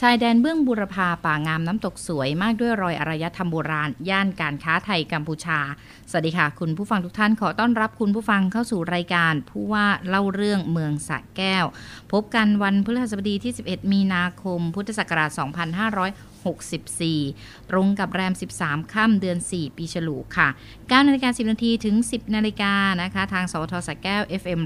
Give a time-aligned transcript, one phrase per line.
[0.00, 5.58] ชายแดนเบื้องบุรพาป่างามน้ำตกสวยมากด้วยรอยอารยธรรมโบราณ ย่านการค้าไทยกัมพูชา
[6.10, 11.64] สวัสดีค่ะ คุณผู้ฟังทุกท่านขอต้อนรับคุณผู้ฟังเข้าสู่รายการ ผู้ว่าเล่าเรื่องเมืองสะแก้ว
[12.12, 15.30] พบกันวันพฤหัสบดีที่ 11 มีนาคม พุทธศักราช
[16.46, 18.32] 2564ตรงกับแรม
[18.62, 22.72] 13 ค่ำเดือน 4 ปีฉลูค่ะ9นาฬิกา10 นาทีถึง 10 นาฬิกา
[23.02, 24.60] นะคะ ทางสวทสแก้ว FM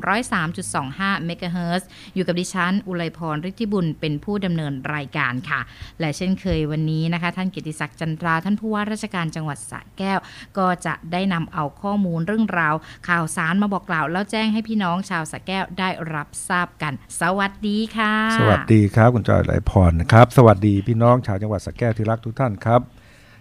[0.61, 5.61] 103.25เมกะเฮิรตซ์อยู่กับดิฉัน อุไรพรฤทธิบุญเป็นผู้ดำเนินรายการค่ะ
[6.01, 10.19] และเช่นเคยวันนี้นะคะ ท่านกิติศักดิ์จันทรา ท่านผู้ว่าราชการจังหวัดสระแก้ว
[10.59, 12.75] ก็จะได้นำเอาข้อมูลเรื่องราว
[13.09, 22.81] ข่าวสารมาบอกกล่าว แล้วแจ้งให้พี่น้องชาวสระแก้วได้รับทราบกัน สวัสดีค่ะ สวัสดีครับคุณจอยไหลพรนะครับ สวัสดีพี่น้องชาวจังหวัดสแก้วที่รักทุกท่านครับ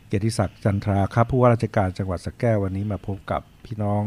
[0.08, 4.04] เกียรติศักดิ์จันทราครับผู้ว่าราชการจังหวัดสแก้ววันนี้มาพบกับพี่น้อง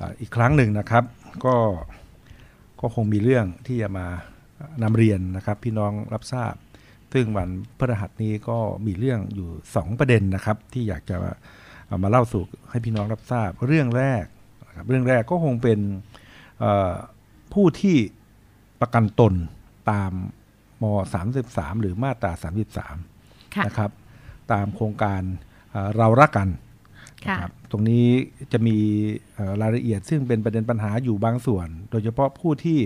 [0.00, 1.04] อ,อีกครั้งหนึ่งนะครับ
[1.44, 1.56] ก็
[2.80, 4.06] ก็คงมีเรื่องที่จะมา
[4.82, 6.54] นำเรียนนะครับ พี่น้องรับทราบ
[7.12, 7.48] ซึ่งวัน
[7.78, 14.24] พฤหัสนี้ก็มีเรื่องอยู่ 2 ประเด็นนะครับ ที่อยากจะามาเล่าสู่ให้พี่น้องรับทราบเรื่องแรก
[14.68, 15.78] นะครับเรื่องแรกก็คงเป็น
[17.52, 17.96] ผู้ที่
[18.80, 19.34] ประกันตน
[19.90, 20.12] ตาม
[20.82, 20.84] ม
[21.32, 22.32] 33 หรือมาตรา
[22.92, 23.11] 33
[23.66, 23.90] นะครับ
[24.52, 25.22] ตามโครงการ
[25.70, 26.48] เอ่อเรารักกัน
[27.26, 28.06] ค่ะนะครับตรงนี้
[28.52, 28.76] จะมี
[29.34, 32.78] เอ่อรายละเอียดซึ่งเป็นประเด็นปัญหาอยู่บางส่วน โดยเฉพาะผู้ที่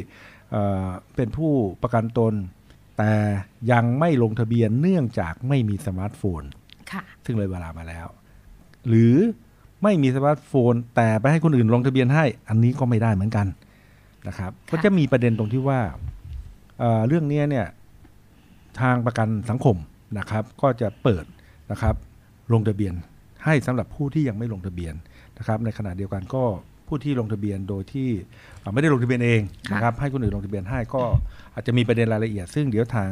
[0.50, 2.34] เอ่อเป็นผู้ประกันตน
[2.98, 3.12] แต่
[3.73, 6.42] ยังไม่ลงทะเบียนเนื่องจากไม่มีสมาร์ทโฟน
[6.92, 8.06] ค่ะซึ่งเลยเวลามาแล้ว
[8.89, 9.14] หรือ
[9.83, 13.47] ไม่มีสมาร์ทโฟน แต่ไปให้คนอื่นลงทะเบียนให้ อันนี้ก็ไม่ได้เหมือนกัน
[14.28, 15.80] นะครับค่ะก็จะมีประเด็นตรงที่ว่า
[16.78, 17.67] เอ่อเรื่องเนี้ยเนี่ย
[18.80, 19.77] ทางประกันสังคม
[20.18, 21.24] นะครับ ก็จะเปิด
[21.70, 21.94] นะครับ
[22.52, 22.94] ลงทะเบียน
[23.44, 24.94] ให้สำหรับผู้ที่ยังไม่ลงทะเบียน
[25.38, 26.44] นะครับในขณะเดียวกันก็
[26.88, 28.08] ผู้ที่ลงทะเบียนโดยที่
[28.72, 29.40] ไม่ได้ลงทะเบียนเอง
[29.72, 31.02] นะครับให้คนอื่นลงทะเบียนให้ก็
[31.54, 33.10] อาจจะมีประเด็นรายละเอียด ซึ่งเดี๋ยวทาง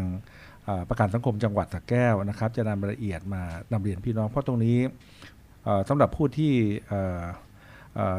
[0.88, 4.78] ประกันสังคมจังหวัดสระแก้วนะครับ จะนำรายละเอียดมานำเรียนพี่น้อง เพราะตรงนี้
[5.64, 6.52] เอ่อสำหรับผู้ที่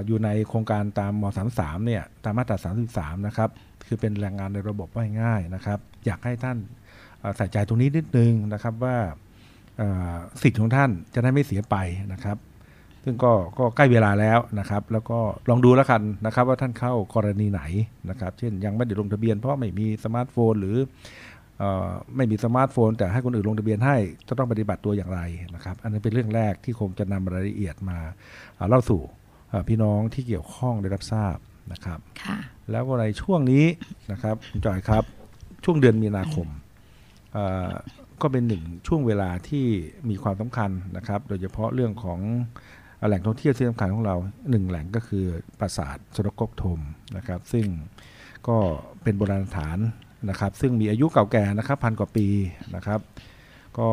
[0.08, 1.24] อยู่ในโครงการตามม
[1.56, 2.58] 33 เนี่ยตามมาตรา
[2.92, 3.50] 33 นะครับ
[3.88, 6.58] คือเป็นแรงงานในระบบว่าง่ายนะครับ อยากให้ท่าน
[7.38, 8.98] ใส่ใจตรงนี้นิดนึงนะครับว่า
[9.78, 11.76] เอ่อสิทธิ์ของท่านจะได้ไม่เสียไป
[12.14, 12.38] นะครับ
[13.04, 15.20] ซึ่งก็ก็ใกล้เวลาแล้วนะครับ แล้วก็
[15.50, 17.62] ลองดูแล้วกันนะครับ ว่าท่านเข้ากรณีไหน
[18.10, 20.78] นะครับ เช่นยังไม่ได้ลงทะเบียนเพราะไม่มีสมาร์ทโฟน หรือ
[21.60, 23.96] เออไม่มีสมาร์ทโฟน แต่ให้คนอื่นลงทะเบียนให้
[24.28, 25.22] จะต้องปฏิบัติตัวอย่างไร
[25.56, 27.98] นะครับ อันนี้เป็นเรื่องแรกที่คงจะนำรายละเอียดมา
[28.56, 29.02] เอ่อเล่าสู่
[29.50, 31.38] เอ่อพี่น้องที่เกี่ยวข้องได้รับทราบ
[31.72, 32.38] นะครับค่ะ
[32.72, 33.66] แล้วก็ในช่วงนี้
[34.12, 35.04] นะครับคุณจอยครับ
[35.64, 36.65] ช่วงเดือนมีนาคมเอ่อ
[38.22, 39.66] ก็เป็นหนึ่งช่วงเวลาที่
[40.10, 42.20] มีความสำคัญนะครับ โดยเฉพาะเรื่องของ
[43.08, 44.16] แหล่งท่องเที่ยวที่สำคัญของเรา
[44.50, 45.26] หนึ่งแหล่งก็คือ
[45.60, 46.80] ปราสาทสรกกทม
[47.18, 47.66] นะครับ ซึ่ง
[48.48, 48.58] ก็
[49.04, 49.78] เป็นโบราณสถาน
[50.30, 52.28] นะครับ ซึ่งมีอายุเก่าแก่นะครับพันกว่าปี
[52.76, 53.00] นะครับ
[53.80, 53.90] ก็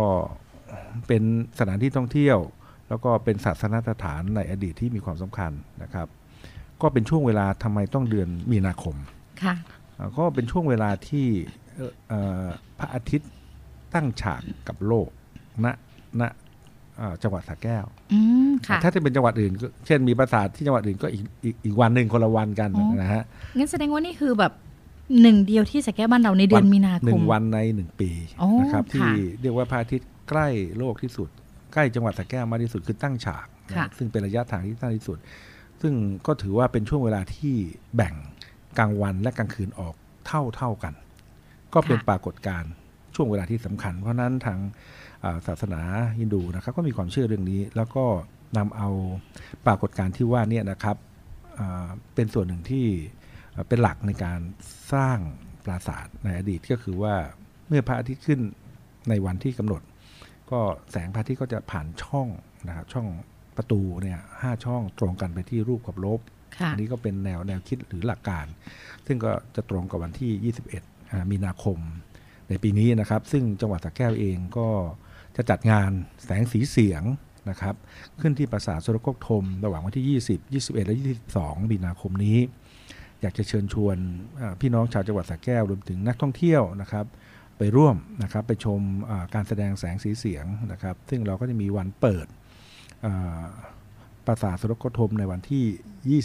[1.06, 1.22] เป็น
[1.58, 2.38] สถานที่ท่องเที่ยว
[2.88, 6.06] แล้วก็เป็นศาสนสถานในอดีตที่มีความสำคัญนะครับ
[6.82, 8.96] ก็เป็นช่วงเวลาทำไมต้องเดือนมีนาคม
[9.42, 9.54] ค่ะ
[9.98, 11.61] อ่าก็เป็นช่วงเวลาที่เอ่อเอ่อ
[12.78, 13.30] พระอาทิตย์
[13.94, 15.08] ตั้งฉากกับโลก
[15.64, 15.66] ณ
[16.20, 16.22] ณ
[17.00, 18.18] อ่าจังหวัดสระแก้วอื
[18.48, 23.22] มค่ะถ้าจะเป็นจังหวัดอื่นก็เช่นมีปราสาทที่จังหวัดอื่นก็อีกอีกอีกวันหนึ่งคนละวันกันอ๋อนะฮะ
[23.58, 24.52] งั้นแสดงว่านี่คือแบบ
[25.22, 28.10] หนึ่งเดียวที่สระแก้วบ้านเราในเดือนมีนาหคนึ่มงวันในหนึ่งปี
[28.42, 29.10] อ๋อนะครับค่ะที่
[29.40, 31.28] เรียกว่าพระอาทิตย์ใกล้โลกที่สุด
[31.72, 35.18] ใกล้จังหวัดสระแก้วมากที่สุดคือตั้งฉากนะค่ะซึ่งเป็นระยะทางที่สั้นที่สุด
[35.82, 35.94] ซึ่ง
[36.26, 37.54] ก็ถือว่าเป็นช่วงเวลาที่
[37.96, 38.14] แบ่ง
[38.78, 39.94] กลางวันและกลางคืนออก
[40.26, 40.94] เท่าเท่ากัน
[41.74, 42.72] ก็เป็นปรากฏการณ์
[43.14, 44.58] ช่วงเวลาที่สำคัญ เพราะฉะนั้นทาง
[45.24, 45.80] อ่าศาสนา
[46.18, 48.04] ฮินดูนะครับก็มีความเชื่อเรื่องนี้ แล้วก็
[48.58, 48.88] นำเอา
[49.66, 50.96] ปรากฏการณ์ที่ว่าเนี่ยนะครับ
[51.58, 52.86] อ่าเป็นส่วนหนึ่งที่
[53.54, 54.40] อ่าเป็นหลักในการ
[54.92, 55.18] สร้าง
[55.64, 57.14] ปราสาทในอดีตก็คือว่า
[57.68, 58.40] เมื่อพระอาทิตย์ขึ้น
[59.08, 59.82] ในวันที่กำหนด
[60.50, 60.60] ก็
[60.90, 62.28] แสงพระอาทิตย์ก็จะผ่านช่อง
[62.68, 63.06] นะครับช่อง
[63.56, 66.20] ประตูเนี่ยห้าช่องตรงกันไปที่รูปกับลบ
[66.56, 68.46] ค่ะอันนี้ก็เป็นแนวแนวคิดหรือหลักการ
[69.06, 70.82] ซึ่งก็จะตรงกับวันที่ 21อ่า
[71.30, 71.78] มีนาคม
[72.48, 74.68] ในปีนี้นะครับ ซึ่งจังหวัดสระแก้วเองก็
[75.36, 75.90] จะจัดงาน
[76.24, 77.02] แสงสีเสียง
[77.50, 77.74] นะครับ
[78.20, 80.96] ขึ้นที่ปราสาทสุรกกทมระหว่างวันที่ 20 21 และ
[81.34, 82.38] 22 มีนาคมนี้
[83.20, 83.96] อยากจะเชิญชวน
[84.60, 87.06] พี่น้องชาวจังหวัดสระแก้วรวมถึงนักท่องเที่ยวนะครับ
[87.58, 88.80] ไปร่วมนะครับไปชม
[89.34, 92.26] การแสดงแสงสีเสียงนะครับ ซึ่งเราก็จะมีวันเปิด
[94.26, 96.20] ปราสาทสุรกทมในวันที่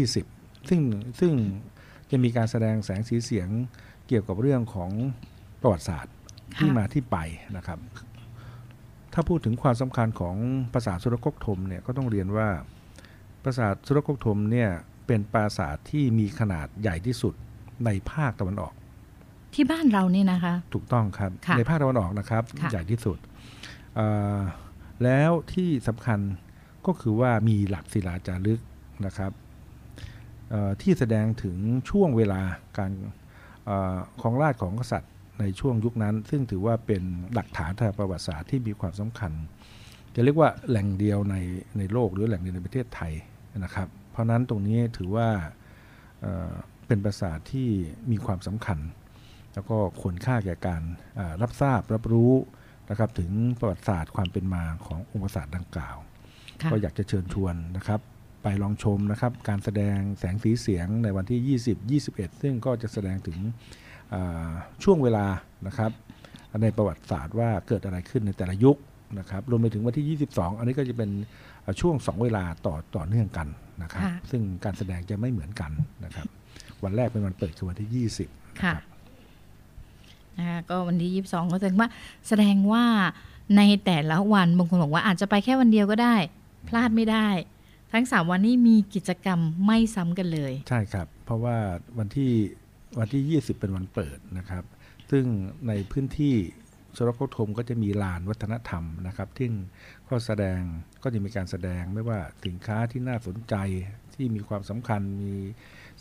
[0.00, 0.80] 20 20 ซึ่ง
[1.20, 1.32] ซึ่ง
[2.10, 3.48] จะมีการแสดงแสงสีเสียง
[4.08, 4.90] เกี่ยวกับเรื่องของ
[5.60, 6.14] ประวัติศาสตร์
[6.58, 7.16] ที่ค่ะมาที่ไป
[7.56, 7.78] นะครับ
[9.12, 10.36] ถ้าพูดถึงความสำคัญของ
[10.72, 12.48] ปราสาทสุรกกทมเนี่ยก็ต้องเรียนว่า
[13.42, 14.70] ปราสาทสุรกกทมเนี่ย
[15.06, 17.34] เป็นปราสาทที่มีขนาดใหญ่ที่สุด
[17.84, 18.72] ในภาคตะวันออก
[19.54, 23.18] ที่บ้านเรานี่นะคะ ถูกต้องครับค่ะในภาคตะวันออกนะครับค่ะใหญ่ที่สุด
[23.94, 24.06] เอ่
[24.36, 24.38] อ
[25.04, 26.18] แล้วที่สำคัญ
[26.86, 28.60] ก็คือว่ามีหลักศิลาจารึก
[29.06, 29.32] นะครับ
[30.50, 31.56] เอ่อที่แสดงถึง
[31.90, 32.40] ช่วงเวลา
[32.78, 33.12] การเออ
[34.22, 37.02] ของราชย์ของกษัตริย์ในช่วงยุคนั้น ซึ่งถือว่าเป็น
[37.34, 39.32] หลักฐานทางประวัติศาสตร์ที่มีความสำคัญ
[40.14, 41.36] จะเรียกว่าแหล่งเดียวใน
[41.78, 43.12] ในโลกหรือแหล่งเดียวในประเทศไทย
[43.58, 45.28] นะครับ เพราะฉะนั้นตรงนี้ถือว่า
[46.20, 46.52] เอ่อ
[46.86, 47.68] เป็นปราสาทที่
[48.10, 48.78] มีความสำคัญ
[49.54, 50.82] แล้วก็ควรค่าแก่การ
[51.18, 52.32] อ่ารับทราบรับรู้
[52.90, 53.30] นะครับถึง
[53.60, 55.96] ประวัติศาสตร์ความเป็นมาขององค์ปราสาทดังกล่าว
[56.62, 58.00] ค่ะก็อยากจะเชิญชวนนะครับ
[58.42, 61.58] ไปลองชมนะครับ การแสดงแสงสีเสียงในวันที่
[62.00, 63.38] 20 21 ซึ่งก็จะแสดงถึง
[64.14, 64.50] อ่า
[64.84, 65.26] ช่วงเวลา
[65.66, 65.90] นะครับ
[66.62, 68.76] ในประวัติศาสตร์ว่าเกิดอะไรขึ้นในแต่ละยุค
[69.18, 71.10] นะครับรวมไปถึงวันที่ 22 อันนี้ก็จะเป็น
[71.64, 73.48] อ่าช่วง 2 เวลาต่อต่อเนื่องกัน
[73.82, 75.70] นะครับค่ะซึ่งการแสดงจะไม่เหมือนกัน
[76.04, 76.26] นะครับ
[76.84, 78.82] วันแรกเป็นวันเปิดคือวันที่ 20นะค่ะครับ
[80.38, 81.88] นะคะก็วันที่ 22 ก็แสดงว่า
[82.28, 82.84] แสดงว่า
[83.56, 86.16] ในแต่ละวันบางคนบอกว่าอาจจะไปแค่วันเดียวก็ได้
[86.68, 87.28] พลาดไม่ได้
[87.92, 91.56] ทั้ง 3 วันนี้มีกิจกรรมไม่ซ้ำกันเลย ใช่ครับ เพราะว่า
[91.98, 92.32] วันที่
[92.98, 94.64] วันที่ 20 เป็นวันเปิดนะครับ
[95.10, 95.24] ซึ่ง
[95.68, 96.34] ในพื้นที่
[96.96, 99.48] ชรกธมก็จะมีลานวัฒนธรรมนะครับที่
[100.08, 100.60] ก็แสดง
[101.02, 103.54] ก็จะมีการแสดงไม่ว่าสินค้าที่น่าสนใจ
[104.14, 105.34] ที่มีความสำคัญมี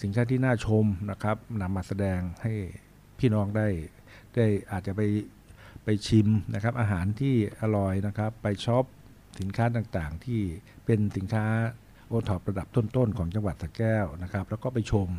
[0.01, 2.53] สินค้าที่น่าชมนะครับนำมาแสดงให้
[3.19, 3.67] พี่น้องได้
[4.35, 5.01] ได้อาจจะไป
[5.83, 8.85] ไปชิมนะครับอาหารที่อร่อยนะครับ ไปช็อป
[9.39, 10.41] สินค้าต่างๆ ที่
[10.87, 11.45] เป็นสินค้า
[12.07, 15.09] โอท็อประดับต้นๆ ของจังหวัดสระแก้วนะครับ แล้วก็ไปชม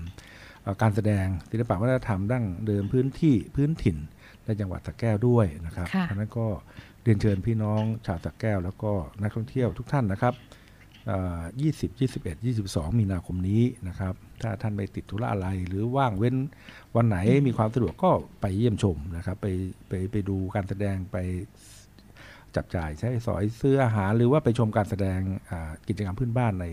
[0.62, 3.96] เอ่อการแสดงศิลปะวัฒนธรรมดั้งเดิมพื้นที่พื้นถิ่น
[4.44, 6.46] ในจังหวัดสระแก้วด้วยนะครับค่ะเพราะฉะนั้นก็
[7.02, 8.92] เรียนเชิญพี่น้องชาวสระแก้ว แล้วก็
[9.22, 10.34] นักท่องเที่ยวทุกท่านนะครับ
[11.06, 11.40] เอ่อ
[11.72, 16.36] 20 21 22 มีนาคมนี้นะครับ ถ้าท่านไม่ติดธุระอะไร หรือว่างเว้น
[16.96, 18.10] วันไหนมีความสะดวกก็
[18.40, 19.46] ไปเยี่ยมชมนะครับ ไป
[19.88, 21.16] ไปไปดูการแสดงไป
[22.56, 26.66] จับจ่ายใช้สอยซื้ออาหารหรือว่าไปชมการแสดงอ่ากิจกรรมพื้นบ้านใน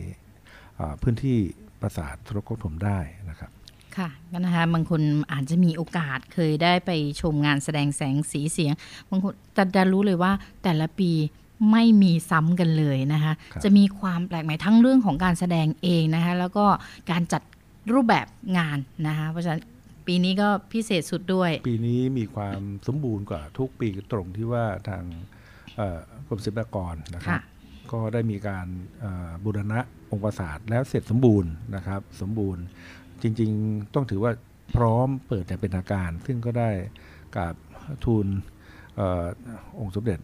[0.80, 1.38] อ่าพื้นที่
[1.82, 3.00] ปราสาททรโคถมได้
[3.30, 3.52] นะครับ
[3.98, 5.02] ค่ะก็นะคะบางคน
[5.32, 6.92] อาจจะมีโอกาสเคยได้ไป
[7.22, 8.74] ชมงานแสดงแสงสีเสียง
[9.10, 10.32] บางคนจะจะรู้เลยว่า
[10.64, 11.12] แต่ละปี
[11.72, 16.66] ไม่มีซ้ำกันเลยนะคะครับจะมีความแปลกใหม่ทั้งเรื่องของการแสดงเองนะคะแล้วก็
[17.12, 17.42] การจัด
[17.94, 19.62] รูปแบบงานนะคะเพราะฉะนั้น
[20.08, 25.35] ปีนี้ก็พิเศษสุดด้วย ปีนี้มีความสมบูรณ์กว่าทุกปีตรงที่ว่าทางเอ่อ
[26.28, 27.40] กรมศิลปากรนะครับค่ะ
[27.92, 28.68] ก็ได้มีการ
[29.00, 29.80] เอ่อบูรณะ
[30.12, 32.64] องค์ปราสาทแล้วเสร็จสมบูรณ์นะครับ สมบูรณ์
[33.22, 34.32] จริงๆต้องถือว่า
[34.76, 36.70] พร้อมเปิดอย่างเป็นทางการ ซึ่งก็ได้
[37.36, 37.56] กราบ
[38.06, 38.26] ทูล
[38.96, 39.26] เออ
[39.80, 40.20] องค์สมเด็จ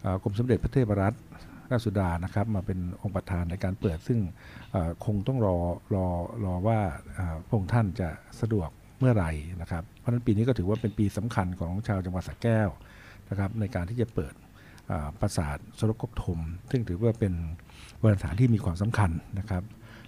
[0.00, 1.16] เอ่อกรมสมเด็จพระเทพรัตน
[1.70, 4.20] ราชสุดานะครับมาเป็นองค์ประธานในการเปิด ซึ่ง
[4.72, 5.56] เอ่อคงต้องรอ
[5.94, 6.06] รอ
[6.44, 6.80] รอว่า
[7.14, 8.08] เอ่อพระองค์ท่านจะ
[8.40, 9.30] สะดวกเมื่อไหร่
[9.60, 12.68] นะครับ เพราะฉะนั้นปีนี้ก็ถือว่าเป็นปีสำคัญของชาวจังหวัดสระแก้ว
[13.28, 14.45] นะครับในการที่จะเปิดอ่า
[15.20, 16.38] ปราสาทสรกกธม
[16.70, 17.32] ซึ่งถือว่าเป็น
[17.98, 19.62] โบราณสถานที่มีความสำคัญนะครับ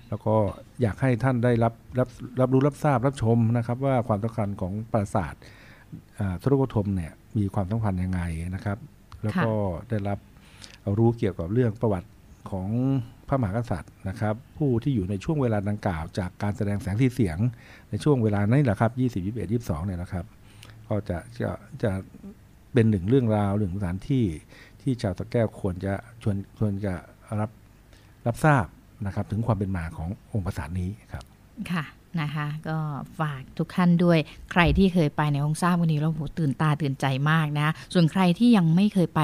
[0.09, 0.35] แล้วก็
[0.83, 2.09] อยากให้ท่านได้รับรับ
[2.41, 5.35] รับรู้รับทราบรับชมนะครับว่าความสำคัญของปราสาท
[6.21, 8.21] อ่าสรกกธมเนี่ยมีความสำคัญยังไง
[8.55, 8.79] นะครับ
[9.23, 9.53] แล้วก็
[9.91, 10.19] ได้รับ
[10.99, 12.09] รู้เกี่ยวกับเรื่องประวัติ
[12.51, 12.69] ของ
[13.29, 17.39] พระมหากษัตริย์นะครับ ผู้ที่อยู่ในช่วงเวลาดังกล่าว จากการแสดงแสงสีเสียง
[17.91, 20.25] ในช่วงเวลานั้นแหละครับ 20 21 22เนี่ยนะครับ
[20.89, 21.51] ก็จะจะ
[21.83, 21.93] จะ
[22.73, 24.25] เป็นหนึ่งเรื่องราวหนึ่งสถานที่
[24.89, 25.93] ที่ชาวตะแก้วควรจะ
[26.23, 26.95] ชวนควรจะ
[27.41, 27.51] รับ
[28.27, 28.67] รับทราบ
[29.07, 31.25] นะครับ ถึงความเป็นมาขององค์ปราสาทนี้ครับ
[31.73, 31.85] ค่ะ
[32.21, 32.77] นะคะก็
[33.21, 34.19] ฝากทุกท่านด้วย
[34.53, 39.21] ใครที่เคยไปในองทราบวันนี้เราโหตื่นตาตื่นใจมากนะ ส่วนใครที่ยังไม่เคยไป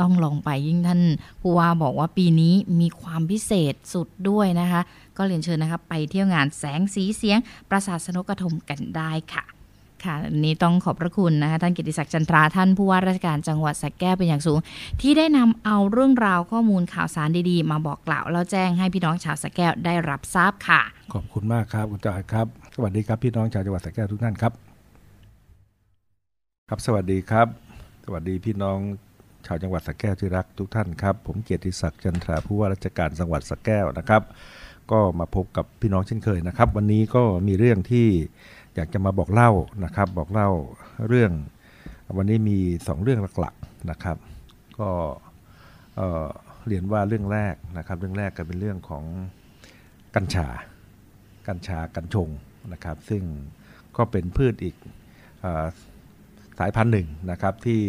[0.00, 1.02] ต้องลองไปยิ่งท่าน
[1.40, 4.80] ผู้ว่าบอกว่าปีนี้มีความพิเศษสุดด้วยนะคะ
[5.16, 7.38] ก็เรียนเชิญนะคะไปเที่ยวงานแสงสีเสียง
[7.70, 9.44] ปราสาทสนกกระทมกันได้ค่ะ
[10.04, 14.58] ค่ะวันนี้ต้องขอบพระคุณนะคะท่านกิติศักดิ์จันทราท่านผู้ว่าราชการจังหวัดสระแก้วเป็นอย่างสูง
[15.00, 20.80] ที่ได้นำเอาเรื่องราวข้อมูลข่าวสารดีๆ มาบอกกล่าวแล้วแจ้งให้พี่น้องชาวสระแก้วได้รับทราบค่ะ
[21.14, 24.52] ขอบคุณมากครับคุณจอยครับ สวัสดีครับพี่น้องชาวจังหวัดสระแก้วทุกท่านครับ
[26.68, 27.46] ครับสวัสดีครับ
[28.04, 28.78] สวัสดีพี่น้อง
[29.46, 34.22] ชาวจังหวัดสระแก้วที่รักทุกท่านครับผมเกียรติศักดิ์จันทราผู้ว่าราชการจังหวัดสระแก้วนะครับ
[34.92, 38.08] ก็มาพบกับพี่น้องเช่นเคยนะครับ วันนี้ก็มีเรื่องที่
[38.74, 39.50] อยากจะมาบอกเล่า
[39.84, 40.48] นะครับ บอกเล่า
[41.08, 41.32] เรื่อง
[42.16, 44.16] วันนี้มีสองเรื่องหลักๆนะครับ
[44.78, 44.90] ก็
[45.96, 49.04] เเรียนว่าเรื่องแรกนะครับ เรื่องแรกก็เป็นเรื่องของ
[50.14, 50.48] กัญชา
[51.48, 52.28] กัญชากัญชง
[52.72, 53.22] นะครับ ซึ่ง
[53.96, 54.76] ก็เป็นพืชอีก
[55.44, 55.46] อ
[56.58, 57.82] สายพันธุ์หนึ่งนะครับที่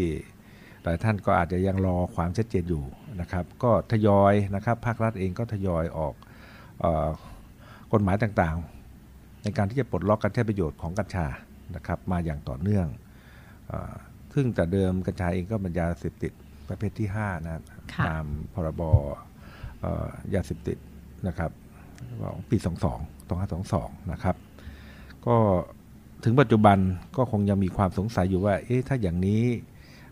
[0.84, 2.84] หลายท่านก็อาจจะยังรอความชัดเจนอยู่
[3.22, 6.14] นะครับ ก็ทยอยนะครับภาครัฐเองก็ทยอยออก
[6.84, 6.86] อ
[7.94, 8.75] กฎหมายต่างๆ
[9.46, 11.28] ในการที่จะปลดล็อกการใช้ประโยชน์ของกัญชา
[11.76, 12.88] นะครับมาอย่างต่อเนื่อง
[13.68, 13.94] เออ
[14.34, 16.32] ซึ่งแต่เดิมกัญชาเองก็เป็นยาเสพติด
[16.70, 17.54] ประเภทที่5นะ
[17.94, 18.82] ค่ะตามพรบ
[19.82, 20.78] เอ่อยาเสพติด
[21.28, 21.52] นะครับ
[22.22, 22.66] ของปี 22
[23.40, 24.36] 2522 นะครับ
[25.26, 25.38] ก็
[26.24, 26.78] ถึงปัจจุบัน
[27.18, 29.44] ก็คงยังมีความสงสัยอยู่ว่า เอ๊ะ ถ้าอย่างนี้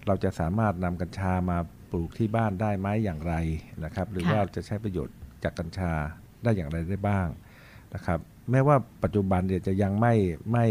[0.08, 1.58] เราจะสามารถนำกัญชามา
[1.92, 3.36] ปลูกที่บ้านได้ไหมอย่างไร
[3.84, 5.92] นะครับ หรือค่ะว่าจะใช้ประโยชน์จากกัญชา
[6.44, 7.28] ได้อย่างไรได้บ้าง
[7.95, 8.19] นะครับ
[8.51, 10.13] แม้ว่าปัจจุบันเนี่ยจะยังไม่
[10.51, 10.65] ไม่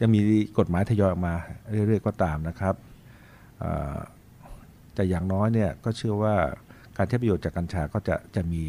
[0.00, 0.20] จะมี
[0.58, 1.34] กฎหมายทยอยออกมา
[1.70, 2.74] เรื่อยๆก็ตามนะครับ
[4.94, 6.34] แต่อย่างน้อยเนี่ยก็เชื่อว่า
[6.96, 8.64] การใช้ประโยชน์จากกัญชาก็จะจะมี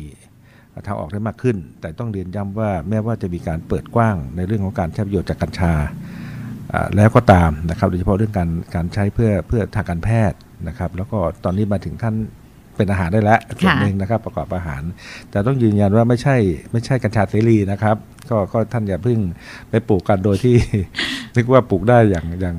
[0.88, 5.74] ทางออกได้มากขึ้น แต่ต้องเรียนย้ำว่าแม้ว่าจะมีการเปิดกว้างในเรื่องของการใช้ประโยชน์จากกัญชา
[6.74, 12.15] อ่าแล้วก็ตามนะครับโดยเฉพาะเรื่องการการใช้เพื่อเพื่อทางการแพทย์นะครับ แล้วก็ตอนนี้มาถึงขั้น
[12.77, 14.84] เป็นอาหารได้แล้วส่วนหนึ่งนะครับ ประกอบอาหาร
[15.31, 16.36] แต่ต้องยืนยันว่าไม่ใช่
[16.72, 17.96] ไม่ใช่กัญชาเสรีนะครับ
[18.29, 19.19] ก็ก็ท่านอย่าเพิ่ง
[19.69, 20.55] ไปปลูกกันโดยที่
[21.36, 22.55] นึกว่าปลูกได้อย่างอย่าง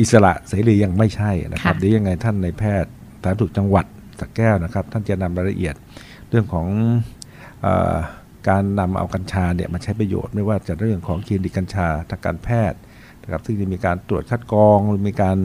[0.00, 2.90] อิสระเสรียังไม่ใช่นะครับค่ะเดี๋ยวยังไงท่านในแพทย์
[3.22, 3.86] สาธารณสุขจังหวัด
[4.20, 5.74] สระแก้วนะครับ ท่านจะนำรายละเอียด
[6.30, 6.66] เรื่องของ
[7.62, 7.96] เออ
[8.48, 12.78] การนำเอากัญชาเนี่ยมาใช้ประโยชน์ไม่ว่าจะเรื่องของคลินิกกัญชาทางการแพทย์
[13.22, 15.38] นะครับซึ่งจะมีการตรวจคัดกรองหรือมีการ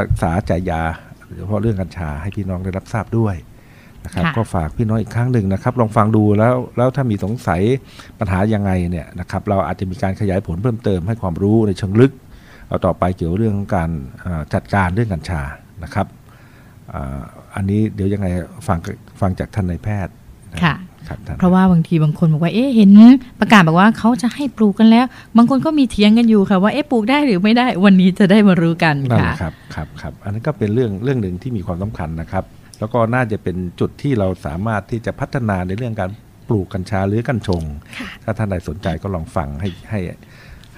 [0.00, 0.82] รักษาจ่ายยา
[1.34, 3.34] โดยเฉพาะเรื่องกัญชาให้พี่น้องได้รับทราบด้วย
[4.04, 7.60] นะครับค่ะก็ฝากพี่น้องอีกครั้งหนึ่งนะครับลองฟังดูแล้วแล้วถ้ามีสงสัย
[8.18, 12.12] ปัญหายังไงเนี่ยนะครับเราอาจจะมีการขยายผลเพิ่มเติมให้ความรู้ในเชิงลึก
[12.68, 15.42] เอาต่อไปเกี่ยวเรื่องของการเอ่อจัดการเรื่องกัญชา
[15.84, 16.06] นะครับ
[16.92, 17.22] อ่า
[17.54, 18.28] อันนี้เดี๋ยวยังไง
[18.66, 18.78] ฟัง
[19.20, 20.14] ฟังจากท่านนายแพทย์
[20.52, 20.91] นค่ะครับท่าน
[21.38, 22.90] เพราะว่าบางทีบางคนบอกว่าเอ๊ะเห็น
[23.40, 25.06] ประกาศบอกว่าเขาจะให้ปลูกกันแล้ว
[25.36, 32.44] บางคนก็มีเถียงกันอยู่ค่ะว่าเอ๊ะปลูกได้หรือไม่ได้วันนี้จะได้มารู้กันนั่นแหค่ะละครับครับครับอันนั้นก็เป็นเรื่องเรื่องหนึ่งที่มีความสำคัญนะครับ
[32.80, 36.10] แล้วก็น่าจะเป็นจุดที่เราสามารถที่จะพัฒนาในเรื่องการ
[36.48, 37.62] ปลูกกัญชาหรือกัญชง
[38.24, 40.00] ถ้าท่านใดสนใจก็ลองฟังให้ให้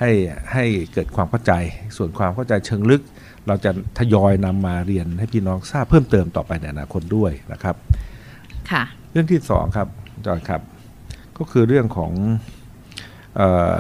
[0.01, 0.11] ให้
[0.53, 1.53] ให้เกิดความเข้าใจ
[1.97, 3.03] ส่วนความเข้าใจเชิงลึก
[3.47, 7.77] เราจะทยอยนำมาเรียนให้พี่น้องทราบเพิ่มเติมต่อไปในอนาคตด้วยนะครับ
[8.71, 9.89] ค่ะ เรื่องที่สองครับ
[10.27, 10.63] จอยครับ
[11.39, 12.13] ก็คือเรื่องของ
[13.37, 13.79] เอ่อ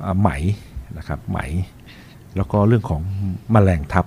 [0.00, 0.30] เอ่อไหม
[0.98, 1.38] นะครับไหม
[2.36, 3.02] แล้วก็เรื่องของ
[3.52, 4.06] แมลงทับ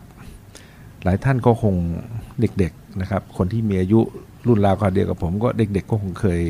[1.04, 1.76] หลายท่านก็คง
[2.40, 4.00] เด็กๆนะครับ คนที่มีอายุ
[4.48, 6.42] รุ่นราวคราวเดียวกับผมก็เด็กๆก็คงเคย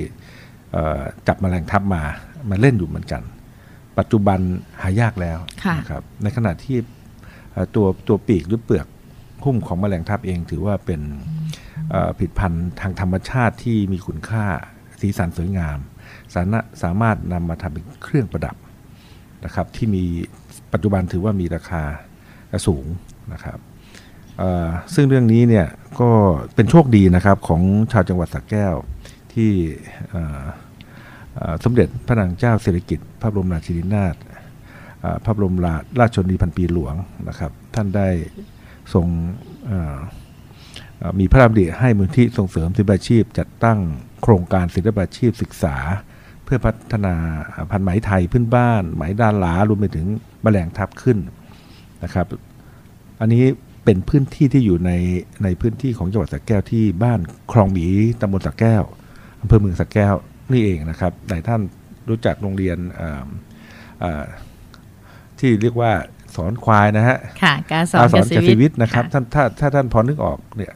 [0.71, 2.01] เอ่อจับแมลงทับมา
[2.49, 3.21] มาเล่นอยู่เหมือนกัน
[3.97, 4.39] ปัจจุบัน
[4.81, 6.77] หายากแล้วค่ะนะครับในขณะที่
[7.51, 8.87] เอ่อตัวตัวปีกหรือเปลือก
[9.43, 11.01] หุ้มของแมลงทับเองถือว่าเป็น
[11.89, 14.45] เอ่อผลิดพันธุ์ทางธรรมชาติที่มีคุณค่า
[15.03, 15.77] สีสันสวยงาม
[16.35, 18.55] สามารถสามารถนำมาทำเป็นเครื่องประดับ
[19.45, 20.03] นะครับที่มี
[20.73, 21.83] ปัจจุบันถือว่ามีราคา
[22.67, 22.85] สูง
[23.33, 23.57] นะครับ
[24.93, 25.67] ซึ่งเรื่องนี้เนี่ย
[25.99, 26.09] ก็
[26.55, 28.75] เป็นโชคดีนะครับของชาวจังหวัดสระแก้ว
[29.33, 29.51] ที่
[31.63, 34.15] สมเด็จพระนางเจ้าสิริกิติ์พระบรมราชินีนาถ
[35.25, 36.95] พระบรมราราชชนนีพันปีหลวง
[37.29, 38.07] นะครับ ท่านได้
[38.93, 39.05] ทรง
[41.19, 43.79] มีพระราชดำริให้มูลที่ส่งเสริมศิลปาชีพจัดตั้ง
[44.23, 45.75] โครงการศิลปาชีพศึกษา
[46.43, 47.15] เพื่อพัฒนา
[47.71, 50.07] พันธุ์ไหมไทยพื้นบ้าน ไหมด้านหลารวมไปถึง
[50.43, 51.17] แมลงทับขึ้น
[52.03, 52.25] นะครับ
[53.21, 53.43] อันนี้
[53.85, 54.91] เป็นพื้นที่ที่อยู่ใน
[55.43, 57.19] ในพื้นที่ของจังหวัดสระแก้วที่บ้าน
[57.51, 57.87] คลองหมี
[58.21, 58.83] ตำบลสระแก้ว
[59.41, 60.15] อำเภอเมืองสระแก้ว
[60.51, 61.61] นี่เองนะครับหลายท่าน
[62.09, 63.25] รู้จักโรงเรียนอ่า
[64.03, 64.23] อ่า
[65.39, 65.91] ที่เรียกว่า
[66.35, 70.73] สอนควายนะฮะค่ะการสอนอาสกอนษกตรสิวิวิททย์ย์นะครับท่านถ้าถ้าท่านพอนึกออกเนี่ย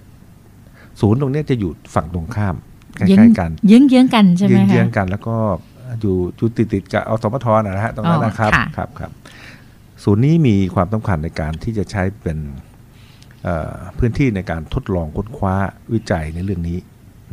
[1.01, 2.56] ศูนย์ตรงเนี้ยจะอยู่ฝั่งตรงข้าม
[2.98, 5.36] ใกเยื้องล้ๆกัน เยื้องเยื้องๆกันใช่ไหมเยื้คะองๆกัน แล้วก็
[6.01, 9.12] อยู่อยู่ติดติดๆกับอสมทนะฮะตรงนั้นอ๋อนะครับค่ะครับครับ
[10.04, 12.38] ศูนย์นี้มีความสำคัญในการที่จะใช้เป็น
[13.44, 15.56] เอ่อพื้นที่ในการทดลองค้นคว้า
[15.94, 16.77] วิจัยในเรื่องนี้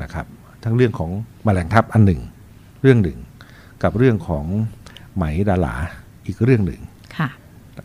[0.02, 0.26] นะครับ
[0.64, 1.10] ทั้งเรื่องของ
[1.44, 2.20] แมลงทับอันหนึ่ง
[2.82, 3.18] เรื่องหนึ่ง
[3.82, 4.44] กับเรื่องของ
[5.16, 5.74] ไหมดาหลา
[6.26, 6.80] อีกเรื่องหนึ่ง
[7.16, 7.28] ค่ะ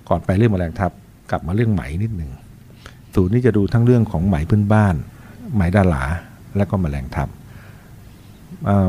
[0.09, 0.91] ก่อนไปเรื่องแมลงทับ
[1.31, 2.31] กลับมาเรื่องไหมนิดหนึ่ง
[3.15, 4.95] ศูนย์นี้จะดูทั้งเรื่องของไหมพื้นบ้าน
[5.55, 6.03] ไหมดาหลา
[6.57, 7.38] และก็แมลงทับเอ่อ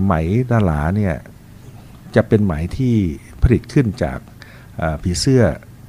[0.05, 0.13] ไหม
[0.51, 1.15] ดาหลาเนี่ย
[2.17, 2.95] จะเป็นไหมที่
[3.43, 4.19] ผลิตขึ้นจาก
[5.03, 5.43] ผีเสื้อ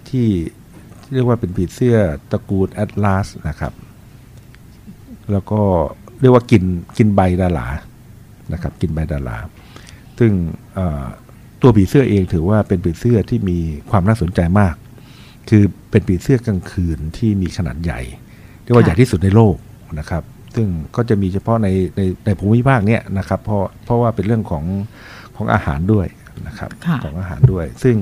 [0.09, 0.27] ที่
[1.13, 1.97] เรียกว่าเป็นผีเสื้อ
[2.31, 3.73] ตระกูลแอตลาสนะครับ
[5.31, 5.61] แล้วก็
[6.21, 6.63] เรียกว่ากิน
[6.97, 7.67] กินใบดาหลา
[8.53, 9.37] นะครับกินใบดาหลา
[10.19, 10.31] ซึ่ง
[11.61, 13.57] ตัวผีเสื้อเองถือว่าเป็นผีเสื้อที่มี
[13.89, 14.75] ความน่าสนใจมาก
[15.49, 18.01] คือเป็นผีเสื้อกลางคืนที่มีขนาดใหญ่
[18.63, 19.55] เรียกว่าใหญ่ที่สุดในโลก
[19.99, 20.23] นะครับ
[20.55, 21.67] ซึ่งก็จะมีเฉพาะใน
[21.97, 24.63] ในในภูมิภาคเนี้ยนะครับเพราะเพราะว่าเป็นเรื่องของ
[25.35, 26.07] ของอาหารด้วย
[26.47, 27.95] นะครับค่ะของอาหารด้วย ซึ่ง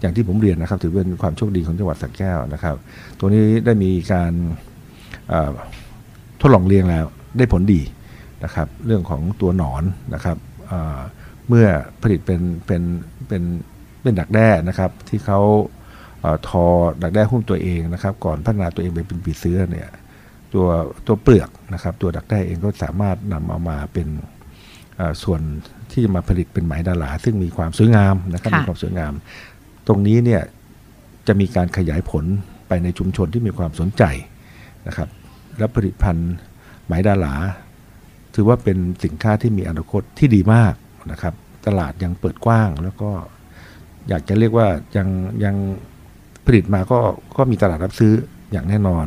[0.00, 2.76] อย่างที่ผมเรียนนะครับ ถือเป็นความโชคดีของจังหวัดสระแก้วนะครับ
[3.18, 4.32] ตัวนี้ได้มีการ
[5.28, 5.52] เอ่อ
[6.40, 7.04] ทดลองเลี้ยงแล้ว
[7.38, 7.80] ได้ผลดี
[8.44, 9.82] นะครับ เรื่องของตัวหนอน
[10.14, 10.36] นะครับ
[10.68, 11.00] เอ่อ
[11.48, 11.66] เมื่อ
[12.02, 12.82] ผลิตเป็นเป็น
[13.28, 13.42] เป็น
[14.02, 15.40] เป็นดักแด้นะครับ ที่เขา
[16.20, 16.64] เออทอ
[17.02, 19.88] ดักแด้หุ้มตัวเองนะครับ ก่อนพัฒนาตัวเองไปเป็นปีเสื้อเนี่ย
[20.54, 20.66] ตัว
[21.06, 24.08] ตัวเปลือกนะครับตัวดักแด้เองก็สามารถนำเอามาเป็น
[24.96, 25.40] เอ่อส่วน
[25.90, 29.12] ที่จะมาผลิตเป็นไหมดาราซึ่งมีความสวยงามนะครับค่ะมีความสวยงาม
[29.86, 30.42] ตรงนี้เนี่ย
[31.26, 32.24] จะมีการขยายผล
[32.68, 34.02] ไปในชุมชนที่มีความสนใจ
[34.86, 35.08] นะครับ
[35.58, 36.32] และผลิตภัณฑ์
[36.86, 37.34] ไหมดารา
[38.34, 40.74] ถือว่าเป็นสินค้าที่มีอนาคตที่ดีมาก
[41.12, 41.34] นะครับ
[41.66, 43.10] ตลาดยังเปิดกว้างแล้วก็
[44.08, 45.08] อยากจะเรียกว่ายัง
[45.44, 45.56] ยัง
[46.46, 46.98] ผลิตมาก็
[47.36, 48.12] ก็มีตลาดรับซื้อ
[48.52, 49.06] อย่างแน่นอน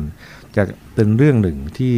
[0.56, 0.62] จะ
[0.94, 1.96] เป็นเรื่องหนึ่งที่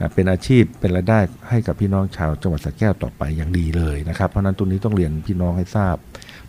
[0.00, 1.18] อ่าเป็นอาชีพเป็นรายได้
[1.48, 5.96] ให้กับพี่น้องชาวจังหวัดสระแก้วต่อไปอย่างดีเลยนะครับ เพราะฉะนั้นตรงนี้ต้องเรียนพี่น้องให้ทราบ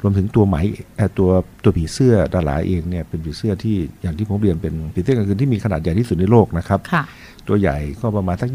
[0.01, 0.57] รวมถึงตัวไหม
[0.97, 1.29] เอ่อตัว
[1.63, 7.03] ตัวผีเสื้อดาราเองเนี่ยเป็นผีเสื้อที่อย่างที่ผมเรียนเป็นผีเสื้อกลางคืนที่มีขนาดใหญ่ที่สุดในโลกนะครับค่ะ
[7.47, 8.49] ตัวใหญ่ก็ประมาณสัก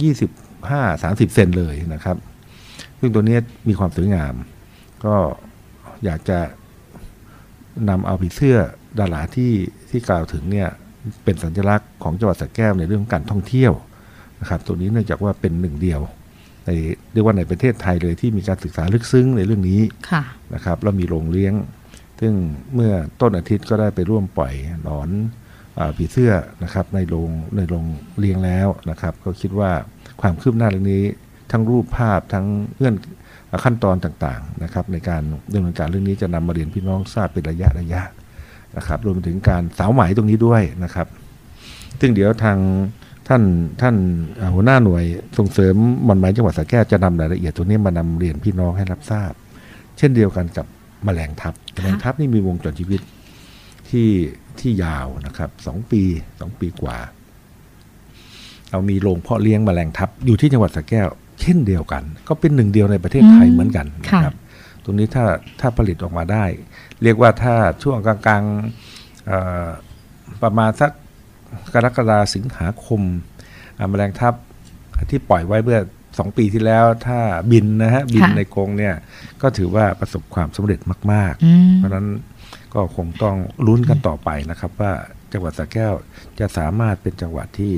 [0.45, 2.17] 25 30 เซนเลยนะครับ
[2.99, 4.35] ซึ่งตัวเนี้ยมีความสวยงาม
[5.05, 5.15] ก็
[6.05, 6.39] อยากจะ
[7.89, 8.57] นำเอาผีเสื้อ
[9.01, 9.53] ดาราที่
[9.91, 10.69] ที่กล่าวถึงเนี่ย
[11.25, 13.73] เป็นสัญลักษณ์ของจังหวัดสระแก้วในเรื่องของการท่องเที่ยว
[14.41, 16.01] นะครับตัวนี้เนื่องจากว่าเป็นหนึ่งเดียว
[16.67, 16.71] ใน
[17.13, 19.81] เรียกว่าในประเทศไทยเลยที่มีการศึกษาลึกซึ้งในเรื่องนี้
[20.11, 20.23] ค่ะ
[20.55, 21.55] นะครับแล้วมีโรงเลี้ยง
[22.21, 22.33] ซึ่ง
[22.75, 24.53] เมื่อต้นอาทิตย์ก็ได้ไปร่วมปล่อย
[24.83, 25.09] หนอน
[25.79, 26.33] อาผีเสื้อ
[26.65, 27.85] นะครับในโรงในโรง
[28.19, 29.71] เลี้ยงแล้วนะครับ ก็คิดว่า
[30.21, 31.05] ความคืบหน้าเรื่องนี้
[31.53, 32.95] ทั้งรูปภาพทั้งเงื่อน
[33.65, 38.03] ขั้นตอนต่างๆนะครับในการดำเนินการเรื่องนี้จะนำมาเรียนพี่น้องทราบเป็นระยะระยะ
[38.77, 41.07] นะครับรวมไปถึงการสาวไหมตรงนี้ด้วยนะครับ
[42.01, 42.59] ซึ่งเดี๋ยวทาง
[43.29, 43.43] ท่าน
[43.81, 43.97] ท่าน
[44.41, 45.05] อ่าหัวหน้าหน่วย
[45.39, 45.75] ส่งเสริม
[46.05, 49.33] หม่อนไหมจังหวัดสระแก้วจะนำรายละเอียดตรงนี้มานำเรียนพี่น้องให้รับทราบ
[49.99, 50.67] เช่นเดียวกันกับ
[51.05, 53.01] แมลงทับแมลงทับนี่มีวงจรชีวิต
[53.89, 54.09] ที่
[54.61, 56.03] ที่ยาวนะครับสองปี
[56.41, 56.97] สองปีกว่า
[58.71, 61.09] เรามีโรงเพาะเลี้ยงแมลงทับอยู่ที่จังหวัดสระแก้ว
[61.41, 64.35] เช่นเดียวกัน ก็เป็นหนึ่งเดียวในประเทศไทยอืมเหมือนกันนะครับ
[64.85, 65.25] ตรงนี้ถ้า
[65.61, 66.45] ถ้าผลิตออกมาได้
[67.03, 69.69] เรียกว่าถ้าช่วงกลางๆเอ่อ
[70.43, 70.93] ประมาณสัก
[71.75, 73.03] กรกฎาสิงหาคม
[73.79, 74.35] อ่าแมลงทับ
[75.11, 75.81] ที่ปล่อยไว้เมื่อ
[76.19, 77.21] สองปีที่แล้วถ้า
[77.53, 78.95] บินนะฮะบินค่ะในกรงเนี่ย
[79.43, 80.81] ก็ถือว่าประสบความสำเร็จ
[81.13, 82.07] มากอืมๆเพราะฉะนั้น
[82.75, 83.37] ก็คงต้อง
[83.67, 84.93] ลุ้นกันต่อไปนะครับ ว่า
[85.33, 85.95] จังหวัดสระแก้ว
[86.41, 87.75] จะสามารถเป็นจังหวัดที่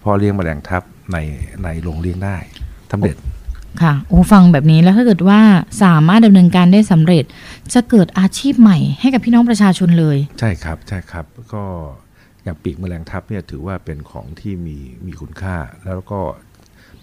[0.00, 1.16] เพอเลี้ยงแมลงทับใน
[1.64, 2.36] ในโรงเลี้ยงได้
[2.92, 3.16] สำเร็จ
[3.82, 5.40] ค่ะโอ้ฟังแบบนี้แล้วถ้าเกิดว่า
[5.82, 7.24] สามารถดำเนินการได้สำเร็จ
[7.74, 11.64] จะเกิดอาชีพใหม่ให้กับพี่น้องประชาชนเลย ใช่ครับใช่ครับก็
[12.44, 14.76] อย่างปีกแมลงทับเนี่ยถือว่าเป็นของที่มี
[15.06, 16.20] มีคุณค่า แล้วก็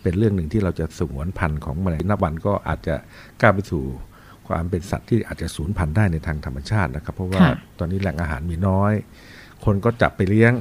[0.02, 2.96] เป็นเรื่องหนึ่งที่เราจะสงวนพันธุ์ของแมลงนับวันก็อาจจะ
[3.42, 3.84] ก้าวไปสู่
[4.48, 7.42] ความเป็นสัตว์ที่อาจจะสูญพันธุ์ได้ในทางธรรมชาตินะครับ เพราะว่า
[7.80, 8.94] ตอนนี้แหล่งอาหารมีน้อย
[9.66, 10.54] คนก็จับไปเลี้ยง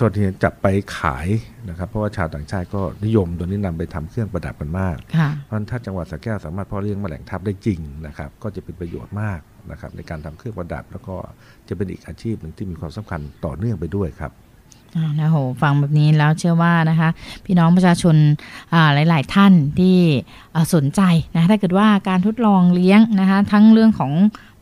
[0.00, 0.66] ตัวที่จับไป
[0.98, 1.28] ขาย
[1.68, 11.16] นะครับ เพราะว่าชาวต่างชาติก็นิยมตัวนี้นำไปทำเครื่องประดับกันมากค่ะเพราะฉะนั้นถ้าจังหวัดสระแก้วสามารถเพาะเลี้ยงแมลงทับได้จริงนะครับ ก็จะเป็นประโยชน์มากนะครับ ในการทำเครื่องประดับ แล้วก็
[11.68, 14.32] จะเป็นอีกอาชีพหนึ่งที่มีความสำคัญต่อเนื่องไปด้วยครับ
[14.96, 17.08] อ่านะโหฟังแบบนี้แล้วเชื่อว่านะคะ
[17.44, 18.16] พี่น้องประชาชน
[18.74, 19.96] อ่าหลาย ๆ ท่านที่
[20.54, 21.00] อ่าสนใจ
[21.34, 24.12] นะถ้าเกิดว่าการทดลองเลี้ยงนะคะ ทั้งเรื่องของ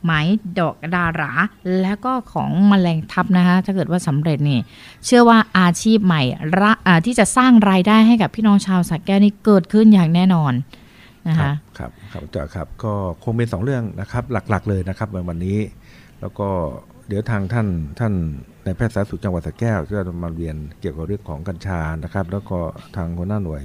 [0.04, 0.12] ไหม
[0.60, 1.32] ดอกดารา
[1.80, 4.58] แล้วก็ของแมลงทับนะคะถ้าเกิดว่าสำเร็จนี่
[5.04, 6.22] เชื่อว่าอาชีพใหม่
[7.06, 10.52] ที่จะสร้างรายได้ให้กับพี่น้องชาวสระแก้วนี่เกิดขึ้นอย่างแน่นอน
[11.28, 12.92] นะคะครับครับอาจาครับก็
[13.24, 15.58] คงเป็นสองเรื่องนะครับหลักๆเลยนะครับในวันนี้
[16.20, 16.48] แล้วก็
[17.08, 17.66] เดี๋ยวทางท่าน
[17.98, 18.12] ท่าน
[18.64, 22.58] ในแพทย์สาธารณสุขจังหวัดสระแก้วจะมาเรียนเกี่ยวกับเรื่องของกัญชานะครับ แล้วก็
[22.96, 23.62] ทางหัวหน้าหน่วย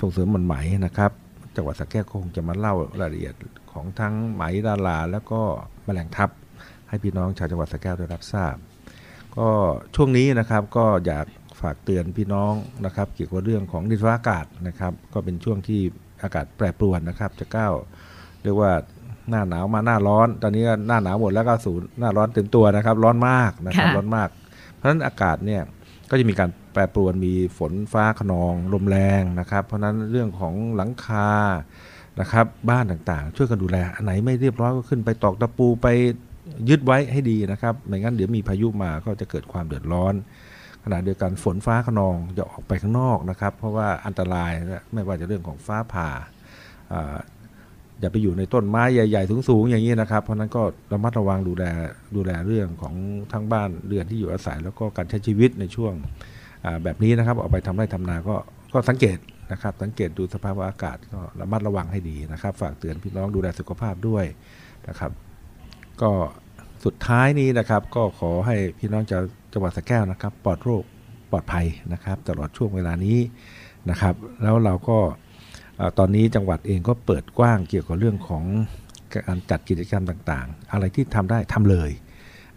[0.00, 1.10] ส่งเสริมมันไหมนะครับ
[1.56, 3.34] จังหวัดสระแก้วก็คงจะมาเล่ารายละเอียด
[3.78, 5.40] ของทั้งไหมดาราแล้วก็
[5.84, 6.30] แมลงทับ
[6.88, 8.54] ให้พี่น้องชาวจังหวัดสระแก้วได้รับทราบ
[9.36, 9.48] ก็
[9.94, 11.26] ช่วงนี้นะครับก็อยาก
[11.60, 12.52] ฝากเตือนพี่น้อง
[12.84, 15.80] นะครับ เกี่ยวกับเรื่องของดินฟ้าอากาศนะครับ ก็เป็นช่วงที่
[16.22, 17.72] อากาศแปรปรวนนะครับ จะก้าว
[18.42, 18.72] เรียกว่า
[19.30, 24.28] หน้าหนาวมาหน้าร้อน ตอนนี้ก็หน้าหนาวหมดแล้วก็สู่หน้าร้อนเต็มตัวนะครับ ร้อนมากนะครับค่ะร้อนมาก
[24.74, 25.62] เพราะฉะนั้นอากาศเนี่ย
[26.10, 31.28] ก็จะมีการแปรปรวนมีฝนฟ้าขนองลมแรงนะครับ เพราะฉะนั้นเรื่องของหลังคา
[32.20, 35.86] นะครับบ้านต่างๆ ช่วยกันดูแลอันไหนไม่เรียบร้อยก็ขึ้นไปตอกตะปูไป
[36.68, 40.14] ยึดไว้ให้ดีนะครับไม่งั้นเดี๋ยวมีพายุมาก็จะเกิดความเดือดร้อน
[40.84, 44.52] ขณะเดียวกันฝนฟ้าขนองจะออกไปข้างนอกนะครับ เพราะว่าอันตราย
[44.92, 46.08] ไม่ว่าจะเรื่องของฟ้าผ่า
[48.00, 51.64] อย่าไปอยู่ในต้นไม้ใหญ่ๆสูงๆอย่างนี้นะครับ เพราะนั้นก็ระมัดระวังดูแล
[52.16, 52.94] ดูแลเรื่องของ
[53.32, 55.92] ทั้งบ้านเรือนที่อยู่อาศัย แล้วก็การใช้ชีวิตในช่วง
[56.84, 58.36] แบบนี้นะครับออกไปทำไร่ทำนาก็
[58.72, 59.18] ก็สังเกต
[59.52, 64.24] นะครับ สังเกตดูสภาพอากาศก็ระมัดระวังให้ดีนะครับ ฝากเตือนพี่น้องดูแลสุขภาพด้วย
[64.88, 65.10] นะครับ
[66.02, 66.10] ก็
[66.84, 70.84] สุดท้ายนี้นะครับ ก็ขอให้พี่น้องชาวจังหวัดสระแก้วนะครับ ปลอดโรค
[71.30, 73.18] ปลอดภัยนะครับ ตลอดช่วงเวลานี้
[73.90, 74.98] นะครับ แล้วเราก็
[75.76, 78.44] เอ่อตอนนี้จังหวัดเองก็เปิดกว้างเกี่ยวกับเรื่องของ
[79.12, 81.90] การจัดกิจกรรมต่างๆ อะไรที่ทำได้ทำเลย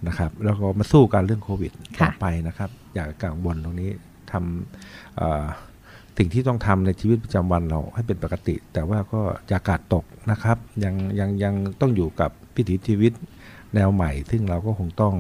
[0.07, 3.91] นะครับแล้วก็มาสู้กันเรื่องโควิดค่ะต่อไปนะครับ อย่ากังวลตรงนี้
[4.31, 5.45] ทำเอ่อ
[6.17, 13.11] สิ่งที่ต้องทำในชีวิตประจำวันเราให้เป็นปกติ แต่ว่าก็อย่ากาดตกนะครับ ยังยังยังต้องอยู่กับพิถีชีวิต
[13.75, 15.15] แนวใหม่ ซึ่งเราก็คงต้อง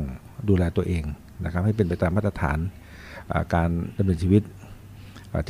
[0.49, 1.03] ดูแลตัวเอง
[1.43, 2.57] นะครับ ให้เป็นไปตามมาตรฐาน
[3.53, 4.43] การดำเนินชีวิต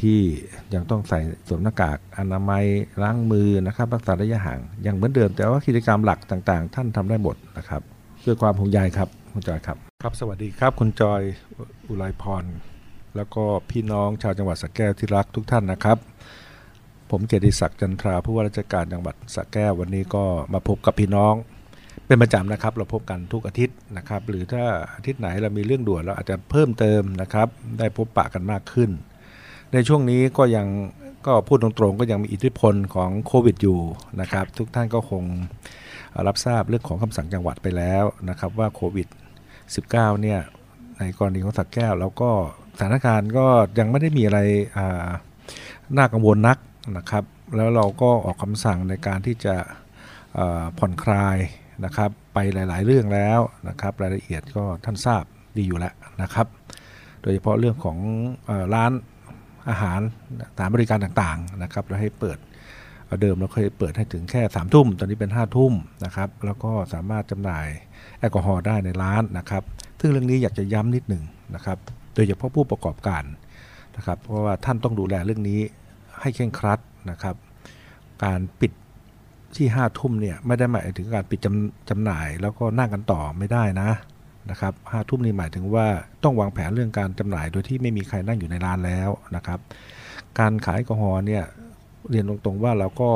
[0.01, 0.19] ที่
[0.73, 2.65] ยังต้องใส่สวมหน้ากากอนามัย
[3.01, 7.82] ล้างมือนะครับรักษาระยะห่างยังเหมือนเดิม แต่ว่ากิจกรรมหลักต่างๆ ท่านทำได้หมดนะครับ
[8.25, 11.21] ด้วยความห่วงใยครับคุณจอยครับ ครับสวัสดีครับ คุณจอย
[11.88, 12.43] อุไรพร
[13.15, 15.97] แล้วก็พี่น้องชาวจังหวัดสระแก้วที่รักทุกท่านนะครับ
[17.12, 21.34] ผมเกียรติศักดิ์จันทราผู้ว่าราชการจังหวัดสระแก้ววันนี้ก็มาพบกับพี่น้อง
[22.08, 24.63] เป็นประจำนะครับ เราพบกันทุกอาทิตย์นะครับ หรือถ้า
[24.95, 27.47] อาทิตย์ไหนเรามีเรื่องด่วนเราอาจจะเพิ่มเติมนะครับ
[27.80, 28.89] ได้พบปะกันมากขึ้น
[29.74, 30.67] ในช่วงนี้ก็ยัง
[31.28, 33.80] ก็พูดตรงๆ ก็ยังมีอิทธิพลของโควิดอยู่
[34.21, 35.24] นะครับ ทุกท่านก็คง
[36.28, 39.08] รับทราบเรื่องของคำสั่งจังหวัดไปแล้วนะครับว่าโควิด
[39.65, 40.39] 19 เนี่ย
[41.00, 42.32] ในกรณีของสักแก้วแล้วก็
[42.75, 43.47] สถานการณ์ก็
[43.79, 44.39] ยังไม่ได้มีอะไร
[45.97, 46.57] น่ากังวลนัก
[46.97, 47.23] นะครับ
[47.55, 49.55] แล้วเราก็ออกคำสั่งในการที่จะ
[50.77, 51.38] ผ่อนคลาย
[51.86, 55.23] นะครับ ไปหลาย ๆ เรื่องแล้วนะครับ รายละเอียดก็ท่านทราบ
[55.57, 56.47] ดีอยู่แล้วนะครับ
[57.21, 57.97] โดยเฉพาะเรื่องของ
[58.49, 58.91] อร้าน
[59.69, 59.99] อาหาร
[60.51, 62.38] สถานบริการต่าง ๆ นะครับเราให้เปิด
[63.21, 65.73] เดิมเราเคยเปิดให้ถึงแค่3ามทุ่ม ตอนนี้เป็น5้าทุ่ม
[66.05, 67.67] นะครับ แล้วก็สามารถจำหน่าย
[68.19, 69.63] แอลกอฮอล์ได้ในร้านนะครับ
[69.99, 71.23] ซึ่งเรื่องนี้อยากจะย้ำนิดหนึ่ง
[71.55, 71.77] นะครับ
[72.13, 73.24] โดยเฉพาะผู้ประกอบการ
[73.97, 75.60] นะครับ เพราะว่าท่านต้องดูแลเรื่องนี้
[76.21, 76.80] ให้เคร่งครัด
[77.12, 77.36] นะครับ
[78.24, 78.71] การปิด
[79.56, 83.89] ที่ห้าทุ่มเนี่ยไม่ได้หมายถึงการปิดจำจำหน่าย แล้วก็นั่งกันต่อไม่ได้นะ
[84.52, 85.86] นะครับห้าทุ่มนี่หมายถึงว่า
[86.24, 89.60] ต้องวางแผนเรื่องการจำหน่าย โดยที่ไม่มีใครนั่งอยู่ในร้านแล้วนะครับ
[90.39, 91.43] การขายแอลกอฮอล์เนี่ย
[92.10, 93.10] เรียนตรงๆว่าเราก็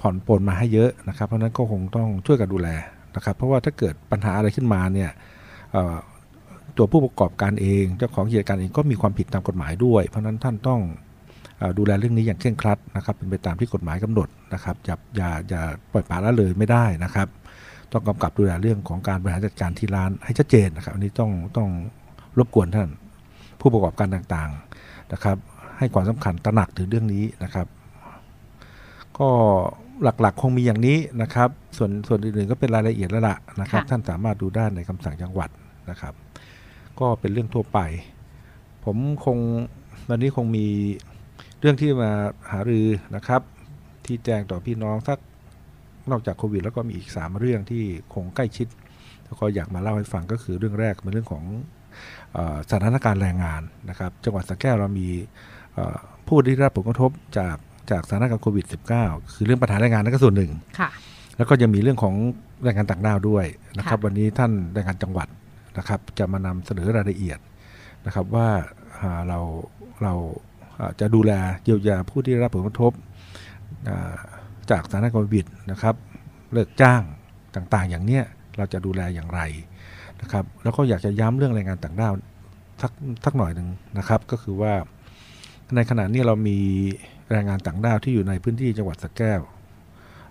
[0.00, 2.68] ผ่อนปลนมาให้เยอะนะครับ เพราะนั้นก็คงต้องช่วยกันดูแล
[3.16, 5.10] นะครับ เพราะว่าถ้าเกิดปัญหาอะไรขึ้นมาเนี่ย
[6.76, 10.80] ตัวผู้ประกอบการเอง เจ้าของกิจการเองก็มีความผิดตามกฎหมายด้วย เพราะฉะนั้นท่านต้อง
[11.58, 15.62] เอ่อดูแลเรื่องนี้อย่างเคร่งครัดนะครับ เป็นไปตามที่กฎหมายกำหนดนะครับอย่าอย่าอย่า
[15.92, 17.28] ปล่อยปละละเลยไม่ได้นะครับ
[17.92, 21.68] ต้องกำกับดูแลเรื่องของการบริหารจัดการที่ร้านให้ชัดเจนนะครับ อันนี้ต้องต้อง
[22.38, 22.88] รบกวนท่าน
[23.60, 25.36] ผู้ประกอบการต่างๆนะครับ
[25.78, 27.66] ให้ความสำคัญตระหนักถึงเรื่องนี้นะครับ
[29.18, 29.28] ก็
[30.02, 35.50] หลักๆ คงมีอย่างนี้นะครับ ส่วนส่วนอื่นๆก็เป็นรายละเอียดแล้วล่ะนะครับค่ะท่านสามารถดูได้ในคำสั่งจังหวัด
[35.90, 36.14] นะครับ
[37.00, 37.78] ก็เป็นเรื่องทั่วไป
[38.84, 39.38] ผมคง
[40.08, 40.66] วันนี้คงมี
[41.60, 42.10] เรื่องที่มา
[42.50, 43.40] หารือนะครับ
[44.06, 45.18] ที่แจ้งต่อพี่น้องสัก
[46.10, 48.68] นอกจากโควิด แล้วก็มีอีก 3 เรื่องที่คงใกล้ชิด
[49.24, 51.44] แล้วก็อยากมาเล่าให้ฟังก็คือเรื่องแรกเป็นเรื่องของ
[52.32, 55.08] เออสถานการณ์แรงงานนะครับ จังหวัดสระแก้วเรามี
[55.74, 55.96] เอ่อ
[56.28, 57.56] ผู้ที่ได้รับผลกระทบจาก
[57.90, 58.66] จากสถานการณ์โควิด
[58.98, 60.88] -19 คือเรื่องปัญหาแรงงานนั่นก็ส่วนหนึ่งค่ะ
[61.36, 62.14] แล้วก็ยังมีเรื่องของ
[62.64, 63.44] แรงงานต่างด้าวด้วย
[63.78, 65.28] นะครับค่ะวันนี้ท่านแรงงานจังหวัด
[65.78, 67.38] นะครับ จะมานำเสนอรายละเอียด
[68.06, 68.48] นะครับว่า
[69.28, 69.38] เรา
[70.02, 70.14] เรา
[71.00, 71.32] จะดูแล
[71.64, 72.92] เยียวยาผู้ที่ได้รับผลกระทบ
[74.70, 75.94] จากสถานการณ์โควิดนะครับ
[76.52, 77.02] เลิกจ้าง
[77.54, 78.24] ต่างๆ อย่างเนี้ย
[78.56, 79.40] เราจะดูแลอย่างไร
[80.20, 82.12] นะครับ แล้วก็อยากจะย้ำเรื่องแรงงานต่างด้าว
[82.82, 82.92] สัก
[83.24, 84.74] สักหน่อยหนึ่งนะครับ ก็คือว่า
[85.74, 86.58] ในขณะนี้เรามี
[87.30, 89.40] แรงงานต่างด้าวที่อยู่ในพื้นที่จังหวัดสระแก้ว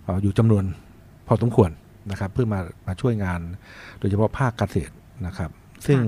[0.03, 0.63] เอ่ออยู่จำนวน
[1.27, 1.69] พอสมควร
[2.11, 3.39] นะครับ เพื่อมามาช่วยงาน
[3.99, 4.93] โดยเฉพาะภาคเกษตร
[5.25, 5.49] นะครับ
[5.87, 5.99] ซึ่ง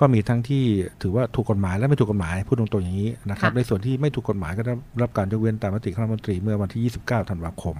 [0.00, 0.64] ก็มีทั้งที่
[1.02, 7.76] ถือว่าถูกกฎหมายและไม่ถูกกฎหมายพูดตรงๆอย่างนี้นะครับค่ะในส่วนที่ไม่ถูกกฎหมายก็ได้รับการยกเว้นตามมติคณะรัฐมนตรีเมื่อวันที่ 29 ธันวาคม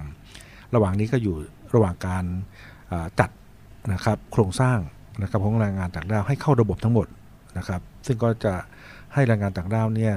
[0.75, 1.35] ระหว่างนี้ก็อยู่
[1.73, 2.25] ระหว่างการ
[2.91, 3.29] อ่าจัด
[3.93, 4.77] นะครับโครงสร้าง
[5.21, 7.07] นะครับของแรงงานต่างด้าวให้เข้าระบบทั้งหมด
[7.57, 8.53] นะครับ ซึ่งก็จะ
[9.13, 10.15] ให้แรงงานต่างด้าวเนี่ย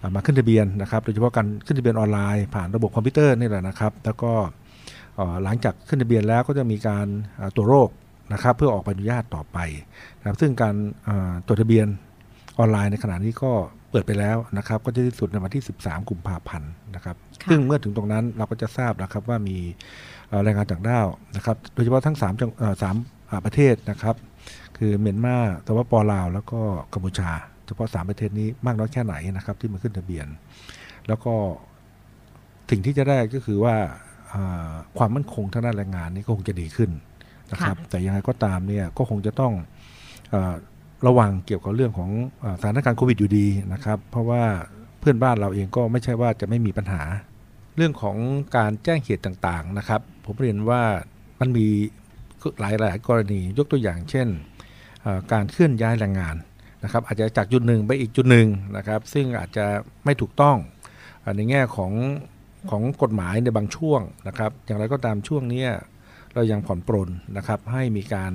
[0.00, 4.32] อ่ามาขึ้นทะเบียนนะครับ โดยเฉพาะการขึ้นทะเบียนออนไลน์ผ่านระบบคอมพิวเตอร์นี่แหละนะครับ แล้วก็
[5.16, 7.06] เอ่อหลังจากขึ้นทะเบียนแล้วก็จะมีการ
[7.40, 7.88] อ่าตรวจโรค
[8.32, 9.58] นะครับเพื่อออกใบอนุญาตต่อไป
[10.18, 10.74] นะครับซึ่งการ
[11.08, 11.86] อ่าตรวจทะเบียน
[12.58, 13.52] ออนไลน์ในขณะนี้ก็
[13.90, 19.58] เปิดไปแล้วนะครับ ก็จะที่สุดในวันที่ 13 กุมภาพันธ์นะครับค่ะซึ่งเมื่อถึงตรงนั้นเราก็จะทราบนะครับว่ามี
[20.28, 22.96] เอ่อแรงงานต่างด้าวนะครับ โดยเฉพาะทั้ง3จังเอ่อสาม
[23.30, 24.16] อ่าประเทศนะครับ
[24.78, 25.36] คือเมียนมา
[25.66, 26.60] สปปลาว แล้วก็
[26.92, 27.30] กัมพูชา
[27.66, 30.26] เฉพาะสามประเทศนี้มากน้อยแค่ไหนนะครับ ที่มาขึ้นทะเบียน
[31.08, 31.34] แล้วก็
[32.70, 33.76] สิ่งที่จะได้ก็คือว่า
[34.32, 36.90] อ่าความมั่นคงทางด้านแรงงานนี่ก็คงจะดีขึ้น
[37.50, 39.52] นะครับ แต่ยังไงก็ตามเนี่ยก็คงจะต้อง
[40.30, 40.54] เออ
[41.06, 42.10] ระวังเกี่ยวกับเรื่องของ
[42.44, 44.42] อาสถานการณ์โควิดอยู่ดีนะครับ เพราะว่า
[45.00, 47.02] เพื่อนบ้านเราเองก็ไม่ใช่ว่าจะไม่มีปัญหา
[47.76, 48.16] เรื่องของ
[48.56, 50.82] การแจ้งเหตุต่างๆนะครับ ผมเรียนว่า
[51.40, 51.66] มันมี
[52.60, 54.28] หลายหลายๆกรณียกตัวอย่างเช่น
[55.02, 56.36] เอ่อการเคลื่อนย้ายแรงงาน
[56.84, 59.66] นะครับ อาจจะจากจุดหนึ่งไปอีกจุดหนึ่งนะครับ ซึ่งอาจจะ
[60.04, 60.56] ไม่ถูกต้อง
[61.20, 61.92] เอ่อในแง่ของ
[62.70, 65.70] ของกฎหมายในบางช่วงนะครับ อย่างไรก็ตามช่วงเนี้ย
[66.38, 68.32] เรายังผ่อนปรนนะครับให้มีการ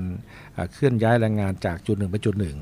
[0.56, 2.58] อ่าเคลื่อนย้ายแรงงานจากจุดหนึ่งไปจุดหนึ่ง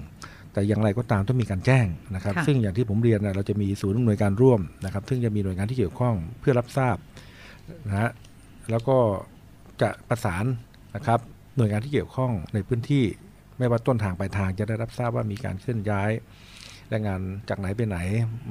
[0.54, 6.98] แต่อย่างไรก็ตามต้องมีการแจ้งนะครับค่ะซึ่งอย่างที่ผมเรียนนะเราจะมีศูนย์อำนวยการร่วมนะครับ ซึ่งจะมีหน่วยงานที่เกี่ยวข้องเพื่อรับทราบ
[7.88, 8.10] นะฮะ
[8.72, 8.98] แล้วก็
[9.82, 10.46] จะประสาน
[10.96, 11.20] นะครับ
[11.58, 13.04] หน่วยงานที่เกี่ยวข้องในพื้นที่
[13.58, 16.10] ไม่ว่าต้นทางปลายทางจะได้รับทราบว่ามีการเคลื่อนย้าย
[16.90, 17.98] แรงงานจากไหนไปไหน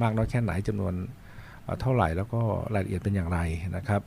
[0.03, 0.95] มากน้อยแค่ไหนจำนวน
[1.63, 2.41] เอ่อเท่าไหร่แล้วก็
[2.75, 3.39] รายละเอียดเป็นอย่างไร
[3.77, 4.03] นะครับ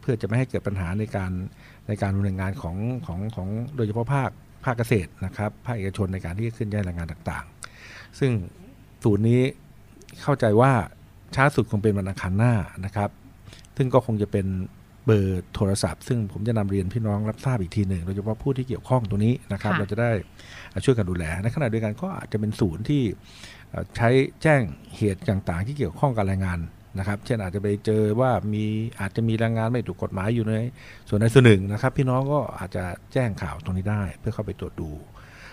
[0.00, 1.32] เพื่อจะไม่ให้เกิดปัญหาในการ
[1.88, 4.30] ในการดำเนินงานของของของโดยเฉพาะภาค
[4.64, 8.32] ภาคเกษตรนะครับภาคเอกชนในการที่จะเคลื่อนย้ายแรงงานต่างๆ ซึ่ง
[9.04, 9.40] ศูนย์นี้
[10.22, 10.72] เข้าใจว่า
[11.34, 12.52] ช้าสุดคงเป็นวันอังคารหน้า
[12.84, 13.10] นะครับ
[13.76, 14.46] ซึ่งก็คงจะเป็น
[15.06, 20.10] เบอร์โทรศัพท์ ซึ่งผมจะนำเรียนพี่น้องรับทราบอีกทีหนึ่งโดยเฉพาะผู้ที่เกี่ยวข้องตัวนี้นะครับค่ะเราจะได้
[20.84, 23.02] ช่วยกันดูแลในขณะเดียวกันก็อาจจะเป็นศูนย์ที่
[23.70, 24.08] เอ่อใช้
[24.42, 24.60] แจ้ง
[24.96, 26.58] เหตุต่างๆ ที่เกี่ยวข้องกับแรงงาน
[26.98, 28.64] นะครับ เช่นอาจจะไปเจอว่ามี
[29.00, 30.54] อาจจะมีแรงงานไม่ถูกกฎหมายอยู่ใน
[31.08, 34.90] ส่วนใดส่วนหนึ่งนะครับ พี่น้องก็อาจจะแจ้งข่าวตรงนี้ได้เพื่อเข้าไปตรวจดู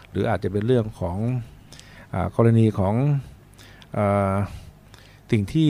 [0.10, 1.18] หรืออาจจะเป็นเรื่องของ
[2.14, 2.94] อกรณีของ
[3.98, 4.00] อ
[5.32, 5.70] สิ่งที่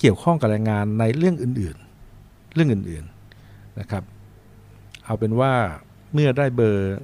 [0.00, 4.02] เกี่ยวข้องกับแรงงานในเรื่องอื่นๆ เรื่องอื่นๆนะครับ
[5.04, 5.52] เอาเป็นว่า
[6.12, 6.96] เมื่อได้เบอร์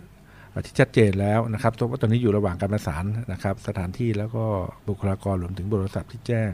[0.67, 4.45] ที่ชัดเจนแล้วนะครับเพราะว่าตอนนี้อยู่ระหว่างการประสานนะครับ สถานที่แล้วก็
[4.89, 6.51] บุคลากรรวมถึงบร์โทรศัพท์ที่แจ้ง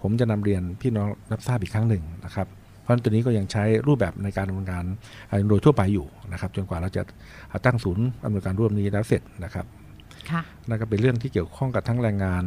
[0.00, 2.46] ผมจะนำเรียนพี่น้องรับทราบอีกครั้งหนึ่งนะครับ
[2.80, 4.84] เพราะฉะนั้นตัวนี้ก็ยังใช้รูปแบบในการดำเนินการ
[5.28, 7.02] อ่าโดยทั่วไปอยู่นะครับ จนกว่าเราจะ
[7.66, 9.66] ตั้งศูนย์อำนวยการร่วมนี้แล้วเสร็จนะครับ
[10.30, 12.44] ค่ะนั่นก็เป็นเรื่องที่เกี่ยวข้องกับทั้งแรงงาน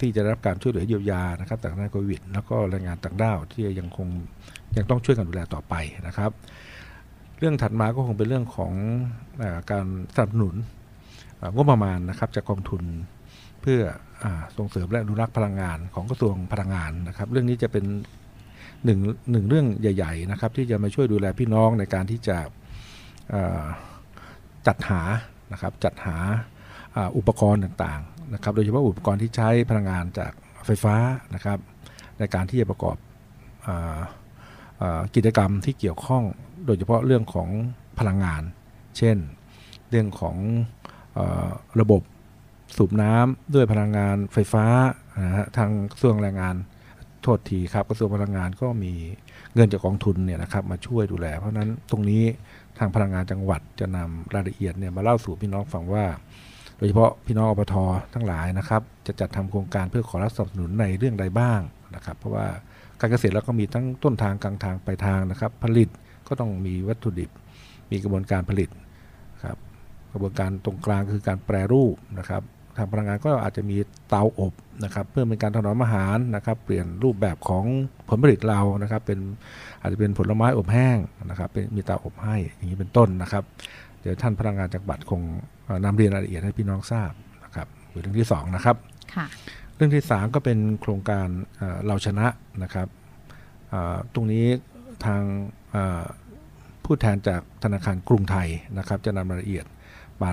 [0.00, 4.08] ที่จะได้รับการช่วยเหลือเยียวยานะครับจากด้านโควิด แล้วก็แรงงานต่างด้าวที่ยังคง
[4.76, 5.74] ยังต้องช่วยกันดูแลต่อไป
[6.06, 6.30] นะครับ
[7.38, 8.72] เรื่องถัดมาก็คงเป็นเรื่องของ
[9.40, 10.54] อาการสนับสนุน
[11.40, 12.82] อ่างบประมาณนะครับจากกองทุน
[13.62, 14.07] เพื่ออา
[14.56, 17.84] ส่งเสริมและอนุรักษ์พลังงานของกระทรวงพลังงานนะครับ เรื่องนี้จะเป็น
[18.84, 18.98] หนึ่ง
[19.32, 22.38] หนึ่งเรื่องใหญ่ ๆ นะครับ ที่จะมาช่วยดูแลพี่น้องในการที่จะ
[24.66, 25.02] จัดหา
[25.52, 26.16] นะครับจัดหา
[27.16, 30.32] อุปกรณ์ต่างๆนะครับ โดยเฉพาะอุปกรณ์ที่ใช้พลังงานจาก
[30.66, 30.96] ไฟฟ้า
[31.34, 31.58] นะครับ
[32.18, 32.96] ในการที่จะประกอบ
[35.14, 36.24] กิจกรรมที่เกี่ยวข้อง
[36.66, 37.48] โดยเฉพาะเรื่องของ
[37.98, 38.42] พลังงาน
[38.98, 39.16] เช่น
[39.90, 40.36] เรื่องของ
[41.80, 42.02] ระบบ
[42.76, 44.64] สูบน้ำด้วยพลังงานไฟฟ้า
[45.24, 46.56] นะฮะทางกระทรวงแรงงาน
[47.22, 48.92] โทษทีครับกระทรวงพลังงานก็มี
[49.54, 52.22] เงินจากกองทุนเนี่ยนะครับมาช่วยดูแล เพราะนั้นตรงนี้
[52.78, 56.04] ทางพลังงานจังหวัดจะนำรายละเอียดเนี่ยมาเล่าสู่พี่น้องฟังว่า
[56.76, 57.74] โดยเฉพาะพี่น้องอปท
[58.14, 61.60] ทั้งหลายนะครับ จะจัดทำโครงการเพื่อขอรับสนับสนุนในเรื่องใดบ้าง
[61.94, 62.46] นะครับ เพราะว่า
[63.00, 65.88] การเกษตรเราก็มีทั้งต้นทางกลางทางปลายทางนะครับ ผลิต
[66.28, 67.30] ก็ต้องมีวัตถุดิบ
[67.90, 68.70] มีกระบวนการผลิต
[69.44, 69.56] ครับ
[70.12, 72.42] กระบวนการตรงกลางคือการแปรรูปนะครับ
[72.78, 73.76] ทางพลังงานก็อาจจะมี
[74.08, 74.52] เตาอบ
[74.84, 77.64] นะครับเพื่อเป็นการถนอมอาหารนะครับ เปลี่ยนรูปแบบของ
[78.08, 79.18] ผลผลิตเรานะครับ เป็น
[79.80, 80.98] อาจจะเป็นผลไม้อบแห้ง
[81.30, 83.44] นะครับเป็นมีเตาอบให้อย่างนี้เป็นต้นนะครับ
[84.00, 85.22] เดี๋ยวท่านพนักงานจังหวัดคง
[85.64, 87.12] เอ่อนำเรียนรายละเอียดให้พี่น้องทราบ
[87.44, 88.76] นะครับเรื่องที่สองนะครับ
[89.14, 89.26] ค่ะ
[89.74, 92.26] เรื่องที่สามก็เป็นโครงการเอ่อเราชนะ
[92.62, 92.88] นะครับ
[93.68, 94.44] เอ่อตรงนี้
[95.04, 95.22] ทาง
[95.72, 96.02] เอ่อ
[96.84, 99.64] ผู้แทนจากธนาคารกรุงไทยนะครับ จะนำรายละเอียด
[100.22, 100.30] มา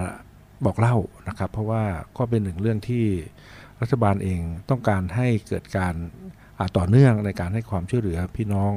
[0.65, 0.95] บอกเล่า
[1.27, 1.83] นะครับ เพราะว่า
[2.17, 3.05] ก็เป็นหนึ่งเรื่องที่
[3.81, 8.71] รัฐบาลเองต้องการให้เกิดการาต่อเนื่องในการให้ความช่วยเหลือพี่น้อง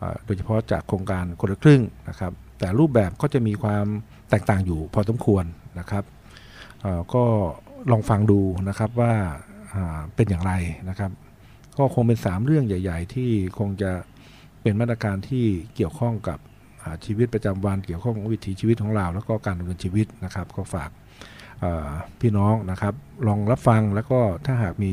[0.00, 3.86] อโดยเฉพาะจากโครงการคนละครึ่งนะครับ แต่รูปแบบก็จะมีความ
[4.30, 5.44] แตกต่างอยู่พอสมควร
[5.78, 6.04] นะครับ
[7.14, 7.24] ก็
[7.90, 10.52] ลองฟังดูนะครับว่าาเป็นอย่างไร
[10.88, 11.10] นะครับ
[11.78, 13.90] ก็คงเป็น 3 เรื่องใหญ่ ๆ ที่คงจะ
[14.62, 16.38] เป็นมาตรการที่เกี่ยวข้องกับ
[17.04, 20.90] ชีวิตประจำวันเกี่ยวข้องกับวิถีชีวิตของเรา แล้วก็การดำเนินชีวิตนะครับ ก็ฝาก
[22.20, 22.94] พี่น้องนะครับ
[23.26, 24.92] ลองรับฟังแล้วก็ถ้าหากมี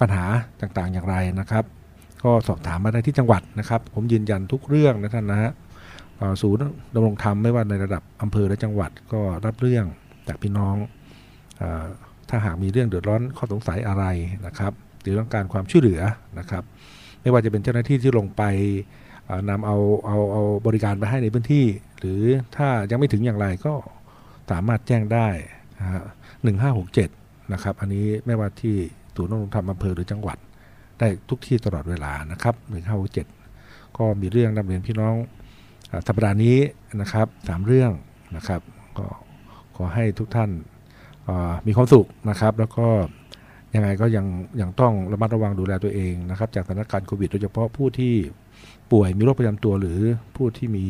[0.00, 0.24] ปัญหา
[0.60, 1.64] ต่างๆอย่างไรนะครับ
[2.24, 5.52] ก็สอบถามมาได้ที่จังหวัดนะครับ ผมยืนยันทุกเรื่องนะท่านนะฮะ
[6.42, 6.62] ศูนย์
[6.94, 9.84] ดำรงธรรมไม่ว่าในระดับอำเภอและจังหวัดก็รับเรื่อง
[10.28, 10.76] จากพี่น้อง
[11.60, 11.62] อ
[12.28, 14.04] ถ้าหากมีเรื่องเดือดร้อนข้อสงสัยอะไร
[14.46, 16.00] นะครับ หรือต้องการความช่วยเหลือ
[16.38, 16.62] นะครับ
[17.20, 18.42] ไม่ว่าจะเป็นเจ้าหน้าที่ที่ลงไป
[19.50, 21.66] นำเอาเอาเอาบริการไปให้ในพื้นที่
[21.98, 22.22] หรือ
[22.56, 23.74] ถ้ายังไม่ถึงอย่างไรก็
[24.50, 25.28] สามารถแจ้งได้
[26.42, 27.08] หนึ่งห้าหกเจ็ด
[27.52, 28.76] นะครับ อันนี้ไม่ว่าที่
[29.14, 30.38] ศูนย์นรงธรรมอำเภอหรือจังหวัด
[30.98, 33.26] ได้ทุกที่ตลอดเวลานะครับหนึ่งห้าหกเจ็ด
[33.96, 35.14] ก็มีเรื่องนำเรียนพี่น้อง
[35.92, 36.58] อสัปดาห์นี้
[37.00, 37.92] นะครับสามเรื่อง
[38.36, 38.60] นะครับ
[38.98, 39.06] ก็
[39.76, 40.50] ขอให้ทุกท่าน
[41.66, 42.86] มีความสุขนะครับ แล้วก็
[43.74, 44.26] ยังไงก็ยัง
[44.60, 48.14] ยังต้องระมัดระวังดูแลตัวเองนะครับ จากสถานการณ์โควิดโดยเฉพาะผู้ที่
[48.92, 50.00] ป่วยมีโรคประจำตัวหรือ
[50.36, 50.86] ผู้ที่มี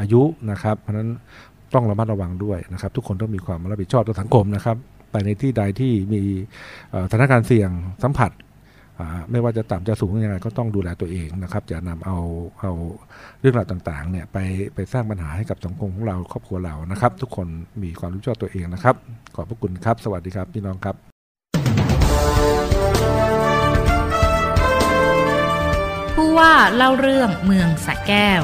[0.00, 1.10] อายุนะครับ เพราะนั้น
[1.74, 4.76] ต้องระมัดระวังด้วยนะครับ ทุกคนต้องมีความรับผิดชอบต่อสังคมนะครับ
[5.10, 6.22] ไปในที่ใดที่มี
[7.10, 7.70] สถานการณ์เสี่ยง
[8.02, 8.32] สัมผัส
[9.30, 12.18] ไม่ว่าจะต่ำจะสูงยังไงก็ต้องดูแลตัวเองนะครับจะนำเอา
[12.60, 12.72] เอา
[13.40, 14.38] เรื่องราวต่างๆเนี่ยไป
[14.74, 17.46] ไปสร้างปัญหาให้กับสังคมของเราครอบครัวเรานะครับ ทุกคน
[17.82, 18.96] มีความรู้ชอบตัวเองนะครับ
[19.34, 20.96] ขอบพระคุณครับ สวัสดีครับพี่น้องครับ
[26.14, 28.42] ผู้ว่าเล่าเรื่องเมืองสะแก้ว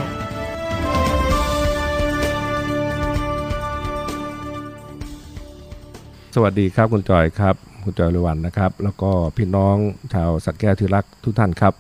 [6.37, 9.77] สวัสดีครับคุณจอยครับ คุณจอยรวันนะครับ แล้วก็พี่น้อง
[10.15, 11.75] ชาวสัตว์แก้วที่รักทุกท่านครับ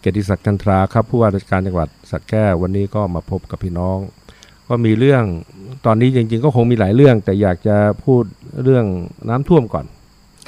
[0.00, 3.98] เกียรติศักดิ์จันทราครับผู้ว่าราชการจังหวัดสัตว์แก้ววันนี้ก็มาพบกับพี่น้อง
[4.68, 5.24] ก็มีเรื่อง
[5.86, 8.24] ตอนนี้จริง ๆ ก็คงมีหลายเรื่อง แต่อยากจะพูด
[8.62, 8.86] เรื่อง
[9.28, 9.86] น้ำท่วมก่อน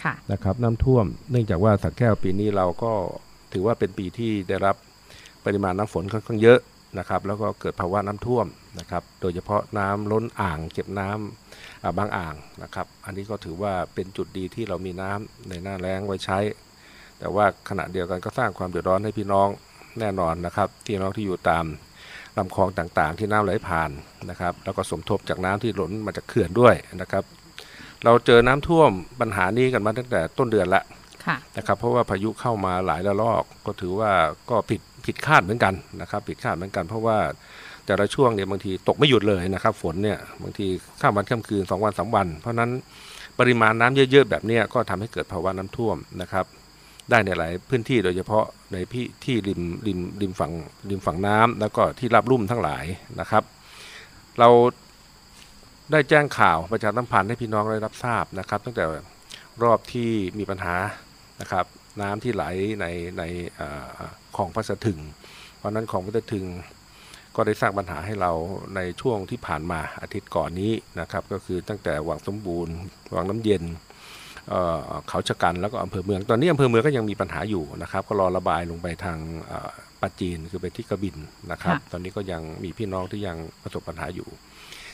[0.03, 2.93] ค่ะนะครับ น้ำท่วม เนื่องจากว่าสัตว์แก้วปีนี้เราก็
[3.53, 4.77] ถือว่าเป็นปีที่ได้รับ
[5.45, 6.59] ปริมาณน้ำฝนค่อนข้างเยอะ
[6.99, 8.47] นะครับ แล้วก็เกิดภาวะน้ำท่วม
[8.79, 11.46] นะครับ โดยเฉพาะน้ำล้นอ่างเก็บน้ำอ่า
[11.99, 16.39] บางอ่างนะครับ อันนี้ก็ถือว่าเป็นจุดดีที่เรามีน้ำในหน้าแล้งไว้ใช้
[17.19, 19.49] แต่ว่าขณะเดียวกันก็สร้างความเดือดร้อนให้พี่น้อง
[20.01, 21.65] แน่นอนนะครับพี่น้องที่อยู่ตาม
[22.39, 23.91] ลำคลองต่างๆ ที่น้ำไหลผ่าน
[24.31, 27.25] นะครับ แล้วก็สมทบจากน้ำที่หล่นมาจากเขื่อนด้วยนะครับ
[28.05, 30.83] เราเจอน้ำท่วมปัญหานี้กันมาตั้งแต่ต้นเดือนละ
[31.27, 34.11] ค่ะนะครับเพราะว่าพายุเข้ามาหลายระลอกก็ถือว่า
[34.51, 37.19] ก็ผิดผิดคาดเหมือนกันนะครับ ผิดคาดเหมือนกัน เพราะว่า
[37.87, 40.67] แต่ละช่วงเนี่ยบางทีตกไม่หยุดเลยนะครับ ฝนเนี่ยบางที
[41.01, 42.71] ข้ามวันข้ามคืนสองวันสาวัน เพราะนั้น
[43.39, 46.47] ปริมาณน้ำเยอะๆแบบนี้ก็ทำให้เกิดภาวะน้ำท่วมนะครับ
[47.11, 50.53] ได้ในหลายพื้นที่โดยเฉพาะในพี่ที่ริมริมริมฝั่ง
[50.91, 52.85] ริมฝั่งน้ำแล้วก็ที่ราบลุ่มทั้งหลาย
[53.21, 53.43] นะครับ
[54.39, 54.49] เรา
[55.93, 58.85] ได้แจ้งข่าวประชาสัมพันธ์ให้พี่น้องได้รับทราบนะครับ ตั้งแต่
[59.63, 60.77] รอบที่มีปัญหา
[61.41, 61.65] นะครับ
[62.01, 62.45] น้ำที่ไหล
[62.81, 62.87] ใน
[63.19, 63.23] ใน
[63.59, 63.61] อ
[63.97, 63.99] อ
[64.37, 64.99] คลองพระสถึง
[65.57, 66.45] เพราะนั้นคลองพระสถึง
[67.37, 68.33] ก็ได้สร้างปัญหาให้เรา
[68.77, 72.75] ในช่วงที่ผ่านมาอาทิตย์ก่อนนี้นะครับ ก็คือตั้งแต่วังสมบูรณ์
[73.15, 73.65] วังน้ำเย็น
[74.51, 79.71] เอ่อเขาชะกันแล้วก็อำเภอเมือง ตอนนี้อำเภอเมืองก็ยังมีปัญหาอยู่นะครับ ก็รอระบายลงไปทางเอ่อ
[80.01, 81.17] ปัจจีนคือไปที่กระบิน
[81.53, 84.29] นะครับค่ะตอนนี้ก็ยังมีพี่น้องที่ยังประสบปัญหาอยู่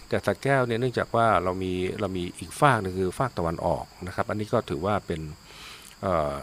[0.09, 5.21] แต่สัตว์แก้วเนี่ยเนื่องจากว่าเรามีเรามีอีกฝากหนึงคือฝากตะวันออกนะครับ อันนี้ก็ถือว่าเป็น
[6.03, 6.35] เอ่อ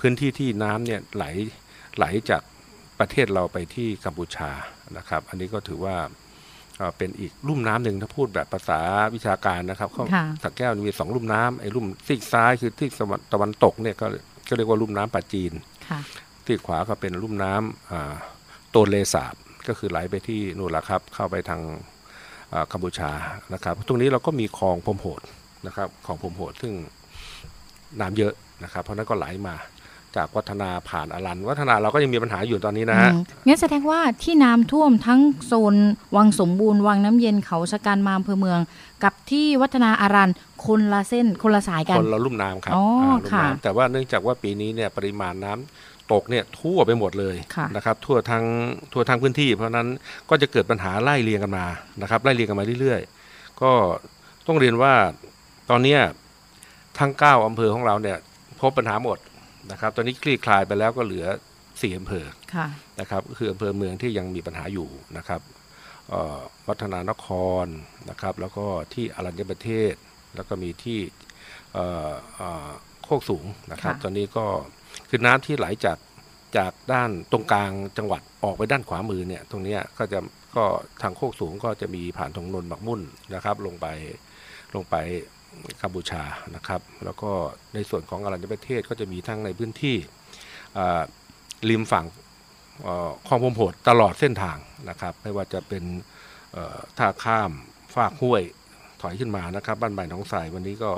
[0.00, 1.24] พื้นที่ที่น้ำเนี่ยไหล
[1.96, 2.42] ไหลจาก
[3.02, 4.50] ประเทศเราไปที่กัมพูชา
[4.96, 5.96] นะครับ อันนี้ก็ถือว่า
[6.78, 8.80] เอ่อเป็นอีกลุ่มน้ำหนึ่งถ้าพูดแบบภาษา
[9.14, 14.06] วิชาการนะครับเขาค่ะสักแก้วมีสองลุ่มน้ำไอ้ลุ่มซีกซ้ายคือที่ตะวันตะวันตกเนี่ยก็
[14.48, 15.52] ก็เรียกว่าลุ่มน้ำปาจีน
[15.88, 16.00] ค่ะ
[16.46, 18.12] ซีกขวาก็เป็นลุ่มน้ำอ่า
[18.70, 19.34] โตนเลสาบ
[19.68, 21.60] ก็คือไหลไปที่นู่นแหละครับ เข้าไปทาง
[22.52, 23.10] อ่ากัมพูชา
[23.54, 25.20] นะครับ ตรงนี้เราก็มีคลองพรมโหด
[25.66, 26.72] นะครับคลองพรมโหดซึ่ง
[28.00, 28.34] น้ำเยอะ
[28.64, 29.54] นะครับ เพราะฉะนั้นก็ไหลมา
[30.16, 35.74] จากวัฒนาผ่านอรันวัฒนาเราก็ยังมีปัญหาอยู่ตอนนี้นะฮะอืมงั้นแสดงว่าที่น้ำท่วมทั้งโซน
[36.16, 38.60] วังสมบูรณ์วังน้ำเย็นเขาชะกันมาอำเภอเมือง
[39.04, 40.30] กับที่วัฒนาอารัน
[40.66, 48.44] คนละเส้นคนละสายกันคนละลุ่มน้ำครับอ๋ออ่าลุ่มค่ะน้ำแต่ว่าเนื่องจากว่าปีนี้เนี่ยปริมาณน้ำตกเนี่ยทั่วไปหมดเลยค่ะนะครับทั่วทั้ง
[48.92, 49.88] ทั่วทั้งพื้นที่ เพราะฉะนั้น
[50.30, 51.66] ก็จะเกิดปัญหาไล่เรียงกันมา
[52.02, 53.70] นะครับไล่เรียงกันมาเรื่อยๆ ก็
[54.46, 54.94] ต้องเรียนว่า
[55.70, 56.00] ตอนเนี้ย
[56.98, 58.18] ทั้ง 9 อำเภอของเราเนี่ย
[58.60, 59.18] พบปัญหาหมด
[59.70, 61.26] นะครับ ตอนนี้คลี่คลายไปแล้วก็เหลือ
[61.62, 62.66] 4อำเภอค่ะ
[63.00, 65.40] นะครับก็คืออำเภอเมืองที่ยังมีปัญหาอยู่นะครับ
[66.08, 67.26] เอ่อวัฒนานค
[67.64, 67.66] ร
[68.10, 69.94] นะครับ แล้วก็ที่อรัญญประเทศ
[70.34, 71.00] แล้วก็มีที่
[71.72, 72.68] เอ่อเอ่อ
[73.04, 74.46] โคกสูงนะครับค่ะตอนนี้ก็
[75.08, 75.98] คือน้ำที่ไหลจาก
[76.56, 80.18] จากด้านตรงกลางจังหวัดออกไปด้านขวามือเนี่ย ตรงเนี้ยก็จะ
[80.56, 80.64] ก็
[81.02, 83.00] ทางโคกสูงก็จะมีผ่านทางนนท์บักมุ่น
[83.34, 83.86] นะครับ ลงไป
[84.74, 84.96] ลงไป
[85.82, 86.22] กัมพูชา
[86.56, 87.30] นะครับ แล้วก็
[87.74, 89.96] ในส่วนของอรัญญประเทศก็จะมีทั้งในพื้นที่
[91.68, 92.04] ริมฝั่ง
[93.26, 94.58] คลองพรมโหดตลอดเส้นทาง
[94.90, 95.84] นะครับ ไม่ว่าจะเป็น
[96.98, 97.50] ท่าข้าม
[97.94, 98.42] ฟากห้วย
[99.00, 100.90] ถอยขึ้นมานะครับ บ้านใหม่หนองสายวันนี้ก็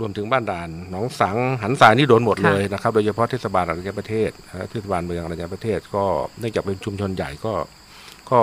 [0.00, 4.30] รวมถึงบ้านด่านหนองสังหันสายนี่โดนหมดเลยนะครับโดยเฉพาะเทศบาลอรัญญประเทศ
[4.70, 6.04] เทศบาลเมืองอรัญญประเทศ ก็
[6.38, 7.52] เนื่องจากเป็นชุมชนใหญ่ก็
[8.30, 8.40] ก็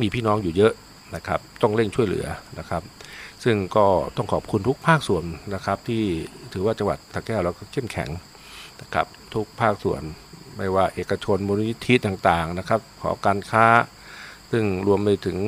[0.00, 0.72] มีพี่น้องอยู่เยอะ
[1.16, 2.26] นะครับ ต้องเร่งช่วยเหลือ
[2.58, 2.82] นะครับ
[3.44, 5.24] ซึ่งก็ต้องขอบคุณทุกภาคส่วน
[5.54, 6.02] นะครับที่
[6.52, 8.10] ถือว่าจังหวัดสระแก้วเราก็เข้มแข็ง
[8.82, 10.02] นะครับทุกภาคส่วน
[10.56, 13.66] ไม่ว่าเอกชนมูลนิธิต่างๆนะครับขอการค้า
[14.52, 15.38] ซึ่งรวมไปถึง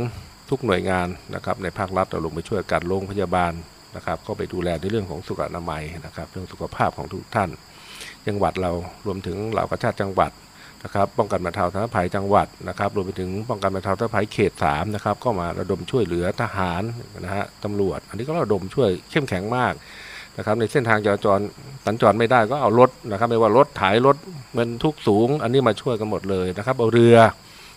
[0.50, 3.52] ทุกหน่วยงานนะครับในภาครัฐเราลงไปช่วยกันโรงพยาบาล
[3.96, 7.50] นะครับก็ไปดูแลในเรื่องของสุขอนามัยนะครับ เรื่องสุขภาพของทุกท่าน
[8.26, 8.72] จังหวัดเรา
[9.06, 10.32] รวมถึงเหล่ากระชาติจังหวัด
[10.84, 16.82] นะครับป้องกันบรรเทาสาธารณภัยจังหวัดนะครับรวมไปถึงป้องกันบรรเทาสาธารณภัยเขตสามนะครับก็มาระดมช่วยเหลือทหาร
[17.24, 19.72] นะฮะตำรวจ อันนี้ก็ระดมช่วยเข้มแข็งมาก
[20.38, 21.38] นะครับในเส้นทางจราจร
[21.86, 24.16] สัญจรไม่ได้ก็เอารถนะครับไม่ว่ารถถ่ายรถ
[24.58, 27.16] บรรทุกสูง อันนี้มาช่วยกันหมดเลยนะครับเอาเรือ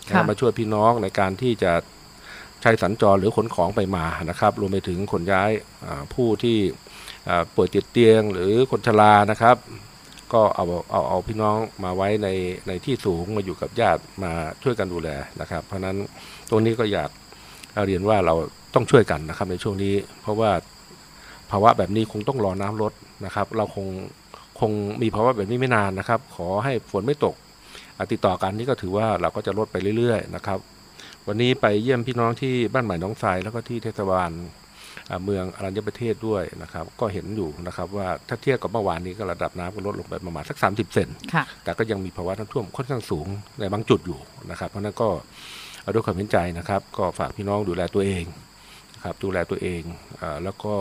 [0.06, 1.72] นะครับค่ะมาช่วยพี่น้องในการที่จะ
[2.62, 5.50] ใช้สัญจรหรือขนของไปมานะครับ รวมไปถึงขนย้าย
[5.84, 6.58] อ่าผู้ที่
[7.28, 9.56] อ่าป่วยติดเตียงหรือคนชรานะครับ
[10.32, 12.28] ก็เอาเอาเอาพี่น้องมาไว้ใน
[12.68, 15.08] ในที่สูงมาอยู่กับญาติมาช่วยกันดูแล
[15.40, 15.96] นะครับ เพราะฉะนั้น
[16.50, 17.10] ตรงนี้ก็อยาก
[17.86, 18.34] เรียนว่าเรา
[18.74, 20.50] ต้องช่วยกันนะครับในช่วงนี้ เพราะว่า
[21.50, 22.92] ภาวะแบบนี้คงต้องรอน้ำลด
[23.24, 23.86] นะครับ เราคง
[24.60, 24.72] คง
[25.02, 27.34] มีภาวะแบบนี้ไม่นานนะครับ ขอให้ฝนไม่ตก
[28.12, 30.58] ติดต่อกันนี่ก็ถือว่าเราก็จะลดไปเรื่อยๆนะครับ
[31.26, 34.30] วันนี้ไปเยี่ยมพี่น้องที่บ้านใหม่น้องทรายแล้วก็ที่เทศบาล
[35.24, 43.26] เมืองอรัญญประเทศด้วยนะครับก็เห็นอยู่นะครับว่าถ้าเทียบกับเมื่อวานนี้ก็ระดับน้ำก็ลดลงไปประมาณสัก 30 เซนค่ะแต่ก็ยังมีภาวะน้ำท่วมค่อนข้างสูง
[43.60, 44.18] ในบางจุดอยู่
[44.50, 45.08] นะครับ เพราะฉะนั้นก็
[45.82, 48.24] เอาด้วยความเห็นใจนะครับ ก็ฝากพี่น้องดูแลตัวเอง
[48.94, 49.82] นะครับดูแลตัวเอง
[50.20, 50.74] อาแล้วก็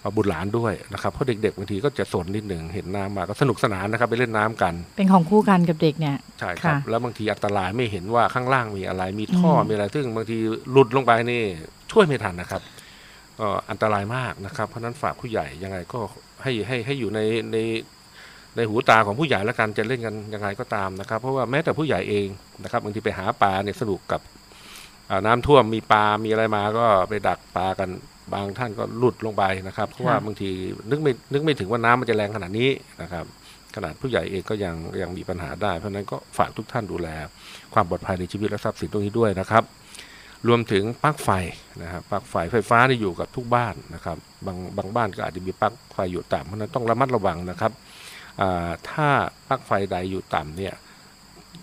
[0.00, 10.38] เอาบุตรหลานด้วยนะครับเพราะเด็กๆบางทีก็จะสนนิดหนึ่งเห็นน้ำมาก็สนุกสนานนะครับไปเล่นน้ำกัน เป็นของคู่กันกับเด็กเนี่ยใช่ครับค่ะแล้วบางทีอันตรายไม่เห็นว่าข้างล่างมีอะไร มีท่ออมมีอะไรซึ่งบางที
[10.70, 11.42] หลุดลงไปนี่
[11.92, 12.81] ช่วยไม่ทันนะครับก็
[13.70, 16.00] อันตรายมากนะครับ เพราะฉะนั้นฝากผู้ใหญ่ยังไงก็
[16.42, 17.20] ให้ให้ให้อยู่ใน
[17.52, 17.56] ใน
[18.56, 22.26] ในหูตาของผู้ใหญ่แล้วกันจะเล่นกันยังไงก็ตามนะครับ เพราะว่าแม้แต่ผู้ใหญ่เอง
[22.62, 24.20] นะครับบางทีไปหาปลาเนี่ยสนุกกับ
[25.10, 27.88] อ่าน้ำท่วมมีปลา มีอะไรมาก็ไปดักปลากัน
[28.32, 30.48] บางท่านก็หลุดลงไปนะครับ เพราะว่าบางที
[30.90, 32.70] นึกไม่นึกไม่ถึงว่าน้ำมันจะแรงขนาดนี้
[33.02, 33.24] นะครับ
[33.76, 37.08] ขนาดผู้ใหญ่เองก็ยังยังมีปัญหาได้ เพราะฉะนั้นก็ฝากทุกท่านดูแล
[37.74, 39.62] ความปลอดภัยในชีวิตและทรัพย์สินตรงนี้ด้วยนะครับ
[40.48, 41.28] รวมถึงปลั๊กไฟ
[41.82, 44.16] นะครับปลั๊กไฟไฟฟ้านี่อยู่กับทุกบ้านนะครับ
[44.46, 47.72] บางบางบ้านก็อาจจะมีปลั๊กไฟอยู่ต่ำเพราะนั้นต้องระมัดระวังนะครับ
[48.90, 49.08] ถ้า
[49.48, 50.74] ปลั๊กไฟใดอยู่ต่ำเนี่ย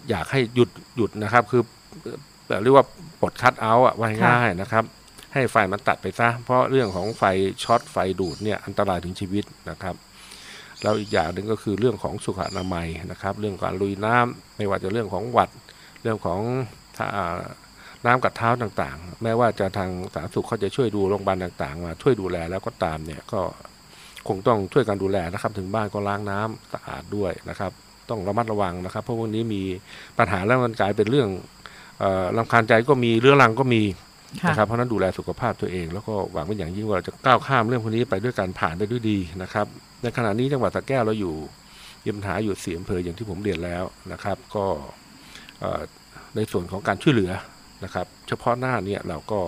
[0.10, 1.64] อยากให้หยุดหยุดนะครับ คือ
[2.64, 2.86] เรียกว่า
[3.22, 4.84] ปลดคัดเอาท์อะว่าง่ายนะครับ
[5.34, 7.24] ให้ไฟมันตัดไปซะเพราะเรื่องของไฟ
[7.64, 9.96] ช็อตไฟดูดเนี่ยอันตรายถึงชีวิตนะครับ
[10.84, 15.50] แล้วอีกอย่างหนึ่งก็คือเรื่องของสุขอนามัยนะครับ เรื่องการลุยน้ำไม่ว่าจะเรื่องของหวัด
[16.02, 16.40] เรื่องของ
[18.04, 23.41] ถ้าอ่าน้ำกัดเท้าต่างๆ แม้ว่าจะทางสาธารณสุขเขาจะช่วยดูโรงพยาบาลต่างๆ มาช่วยดูแลแล้วก็ตามเนี่ยก็
[24.28, 27.72] คงต้องช่วยกันดูแลนะครับ ถึงบ้านก็ล้างน้ำสะอาดด้วยนะครับ
[28.10, 29.62] ต้องระมัดระวังนะครับ เพราะวันนี้มี
[30.18, 31.30] ปัญหาแล้วมันกลายเป็นเรื่อง
[32.00, 33.82] เอ่อรำคาญใจก็มีเรื้อรังก็มี
[34.43, 39.66] ค่ะนะครับเพราะฉะนั้นดูแลสุขภาพตัวเอง แล้วก็หวังเป็นอย่างยิ่งว่าเราจะก้าวข้ามเรื่องพวกนี้ไปด้วยการผ่านไปด้วยดีนะครับ
[40.02, 41.36] ในขณะนี้จังหวัดสระแก้วเราอยู่
[42.04, 44.66] มีปัญหาอยู่สี่อำเภออย่างที่ผมเรียนแล้วนะครับ ก็
[45.60, 45.82] เอ่อ
[46.36, 47.32] ในส่วนของการช่วยเหลือ
[47.84, 49.40] นะครับ เฉพาะหน้าเนี่ยเราก็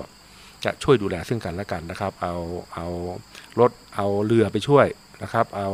[0.65, 2.35] จะช่วยดูแลซึ่งกันและกันนะครับ เอา
[2.75, 2.87] เอา
[3.59, 4.87] รถเอาเรือไปช่วย
[5.23, 5.67] นะครับ เอา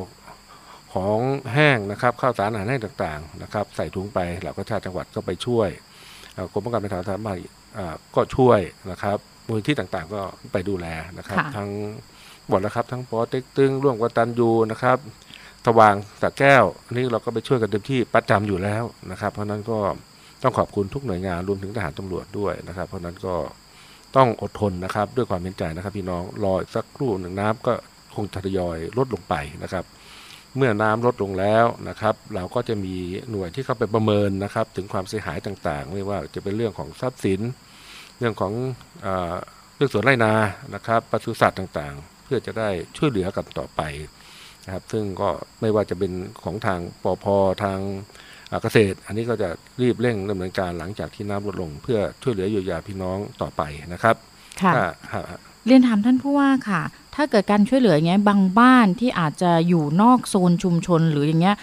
[0.93, 1.19] ของ
[1.53, 5.69] แห้งนะครับข้าวสารอาหารแห้งต่างๆนะครับ ใส่ถุงไปเราก็ชาติจังหวัดก็ไปช่วย
[6.33, 7.39] เอ่อกรมป้องกันบรรเทาสาธารณภัย
[7.77, 8.59] อ่าก็ช่วย
[8.91, 10.87] นะครับมูลที่ต่างๆก็ไปดูแล
[11.17, 11.69] นะครับค่ะทั้ง
[12.47, 14.97] หมดแล้วครับ ทั้งปอเต็กตึงร่วมกตันยูนะครับ
[15.65, 19.79] สว่างสระแก้วอันนี้เราก็ไปช่วยกันเต็มที่ประจำอยู่แล้วนะครับ เพราะฉะนั้นก็
[20.47, 23.35] ต้องขอบคุณทุกหน่วยงานรวมถึงทหารตำรวจด้วยนะครับ เพราะนั้นก็
[24.15, 27.73] ต้องอดทนนะครับ ด้วยความเห็นใจนะครับ พี่น้องรอสักครู่หนึ่งน้ำก็
[28.15, 29.83] คงทยอยลดลงไปนะครับ
[30.55, 32.95] เมื่อน้ำลดลงแล้วนะครับ เราก็จะมี
[33.31, 37.41] หน่วยที่เข้าไปประเมินนะครับ ถึงความเสียหายต่างๆ ไม่ว่าจะเป็นเรื่องของทรัพย์สิน
[38.19, 38.53] เรื่องของ
[39.01, 39.07] เอ
[39.75, 40.33] เรื่องสวนไร่นา
[40.75, 43.81] นะครับปศุสัตว์ต่างๆ เพื่อจะได้ช่วยเหลือกันต่อไป
[44.65, 45.29] นะครับ ซึ่งก็
[45.61, 46.11] ไม่ว่าจะเป็น
[46.43, 47.25] ของทางปอพ
[47.63, 47.79] ทาง
[48.61, 49.49] เกษตร อันนี้ก็จะ
[49.81, 53.61] รีบเร่งดำเนินการหลังจากที่น้ำลดลง เพื่อช่วยเหลือเยียวยาพี่น้องต่อไป
[53.93, 54.15] นะครับ
[54.61, 55.25] ค่ะถ้าหาก
[55.65, 56.81] เรียนถามท่านผู้ว่าค่ะ
[57.15, 61.55] ถ้าเกิดการช่วยเหลืออย่างเงี้ยบางบ้านที่อาจจะอยู่นอกโซนชุมชนหรืออย่างเงี้ย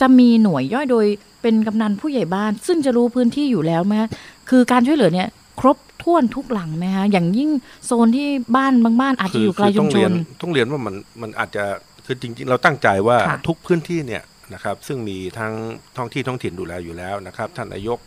[0.00, 1.06] จะมีหน่วยย่อยโดย
[1.42, 4.10] เป็นกำนันผู้ใหญ่บ้าน ซึ่งจะรู้พื้นที่อยู่แล้วไหมคะ
[4.50, 5.28] คือการช่วยเหลือเนี่ย
[5.60, 7.50] ครบถ้วนทุกหลังไหมคะอย่างยิ่ง
[7.86, 11.64] โซนที่บ้านบางบ้านอาจจะอยู่ไกลคืชุต้มองชเรียนนต้องเรียนว่ามันมันอาจจะ
[12.06, 14.22] คือจริงๆ เราตั้งใจว่าค่ะทุกพื้นที่เนี่ย
[14.54, 15.52] นะครับ ซึ่งมีทั้ง
[15.96, 17.98] ท้องที่ท้องถิ่นดูแลอยู่แล้วนะครับ ท่านนายก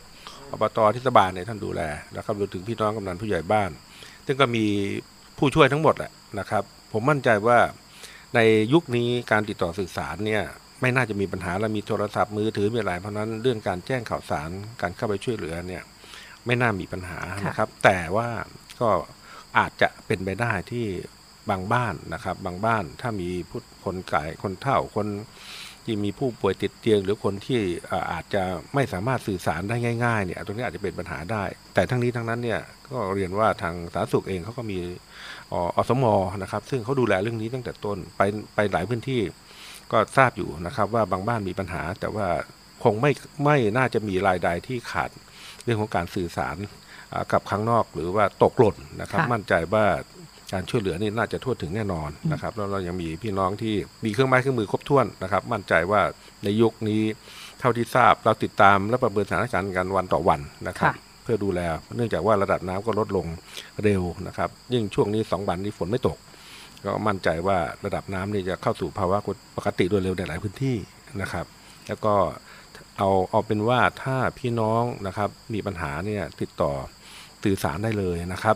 [0.51, 1.81] อบตเทศบาลเนี่ยท่านดูแล
[2.15, 3.71] นะครับรวมถึงพี่น้องกำนันผู้ใหญ่บ้าน
[4.25, 4.65] ซึ่งก็มี
[5.37, 7.59] ผู้ช่วยทั้งหมดแหละนะครับ ผมมั่นใจว่า
[8.35, 8.39] ใน
[8.73, 10.43] ยุคนี้การติดต่อสื่อสารเนี่ย
[10.81, 14.49] ไม่น่าจะมีปัญหาและมีโทรศัพท์มือถือมีอะไรเพราะฉะนั้นเรื่องการแจ้งข่าวสาร
[14.81, 15.83] การเข้าไปช่วยเหลือเนี่ย
[16.45, 18.29] ไม่น่ามีปัญหานะครับ แต่ว่า
[18.81, 18.89] ก็
[19.57, 20.85] อาจจะเป็นไปได้ที่
[21.49, 25.07] บางบ้านนะครับ บางบ้านถ้ามีผู้คนไก่คนเฒ่าคน
[25.85, 27.61] ที่มีผู้ป่วยติดเตียง หรือคนที่
[27.91, 29.75] อ่าอาจจะไม่สามารถสื่อสารได้
[30.05, 34.79] ง่ายๆเนี่ยตรงนี้อาจจะเป็นปัญหาได้ แต่ทั้งนี้ทั้งนั้นเนี่ยก็เรียนว่าทางสาธารณสุขเองเขาก็มี
[35.51, 36.05] ออสม
[36.41, 38.21] นะครับ ซึ่งเขาดูแลเรื่องนี้ตั้งแต่ต้นไป
[38.55, 39.21] ไปหลายพื้นที่
[39.91, 42.27] ก็ทราบอยู่นะครับว่าบางบ้านมีปัญหา แต่ว่า
[42.83, 43.11] คงไม่
[43.45, 45.09] ไม่น่าจะมีรายใดที่ขาด
[45.63, 46.57] เรื่องของการสื่อสาร
[47.13, 49.85] อ่ากับข้างนอกหรือว่าตกหล่นนะครับค่ะมั่นใจว่า
[50.55, 53.75] การช่วยเหลือนี่น่าจะทั่วถึงแน่นอนนะครับแล้วเรายังมีพี่น้องที่
[54.05, 56.01] มีเครื่องไม้เครื่องมือครบถ้วนนะครับ มั่นใจว่า
[56.43, 57.01] ในยุคนี้
[57.59, 61.59] เท่าที่ทราบเราติดตามและประเมินสถานการณ์กันวันต่อวันนะครับค่ะเพื่อดูแล
[61.95, 63.27] เนื่องจากว่าระดับน้ำก็ลดลง
[63.83, 66.17] เร็วนะครับ ยิ่งช่วงนี้สองวันนี้ฝนไม่ตก
[66.85, 69.17] ก็มั่นใจว่าระดับน้ำนี่จะเข้าสู่ภาวะ
[69.57, 70.77] ปกติโดยเร็วในหลายพื้นที่
[71.21, 71.45] นะครับ
[71.87, 72.13] แล้วก็
[72.97, 76.71] เอาเอาเป็นว่าถ้าพี่น้องนะครับมีปัญหาเนี่ยติดต่อ
[77.43, 78.55] สื่อสารได้เลยนะครับ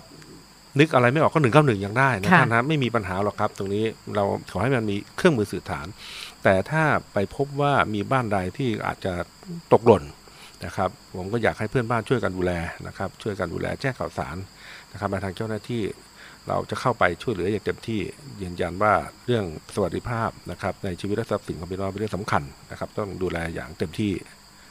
[0.80, 5.88] นึกอะไรไม่ออกก็หนึ่งเก้าหนึ่งยังได้นะค่ะท่านนะไม่มีปัญหาหรอกครับ ตรงนี้เราขอให้มันมีเครื่องมือสื่อสาร
[6.43, 9.13] แต่ถ้าไปพบว่ามีบ้านใดที่อาจจะ
[9.73, 10.03] ตกหล่น
[10.65, 12.51] นะครับผมก็อยากให้เพื่อนบ้านช่วยกันดูแล
[12.88, 14.38] นะครับช่วยกันดูแลแจ้งข่าวสาร
[14.91, 15.84] นะครับมาทางเจ้าหน้าที่
[16.47, 18.01] เราจะเข้าไปช่วยเหลืออย่างเต็มที่
[18.41, 18.93] ยืนยันว่า
[19.25, 24.11] เรื่องสวัสดิภาพนะครับในชีวิตและทรัพย์สินของพี่น้องเป็นเรื่องสำคัญนะครับต้องดูแลอย่างเต็มที่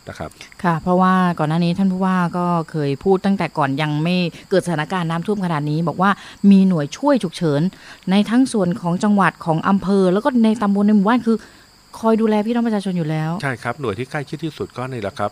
[0.08, 0.30] นะครับ
[0.62, 4.16] ค่ะ เพราะว่าก่อนหน้านี้ท่านผู้ว่าก็เคยพูดตั้งแต่ก่อนยังไม่
[4.50, 6.10] เกิดสถานการณ์น้ำท่วมขนาดนี้ บอกว่า
[6.50, 7.60] มีหน่วยช่วยฉุกเฉิน
[8.10, 11.36] ในทั้งส่วนของจังหวัดของอำเภอ แล้วก็ในตำบลในหมู่บ้านคือ
[11.98, 15.30] คอยดูแลพี่น้องประชาชนอยู่แล้ว ใช่ครับ หน่วยที่ใกล้ชิดที่สุดก็นี่แหละครับ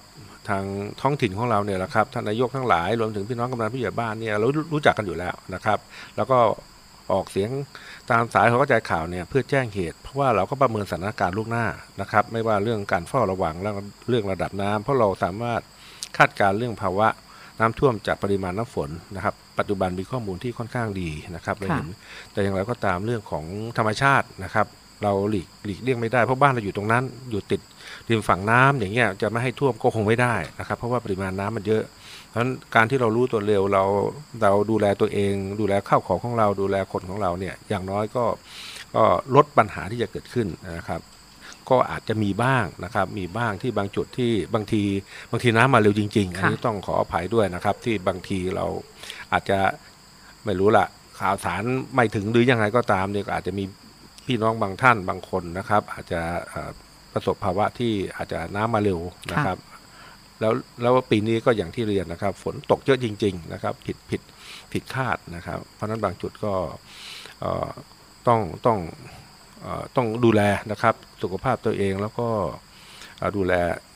[0.48, 0.64] ทาง
[1.00, 5.78] ท้องถิ่นของเราเนี่ยแหละครับท่านนายกทั้งหลายรวมถึงพี่น้องกำนันผู้ใหญ่บ้านเนี่ยเรารู้รู้จักกันอยู่แล้วนะครับ
[6.16, 6.38] แล้วก็
[7.12, 7.50] ออกเสียง
[8.10, 11.66] ตามสายเขาก็ใจข่าวเนี่ยเพื่อแจ้งเหตุ เพราะว่าเราก็ประเมินสถานการณ์ล่วงหน้า
[12.00, 15.60] นะครับ ไม่ว่าเรื่องการเฝ้าระวังแล้วก็เรื่องระดับน้ำเพราะเราสามารถ
[16.16, 17.08] คาดการณ์เรื่องภาวะ
[17.60, 21.88] น้ำท่วมจากปริมาณน้ำฝนนะครับ ปัจจุบันมีข้อมูลที่ค่อนข้างดีนะครับเราเห็น
[22.32, 23.44] แต่อย่างไรก็ตามเรื่องของ
[23.78, 24.66] ธรรมชาตินะครับ
[25.02, 27.60] เราหลีกหลีกเลี่ยงไม่ได้เพราะบ้านเราอยู่ตรงนั้น อยู่ติด
[28.08, 32.05] ริมฝั่งน้ำอย่างเงี้ยจะไม่ให้ท่วมก็คงไม่ได้นะครับ เพราะว่าปริมาณน้ำมันเยอะเพ
[32.36, 33.84] ราะฉะนั้นการที่เรารู้ตัวเร็วเรา
[34.42, 38.24] เราดูแลตัวเอง ดูแลข้าวของของเราดูแลคนของเราเนี่ยอย่างน้อยก็
[38.94, 40.46] ก็ลดปัญหาที่จะเกิดขึ้น
[40.78, 41.00] นะครับ
[41.70, 44.82] ก็อาจจะมีบ้างนะครับ มีบ้างที่บางจุดที่บางที
[45.30, 48.66] บางทีน้ำมาเร็วจริง ๆ อันนี้ต้องขออภัยด้วยนะครับ ที่บางทีเรา
[49.32, 49.58] อาจจะ
[50.44, 50.86] ไม่รู้ละ
[51.20, 51.62] ข่าวสาร
[51.94, 53.64] ไม่ถึงหรือยังไงก็ตามเนี่ยก็อาจจะมี
[54.26, 56.70] พี่น้องบางท่านบางคนนะครับ อาจจะเอ่อ
[57.12, 59.00] ประสบภาวะที่อาจจะน้ำมาเร็ว
[59.32, 59.56] นะครับ
[60.40, 64.20] แล้วแล้วปีนี้ก็อย่างที่เรียนนะครับ ฝนตกเยอะจริง ๆ นะครับ ผิดผิด
[64.72, 66.54] ผิดคาดนะครับ เพราะนั้นบางจุดก็
[68.26, 68.78] ต้องต้อง
[69.64, 69.66] อ
[69.96, 72.28] ต้องดูแลนะครับ สุขภาพตัวเองแล้วก็
[73.36, 73.52] ดูแล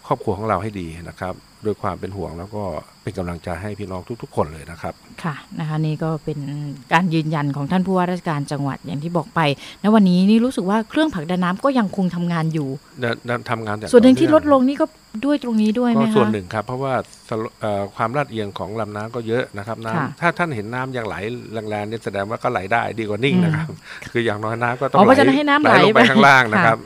[0.06, 1.34] ครอบครัวของเราให้ดีนะครับ
[1.66, 2.62] ด้วยความเป็นห่วงแล้วก็
[3.02, 6.38] เป็นกำลังใจให้พี่น้องทุก ๆ คนเลยนะครับ ค่ะนะคะนี่ก็เป็น
[6.92, 9.40] การยืนยันของท่านผู้ว่าราชการจังหวัดอย่างที่บอกไป
[9.82, 12.68] ณวันนี้นี่รู้สึกว่าเครื่องผลักดันน้ำก็ยังคงทำงานอยู่
[13.00, 14.86] และและทำงานอย่างส่วนหนึ่งที่ลต่อดเอลงนี่ก็
[15.24, 16.94] ด้วยตรงนี้ด้วยไหมก็คะส่วนหนึ่งครับ เพราะว่า
[17.28, 21.14] สโลเอ่อความลาดเอียงของลำน้ำก็เยอะนะครับค่ะน้ำถ้าท่านเห็นน้ำยังไหล
[21.70, 23.68] แรงๆเนี่ยแสดงว่าก็ไหลได้ดีกว่านิ่งนะครับ
[24.10, 26.78] คืออย่างน้อยน้ำก็ต้องอ๋อเพราะฉะนั้นให้น้ำไหลลงไปไปข้างล่างนะค่ะครับ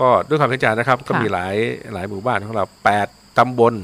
[0.00, 1.54] ก็ด้วยความเข้าใจนะครับ ก็ค่ะมีหลาย
[1.94, 3.08] หลายหมู่บ้านของเราแปด
[3.38, 3.74] ตำบล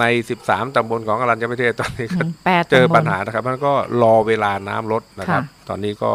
[0.00, 0.04] ใน
[0.40, 3.72] 13 ตำบลของอรัญญประเทศตอนนี้ก็อืมแปดเจอตำบลปัญหานะครับ มันก็
[4.02, 6.12] รอเวลาน้ำลดนะครับค่ะตอนนี้ก็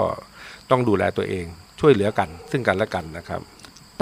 [0.71, 1.45] ต้องดูแลตัวเอง
[1.79, 3.41] ช่วยเหลือกัน ซึ่งกันและกันนะครับ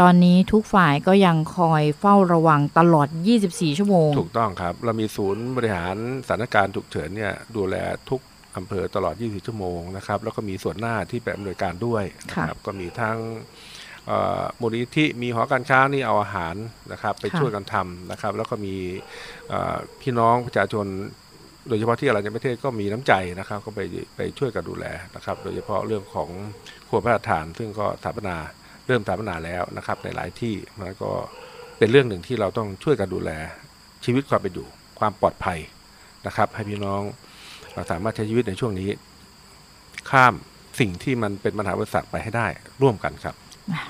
[0.01, 3.07] ตอนนี้ทุกฝ่ายก็ยังคอยเฝ้าระวังตลอด
[3.43, 5.95] 24 ชั่วโมง ถูกต้องครับ เรามีศูนย์บริหาร
[6.27, 7.75] สถานการณ์ฉุกเฉินเนี่ยดูแล
[8.09, 8.21] ทุก
[8.57, 13.72] อำเภอตลอด 24 ชั่วโมงนะครับ แล้วก็มีส่วนหน้าที่ไปอำนวยการด้วยนะครับ ก็มีทั้งเอ่อ
[14.61, 16.55] มูลนิธิมีหอการค้านี่เอาอาหาร
[16.91, 18.75] นะครับไปค่ะช่วยกันทำนะครับ แล้วก็มี
[19.49, 20.85] เอ่อพี่น้องประชาชน
[21.67, 23.79] โดยเฉพาะที่อรัญญประเทศก็มีน้ำใจนะครับ ก็ไป
[24.15, 24.85] ไปช่วยกันดูแล
[25.15, 26.29] นะครับ โดยเฉพาะเรื่องของ
[26.87, 28.35] ครัวพระราชทาน ซึ่งก็สถาปนา
[28.87, 31.11] เริ่มสถาปนาแล้วนะครับในหลายที่มันก็
[31.77, 33.31] เป็นเรื่องหนึ่งที่เราต้องช่วยกันดูแล
[34.05, 34.67] ชีวิตความเป็นอยู่
[34.99, 35.59] ความปลอดภัย
[36.27, 37.01] นะครับ ให้พี่น้อง
[37.71, 38.89] เอ่อสามารถใช้ชีวิตในช่วงนี้
[40.11, 40.33] ข้าม
[40.79, 42.47] สิ่งที่มันเป็นปัญหาอุปสรรคไปให้ได้
[42.81, 43.35] ร่วมกันครับ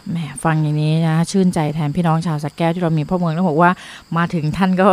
[0.10, 3.72] แหมฟังอย่างนี้นะชื่นใจแทนพี่น้องชาวสักแก้วที่เรามีพ่อเมืองต้องบอกว่า
[4.18, 4.90] มาถึงท่านก็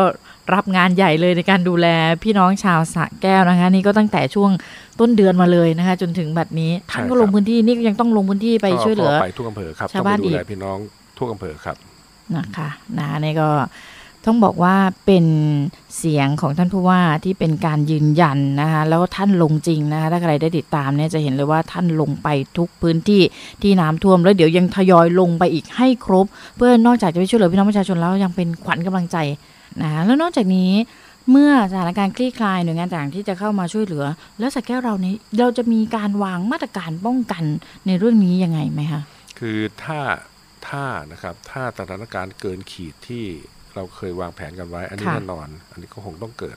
[0.54, 1.86] รับงานใหญ่เลยในการดูแล
[2.24, 4.50] พี่น้องชาวสระแก้วนะคะ นี่ก็ตั้งแต่ช่วง
[5.00, 10.78] ต้นเดือนมาเลยนะคะ จนถึงบัดนี้ท่านก็ใช่ครับลงพื้นที่นี่ก็ยังต้องลงพื้นที่ไปก็ช่วยเหลือก็ไปทุกอำเภอครับชาวต้องบ้าไปนดูแลอีกพี่น้อง
[11.18, 11.76] ทุกอำเภอครับ
[12.36, 12.68] นะคะ
[12.98, 13.48] นะนี่ก็
[14.26, 14.74] ต้องบอกว่า
[15.06, 15.26] เป็น
[15.98, 23.22] เสียงของท่านผู้ว่าที่เป็นการยืนยันนะคะแล้วท่านลงจริงนะคะถ้าใครได้ติดตามเนี่ยจะเห็นเลยว่าท่านลงไปทุกพื้นที่
[23.62, 29.16] ที่น้ำท่วม แล้วเดี๋ยวยังทยอยลงไปอีกให้ครบ เพื่อนอกจากจะไปช่วยเหลือพี่น้องประชาชนแล้วยังเป็นขวัญกำลังใจ
[29.82, 30.70] นะคะแล้วนอกจากนี้
[31.30, 34.04] เมื่อสถานการณ์คลี่คลายหน่วยงานต่างที่จะเข้ามาช่วยเหลือ
[34.38, 37.44] แล้วสักแก้วเรานี้เราจะมีการวางมาตรการป้องกัน
[37.86, 39.02] ในเรื่องนี้ยังไงไหมคะ
[39.38, 40.00] คือถ้า
[40.68, 43.26] ถ้านะครับถ้าสถานการณ์เกินขีดที่
[43.74, 46.56] เราเคยวางแผนกันไว้ อันนี้ค่ะแน่นอน อันนี้ก็คงต้องเกิด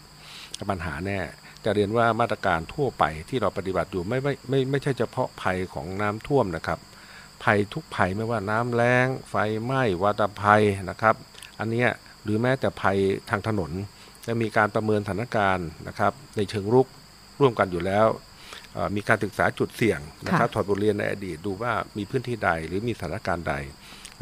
[0.72, 1.20] ปัญหาแน่
[1.66, 6.80] จะเรียนว่ามาตรการทั่วไปที่เราปฏิบัติอยู่ไม่ไม่ไม่ไม่ใช่เฉพาะภัยของน้ำท่วมนะครับ
[7.44, 11.16] ภัยทุกภัยไม่ว่าน้ำแล้ง ไฟไหม้วาตภัยนะครับ
[11.60, 11.90] อันเนี้ย
[12.24, 12.98] หรือแม้แต่ภัย
[13.30, 13.72] ทางถนน
[14.26, 16.88] จะมีการประเมินสถานการณ์นะครับ ในเชิงรุก
[17.40, 18.08] ร่วมกันอยู่แล้ว
[18.74, 23.56] เอ่อมีการศึกษาจุดเสี่ยงนะครับถอดบทเรียนในอดีตดูว่ามีพื้นที่ใดหรือมีสถานการณ์ใด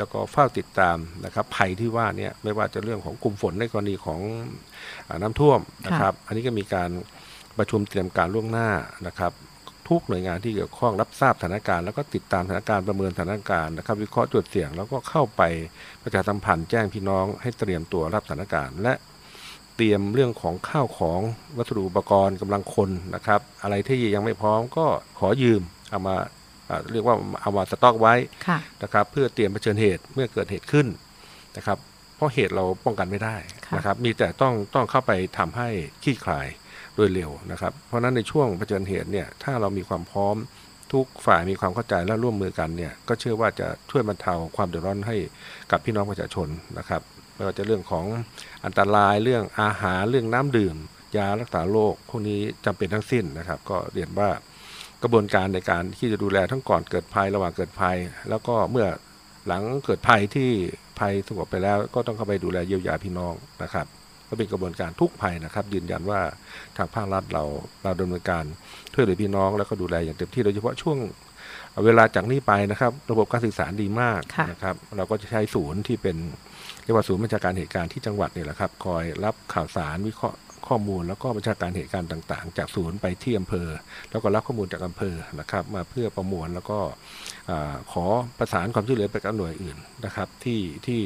[0.02, 4.20] แล้วก็เฝ้าติดตามนะครับภัยที่ว่าเนี่ยไม่ว่าจะเรื่องของกลุ่มฝนในกรณีของ
[5.08, 6.90] อาน้ำท่วมนะครับอันนี้ก็มีการ
[7.58, 8.70] ประชุมเตรียมการล่วงหน้า
[9.08, 9.32] นะครับ
[9.88, 15.42] ทุกหน่วยงานที่เกี่ยวข้องรับทราบสถานการณ์แล้วก็ติดตามสถานการณ์ประเมินสถานการณ์นะครับวิเคราะห์จุดเสี่ยงแล้วก็เข้าไป
[16.04, 18.94] ประชาสัมพันธ์แจ้งพี่น้องให้เตรียมตัวรับสถานการณ์ และ
[19.76, 21.20] เตรียมเรื่องของข้าวของ
[21.58, 24.86] วัสดุอุปกรณ์กำลังคนนะครับ อะไรที่ยังไม่พร้อมก็
[25.20, 26.28] ขอยืมเอามาอ่า
[26.92, 28.14] เรียกว่าเอามาสต็อกไว้
[28.48, 30.88] ค่ะนะครับเพื่อเตรียมเผชิญเหตุเมื่อเกิดเหตุขึ้น
[31.58, 31.78] นะครับ
[32.16, 35.70] เพราะเหตุเราป้องกันไม่ได้ค่ะนะครับ มีแต่ต้องต้องเข้าไปทำให้
[36.04, 36.48] คลี่คลาย
[36.96, 40.36] โดยเร็วนะครับ เพราะฉะนั้นในช่วงเผชิญเหตุเนี่ยถ้าเรามีความพร้อม
[40.94, 45.16] ทุกฝ่ายมีความเข้าใจและร่วมมือกันเนี่ยก็เชื่อว่าจะช่วยบรรเทาความเดือดร้อนให้
[45.72, 46.48] กับพี่น้องประชาชน
[46.78, 47.02] นะครับ
[47.36, 48.06] ไม่ว่าจะเรื่องของ
[48.66, 50.76] อันตรายเรื่องอาหารเรื่องน้ำดื่ม
[51.18, 54.30] ยารักษาโรคพวกนี้จำเป็นทั้งสิ้นนะครับ ก็เรียนว่า
[55.04, 57.98] กระบวนการในการที่จะดูแลทั้งก่อนเกิดภัยระหว่างเกิดภัย
[58.30, 58.88] แล้วก็เมื่อ
[59.48, 60.50] หลังเกิดภัยที่
[61.00, 63.34] ภัยสงบไปแล้ว ก็ต้องเข้าไปดูแลเยียวยาพี่น้อง
[63.64, 63.86] นะครับ
[64.30, 66.20] ก็เป็นกระบวนการทุกภัยนะครับ ยืนยันว่า
[66.78, 67.44] ทางภาครัฐเรา
[67.84, 68.44] เราดำเนินการ
[68.94, 70.98] ช่วยเหลือพี่น้อง แล้วก็ดูแลอย่างเต็มที่โดยเฉพาะช่วง
[71.86, 76.18] เวลาจากนี้ไปนะครับ ระบบการสื่อสารดีมากค่ะนะครับ เราก็จะใช้ศูนย์ที่เป็น
[76.84, 80.38] เรียกว่าศูนย์บัญชาการเหตุการณ์ที่จังหวัดนี่แหละครับ คอยรับข่าวสารวิเคราะห์
[80.72, 83.68] ข้อมูลแล้วก็บัญชาการเหตุการณ์ต่าง ๆ จากศูนย์ไปที่อำเภอ
[84.12, 86.80] แล้วก็รับข้อมูลจากอำเภอนะครับมาเพื่อประมวลแล้วก็
[87.92, 88.06] ขอ
[88.38, 91.02] ประสานความช่วยเหลือไปกับหน่วยอื่นนะครับที่ที่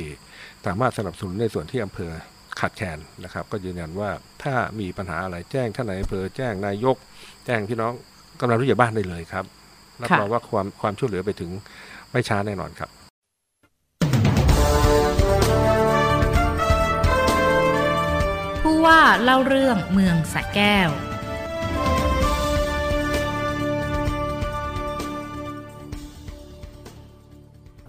[0.65, 2.11] สามารถสนับสนุนในส่วนที่อำเภอ
[2.59, 4.09] ขาดแคลนนะครับ ก็ยืนยันว่า
[4.43, 6.95] ถ้ามีปัญหาอะไรแจ้งท่านนายอำเภอแจ้งนายก
[7.45, 7.93] แจ้งพี่น้อง
[8.39, 9.45] กำลังรู้ใหญ่บ้านได้เลยครับ
[10.01, 11.51] รับรองว่าความความช่วยเหลือไปถึง
[12.11, 12.89] ไม่ช้าแน่นอนครับ
[18.85, 20.89] ว่าเล่าเรื่องเมืองสระแก้ว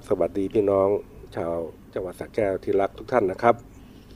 [0.09, 0.89] สวัสดีพี่น้อง
[1.37, 1.55] ชาว
[1.95, 3.55] จังหวัดสระแก้วที่รักทุกท่านนะครับ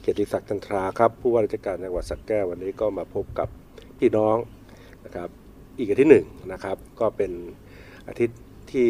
[0.01, 3.49] เกียรติศักดิ์จันทราครับผู้ว่าราชการจังหวัดสระแก้ววันนี้ก็มาพบกับ
[3.99, 4.37] พี่น้อง
[5.05, 5.29] นะครับ
[5.79, 7.33] อีกอาทิตย์หนึ่งนะครับ ก็เป็น
[8.09, 8.41] อาทิตย์
[8.73, 8.89] ที่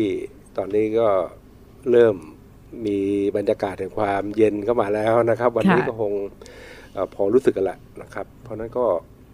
[0.57, 1.09] ตอนนี้ก็
[1.91, 2.17] เริ่ม
[2.87, 2.99] มี
[3.37, 6.69] บรรยากาศแห่งความเย็นเข้ามาแล้วนะครับ วันนี้ค่ะก็คงเอ่อ
[7.15, 8.87] พอรู้สึกกันแหละนะครับ เพราะนั้นก็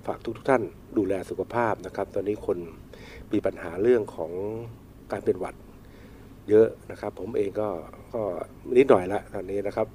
[0.07, 0.63] ฝากทุกทท่าน
[0.99, 2.59] ดูแลสุขภาพนะครับ ตอนนี้คน
[3.33, 4.33] มีปัญหาเรื่องของ
[5.13, 5.55] การเป็นหวัด
[6.49, 7.69] เยอะนะครับ ผมเองก็
[8.15, 8.23] ก็
[8.77, 9.87] นิดหน่อยละตอนนี้นะครับ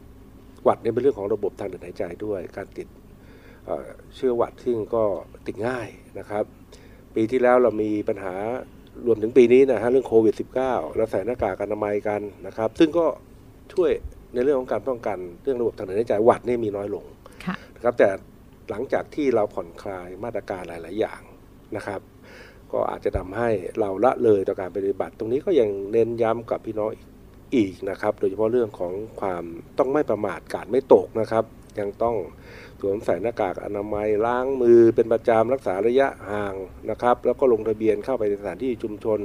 [0.63, 2.87] หวัดเนี่ยเป็นเรื่องของระบบทางเดินหายใจด้วย การติด
[4.15, 5.03] เชื้อหวัดซึ่งก็
[5.47, 5.87] ติดง่าย
[6.19, 6.43] นะครับ
[7.15, 8.33] ปีที่แล้วเรามีปัญหา
[9.07, 10.55] รวมถึงปีนี้นะฮะเรื่องโควิด -19
[10.95, 13.05] เราใส่หน้ากากอนามัยกันนะครับ ซึ่งก็
[13.73, 13.91] ช่วย
[14.33, 17.03] ในเรื่องของการป้องกันเรื่องระบบทางเดินหายใจหวัดนี่มีน้อยลง
[17.81, 18.09] นะครับแต่
[18.69, 21.21] หลังจากที่เราผ่อนคลายมาตรการหลาย ๆ อย่าง
[21.75, 22.01] นะครับ
[22.71, 26.89] ก็อาจจะทำให้เราละเลยต่อการปฏิบัติ ตรงนี้ก็ยังเน้นย้ำกับพี่น้อง
[27.55, 29.43] อีกนะครับ โดยเฉพาะเรื่องของความ
[29.77, 31.43] ต้องไม่ประมาทกาดไม่ตกนะครับ
[31.79, 32.15] ยังต้อง
[32.79, 36.55] สวมใส่หน้ากากอนามัยล้างมือเป็นประจำรักษาระยะห่าง
[36.89, 39.19] นะครับ แล้วก็ลงทะเบียนเข้าไปในสถานที่ชุมชน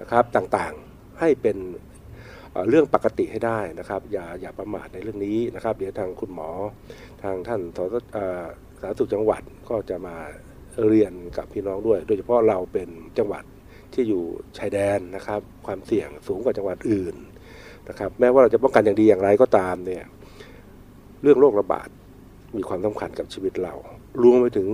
[0.00, 1.56] นะครับต่างๆ ให้เป็น
[2.54, 6.50] เอ่อเรื่องปกติให้ได้นะครับ อย่าอย่าประมาทในเรื่องนี้นะครับ เดี๋ยวทางคุณหมอ
[7.22, 8.44] ทางท่านสสเอ่อ
[8.80, 10.16] สาธารณสุขจังหวัดก็จะมา
[10.86, 12.88] เรียนกับพี่น้องด้วย โดยเฉพาะเราเป็น
[13.18, 13.44] จังหวัด
[13.94, 14.22] ที่อยู่
[14.58, 17.16] ชายแดนนะครับ ความเสี่ยงสูงกว่าจังหวัดอื่น
[17.88, 20.04] นะครับ แม้ว่าเราจะป้องกันอย่างดีอย่างไรก็ตามเนี่ย
[21.22, 21.88] เรื่องโรคระบาด
[22.56, 23.74] มีความสำคัญกับชีวิตเรา
[24.22, 24.68] รวมไปถึง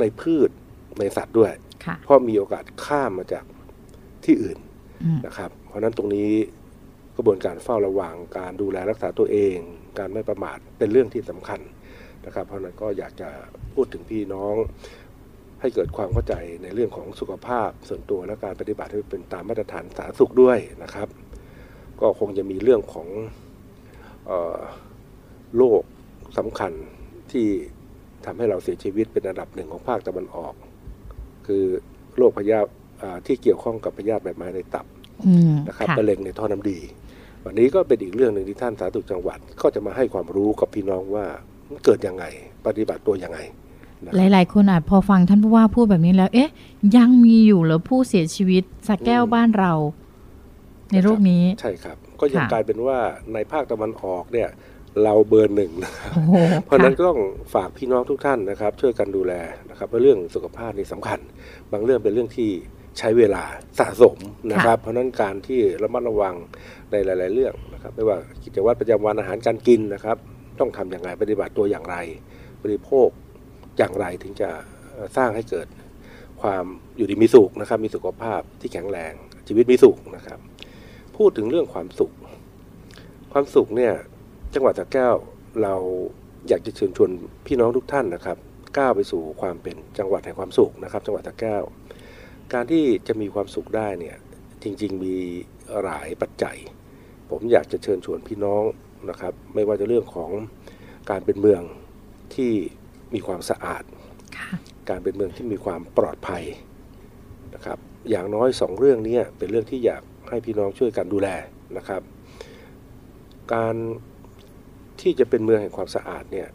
[0.00, 0.50] ในพืช
[0.98, 1.52] ในสัตว์ด้วย
[1.84, 3.44] ค่ะเพราะมีโอกาสข้ามมาจาก
[4.24, 4.58] ที่อื่น
[5.04, 6.30] อืมนะครับ เพราะฉะนั้นตรงนี้
[7.16, 9.56] กระบวนการเฝ้าระวังการดูแลรักษาตัวเอง
[9.98, 11.60] การไม่ประมาทเป็นเรื่องที่สำคัญ
[12.26, 13.28] นะครับ เพราะฉะนั้นก็อยากจะ
[13.74, 14.54] พูดถึงพี่น้อง
[15.60, 21.08] ให้เกิดความเข้าใจในเรื่องของสุขภาพส่วนตัวและการปฏิบัติให้เป็นตามมาตรฐานสาธารณสุขด้วยนะครับ
[22.00, 23.08] ก็คงจะมีเรื่องของ
[24.26, 24.58] เอ่อ
[25.56, 25.82] โรค
[26.38, 26.72] สำคัญ
[27.32, 27.46] ที่
[28.24, 30.54] ทำให้เราเสียชีวิตเป็นอันดับหนึ่งของภาคตะวันออก
[31.46, 31.64] คือ
[32.16, 32.68] โรคพยาธิ
[33.02, 34.86] อ่าที่เกี่ยวข้องกับพยาธิแบบไม้ในตับ
[35.26, 36.78] อืมนะครับค่ะมะเร็งในท่อน้ำดี
[37.44, 41.24] วันนี้ก็เป็นอีกเรื่องหนึ่งที่ท่านสาธารณสุขจังหวัด ก็จะมาให้ความรู้กับพี่น้องว่า
[41.70, 42.24] มันเกิดยังไง
[42.66, 43.38] ปฏิบัติตัวยังไง
[44.04, 46.50] นะหลายๆ คนอาจพอฟังท่านผู้ว่าพูดแบบนี้แล้ว เอ๊ะ
[46.96, 49.72] ยังมีอยู่เหรอผู้เสียชีวิตสระแก้วบ้านเรา
[50.92, 52.98] ในโรคนี้ ใช่ครับ ก็ยังค่ะกลายเป็นว่า
[53.34, 54.48] ในภาคตะวันออกเนี่ย
[55.02, 56.32] เราเบอร์หนึ่งนะครับโอ้โห
[56.64, 57.20] เพราะฉะนั้นค่ก็ต้อง
[57.54, 59.32] ฝากพี่น้องทุกท่านนะครับ ช่วยกันดูแล
[59.70, 61.18] นะครับว่าเรื่องสุขภาพนี่สำคัญ
[61.72, 62.50] บางเรื่องเป็นเรื่องที่
[62.98, 63.42] ใช้เวลา
[63.78, 64.18] สะสม
[64.52, 66.34] นะครับ เพราะฉะนั้นการที่ระมัดระวัง
[66.90, 70.16] ในหลาย ๆ เรื่องนะครับ ไม่ว่ากิจวัตรประจำวันอาหารการกินนะครับ
[70.60, 71.96] ต้องทำอย่างไรปฏิบัติตัวอย่างไร
[72.62, 73.08] บริโภค
[73.78, 74.48] อย่างไรถึงจะ
[74.92, 75.66] เอ่อสร้างให้เกิด
[76.42, 76.64] ความ
[76.96, 79.12] อยู่ดีมีสุขนะครับ มีสุขภาพที่แข็งแรง
[79.48, 80.38] ชีวิตมีสุขนะครับ
[81.16, 82.12] พูดถึงเรื่องความสุข
[83.32, 83.92] ความสุขเนี่ย
[84.54, 85.14] จังหวัดสระแก้ว
[85.62, 85.74] เรา
[86.48, 87.10] อยากจะเชิญชวน
[87.46, 88.38] พี่น้องทุกท่านนะครับ
[88.78, 91.62] ก้าวไปสู่ความเป็นจังหวัดแห่งความสุขนะครับ จังหวัดสระแก้ว
[92.54, 94.16] การที่จะมีความสุขได้เนี่ย
[94.62, 95.16] จริง ๆ มี
[95.82, 96.56] หลายปัจจัย
[97.30, 98.64] ผมอยากจะเชิญชวนพี่น้อง
[99.10, 100.30] นะครับ ไม่ว่าจะเรื่องของ
[101.10, 101.62] การเป็นเมือง
[102.34, 102.52] ที่
[103.14, 103.84] มีความสะอาด
[104.38, 104.48] ค่ะ
[104.90, 106.44] การเป็นเมืองที่มีความปลอดภัย
[107.54, 107.78] นะครับ
[108.10, 111.28] อย่างน้อยสองเรื่องเนี้เป็นเรื่องที่อยากให้พี่น้องช่วยกันดูแล
[111.76, 112.02] นะครับ
[113.54, 113.74] การ
[115.00, 116.48] ที่จะเป็นเมืองแห่งความสะอาดเนี่ย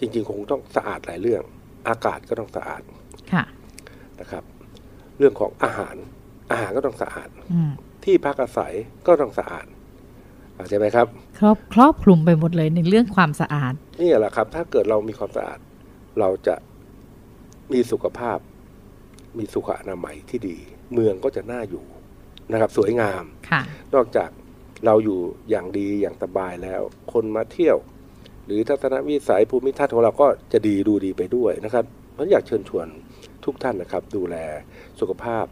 [0.00, 1.42] จริง ๆ คงต้องสะอาดหลายเรื่อง
[1.88, 2.82] อากาศก็ต้องสะอาด
[3.32, 3.44] ค่ะ
[4.20, 4.44] นะครับ
[5.18, 5.96] เรื่องของอาหาร
[6.50, 7.70] อาหารก็ต้องสะอาดอืม
[8.04, 8.72] ที่พักอาศัย
[9.06, 9.66] ก็ต้องสะอาด
[10.54, 11.06] เข้าใจไหมครับ
[11.38, 15.58] ครอบครอบคลุมไปหมดเลยในเรื่องความสะอาด นี่แหละครับ ถ้าเกิดเรามีความสะอาด
[16.20, 16.54] เราจะ
[17.72, 18.38] มีสุขภาพ
[19.38, 20.56] มีสุขอนามัยที่ดี
[20.92, 21.84] เมืองก็จะน่าอยู่
[22.52, 23.62] นะครับ สวยงามค่ะ
[23.94, 24.30] นอกจาก
[24.86, 25.18] เราอยู่
[25.50, 27.76] อย่างดีอย่างสบายแล้ว คนมาเที่ยว
[28.46, 32.86] หรือทัศนวิสัยภูมิทัศน์ของเราก็จะดีดูดีไปด้วยนะครับเพราะอยากเชิญชวน
[33.44, 34.36] ทุกท่านนะครับ ดูแล
[35.00, 35.46] สุขภาพ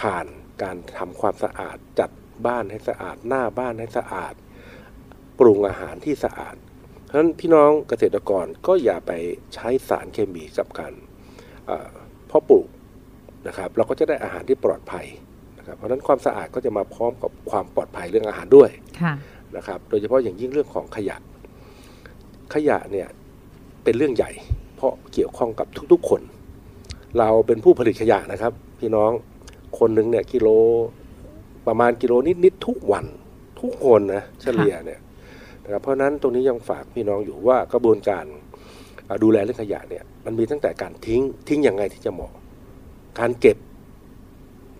[0.00, 0.26] ผ่าน
[0.62, 2.10] การทำความสะอาด จัด
[2.46, 4.34] บ้านให้สะอาด หน้าบ้านให้สะอาด
[5.38, 6.56] ปรุงอาหารที่สะอาด
[7.04, 9.12] เพราะฉะนั้นพี่น้องเกษตรกรก็อย่าไป
[9.54, 10.92] ใช้สารเคมีกับการ
[11.66, 11.92] เอ่อ
[12.26, 12.68] เพาะปลูก
[13.48, 15.06] นะครับเราก็จะได้อาหารที่ปลอดภัย
[15.58, 18.70] นะครับเพราะฉะนั้นความสะอาดก็จะมาพร้อมกับความปลอดภัยเรื่องอาหารด้วย
[19.02, 19.14] ค่ะ
[19.56, 21.16] นะครับโดยเฉพาะอย่างยิ่งเรื่องของขยะ
[22.54, 23.08] ขยะเนี่ย
[23.84, 24.30] เป็นเรื่องใหญ่
[24.76, 26.22] เพราะเกี่ยวข้องกับทุกๆคน
[27.18, 29.10] เราเป็นผู้ผลิตขยะนะครับ พี่น้อง
[29.78, 30.48] คนหนึ่งเนี่ยกิโล
[31.66, 32.12] ประมาณกิโล
[32.44, 33.06] นิดๆทุกวัน
[33.60, 35.00] ทุกคนนะเฉลี่ยเนี่ย
[35.64, 38.24] นะครับเพราะฉะนั้นตรงนี้ยังฝากพี่น้องอยู่ว่ากระบวนการ
[39.08, 42.32] อ่าดูแลเรื่องขยะเนี่ยมันมีตั้งแต่การทิ้งทิ้งยังไงที่จะเหมาะ
[43.18, 43.58] การเก็บ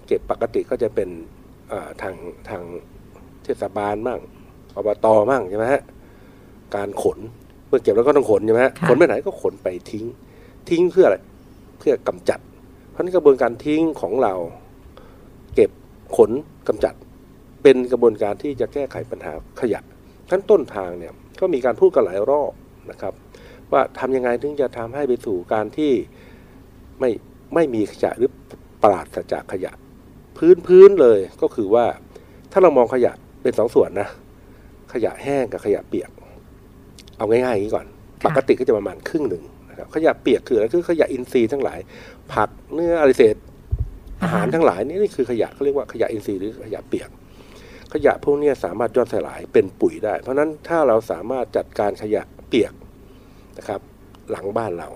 [0.06, 1.08] เก็บปกติก็จะเป็น
[1.72, 2.14] อ่าทาง
[2.48, 2.62] ทาง
[3.44, 4.20] เทศบาลมั่ง
[4.76, 5.82] อบตมั่งใช่ไหมฮะ
[6.76, 7.18] การขน
[7.68, 10.04] เมื่อเก็บแล้วก็ต้องขนใช่ไหมฮะค่ะขนไปไหนก็ขนไปทิ้ง
[10.70, 11.16] ทิ้งเพื่ออะไร
[11.78, 12.47] เพื่อกำจัดเพ
[12.98, 14.34] ราะนั้นกระบวนการทิ้งของเรา
[15.54, 15.70] เก็บ
[16.16, 16.30] ขน
[16.68, 16.94] กำจัด
[17.62, 19.80] เป็นกระบวนการที่จะแก้ไขปัญหาขยะ
[20.30, 22.52] ทั้นต้นทางเนี่ยก็มีการพูดกันหลายรอบ
[22.90, 23.14] นะครับ
[23.72, 25.92] ว่าทำยังไงถึงจะทำให้ไปสู่การที่
[27.00, 27.10] ไม่
[27.54, 28.30] ไม่มีขยะหรือ
[28.82, 29.72] ปราศจากขยะ
[30.36, 31.86] พื้นพื้นเลยก็คือว่า
[32.52, 34.08] ถ้าเรามองขยะเป็นสองส่วนนะ
[34.92, 36.10] ขยะแห้งกับขยะเปียก
[37.16, 37.86] เอาง่ายๆอย่างนี้ก่อน
[38.26, 39.44] ปกติก็จะประมาณครึ่งหนึ่ง
[39.94, 41.78] ขยะเปียกคืออะไรคือขยะอินทรีย์ทั้งหลาย
[42.32, 43.36] ผักเนื้ออะไรเศษ
[44.22, 47.10] อาหารทั้งหลายนี่นี่คือขยะเขาเรียกว่าขยะอินทรีย์หรือขยะเปียก
[47.92, 52.72] ขยะพวกเนี้ยสามารถย่อยสลายเป็นปุ๋ยได้ เพราะฉะนั้นถ้าเราสามารถจัดการขยะเปียก
[53.58, 53.80] นะครับ
[54.30, 54.88] หลังบ้านเรา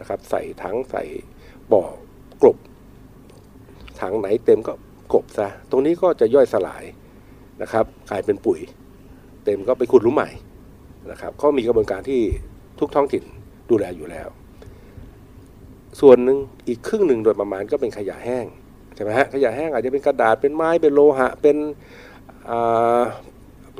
[0.00, 1.02] นะครับ ใส่ถังใส่
[1.72, 1.84] บ่อ
[2.42, 2.58] กลบ
[4.00, 4.72] ถังไหนเต็มก็
[5.12, 6.84] กลบซะตรงนี้ก็จะย่อยสลาย
[7.62, 8.60] นะครับ กลายเป็นปุ๋ย
[9.44, 10.30] เต็มก็ไปขุดหลุมใหม่
[11.10, 12.20] นะครับเขามีกระบวนการที่
[12.78, 13.24] ทุกท้องถิ่น
[13.70, 14.28] ดูแลอยู่แล้ว
[16.00, 16.38] ส่วนหนึ่ง
[16.68, 18.46] อีกครึ่งหนึ่งโดยประมาณก็เป็นขยะแห้ง
[18.94, 21.56] ใช่ไหมฮะขยะแห้งอาจจะเป็นกระดาษเป็นไม้เป็นโลหะเป็น
[22.48, 23.02] อ่า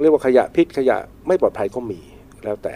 [0.00, 2.00] เรียกว่าขยะพิษขยะไม่ปลอดภัยก็มี
[2.44, 2.74] แล้วแต่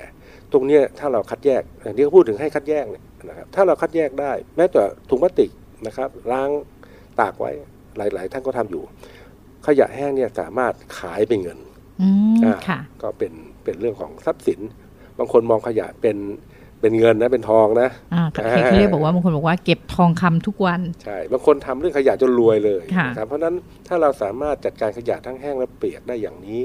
[0.53, 5.51] ตรงเนี้ยถ้าเราคัดแยกอย่างที่เขาพูดถึงให้คัดแยกเนี่ยนะครับถ้าเราคัดแยกได้ แม้แต่ถุงพลาสติก
[5.87, 6.51] นะครับล้าง
[7.21, 7.53] ตากไว้
[7.97, 8.83] หลาย ๆ ท่านก็ทำอยู่
[9.67, 11.59] ขยะแห้งเนี่ยสามารถขายเป็นเงิน
[12.03, 13.33] อืมอ่าค่ะก็เป็น
[13.65, 14.61] เป็นเรื่องของทรัพย์สิน
[15.19, 16.17] บางคนมองขยะเป็น
[16.83, 18.23] เป็นเงินนะเป็นทองนะอ่า
[18.53, 23.55] เห็นเขาเรียกบอกว่าบางคนบอกว่าเก็บทองคำทุกวัน ใช่บางคนทำเรื่องขยะจนรวยเลยค่ะนะครับเพราะฉะนั้น
[23.89, 26.61] ถ้าเราสามารถจัดการขยะทั้งแห้งและเปียกได้อย่างนี้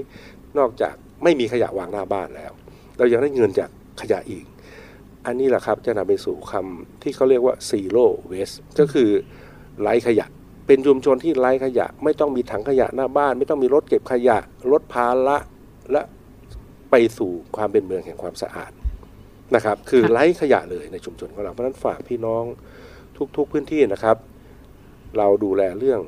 [0.58, 0.94] นอกจาก
[1.24, 2.52] ไม่มีขยะวางหน้าบ้านแล้ว
[2.98, 3.70] เรายังได้เงินจาก
[4.02, 4.46] ขยะอีก
[5.26, 9.10] อันนี้แหละครับจะนำไปสู่คำที่เขาเรียกว่า zero waste ก็คือ
[9.82, 10.26] ไร้ขยะ
[10.68, 14.38] เป็นชุมชนที่ไร้ขยะ ไม่ต้องมีถังขยะหน้าบ้าน ไม่ต้องมีรถเก็บขยะ
[14.72, 15.38] ลดภาระ
[15.92, 16.02] และ
[16.92, 18.72] ไปสู่ความเป็นเมืองแห่งความสะอาด
[19.56, 22.44] นะครับ คือค่ะไร้ขยะเลยในชุมชนของเรา เพราะฉะนั้นฝากพี่น้อง
[23.38, 24.18] ทุกๆพื้นที่นะครับ
[25.18, 26.02] เราดูแลเรื่อง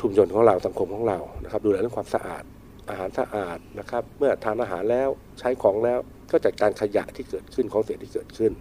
[0.00, 2.44] ชุมชนของเราสังคมของเรานะครับ ดูแลเรื่องความสะอาด
[2.90, 5.08] อาหารสะอาดนะครับ เมื่อทานอาหารแล้ว
[5.38, 5.98] ใช้ของแล้ว
[6.30, 8.52] ก็จัดการขยะที่เกิดขึ้นของเสียที่เกิดขึ้น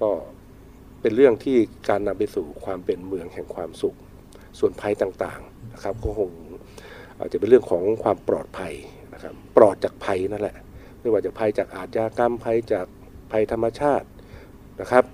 [0.00, 0.08] ก็
[1.00, 1.56] เป็นเรื่องที่
[1.88, 3.96] การนำไปสู่ความเป็นเมืองแห่งความสุข
[4.58, 6.30] ส่วนภัยต่างๆนะครับ ก็คง
[7.18, 8.74] อาจจะเป็นเรื่องของความปลอดภัย
[9.14, 10.56] นะครับ ปลอดจากภัยนั่นแหละ
[11.00, 12.86] ไม่ว่าจะภัยจากอาชญากรรมภัยจาก
[13.32, 14.06] ภัยธรรมชาติ
[14.80, 15.04] นะครับ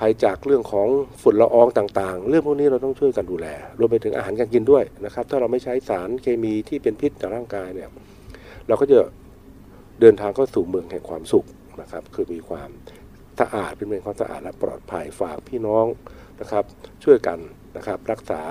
[0.00, 0.88] ภัยจากเรื่องของ
[1.22, 3.46] ฝุ่นละอองต่างๆ เรื่องพวกนี้เราต้องช่วยกันดูแล
[3.78, 7.88] รวมไปถึงอาหารการกินด้วยนะครับ ถ้าเราไม่ใช้สารเคมีที่เป็นพิษต่อร่างกายเนี่ย
[8.68, 8.98] เราก็จะ
[10.00, 11.46] เดินทางเข้าสู่เมืองแห่งความสุข
[11.80, 12.70] นะครับ คือมีความ
[13.40, 15.86] สะอาดเป็นเมืองความสะอาดและปลอดภัยฝากพี่น้อง
[16.40, 16.64] นะครับ
[17.04, 17.38] ช่วยกัน
[17.76, 18.42] นะครับ รักษา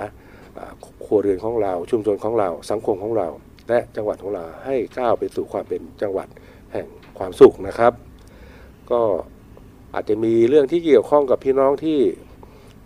[0.58, 0.74] อ่า
[1.06, 3.28] ครัวเรือนของเรา ชุมชนของเรา สังคมของเรา
[3.70, 6.28] และจังหวัดของเราให้ก้าวไปสู่ความเป็นจังหวัด
[6.74, 6.88] แห่ง
[7.20, 7.94] ความสุขนะครับ
[8.94, 9.02] ก็
[9.94, 12.00] อาจจะมีเรื่องที่เกี่ยวข้องกับพี่น้องที่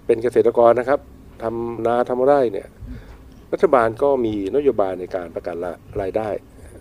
[0.05, 0.99] เป็นเกษตรกรนะครับ
[1.43, 2.67] ทำนาทำไร่เนี่ย
[3.53, 5.55] รัฐบาลก็มีนโยบายในการประกัน
[6.01, 6.29] รายได้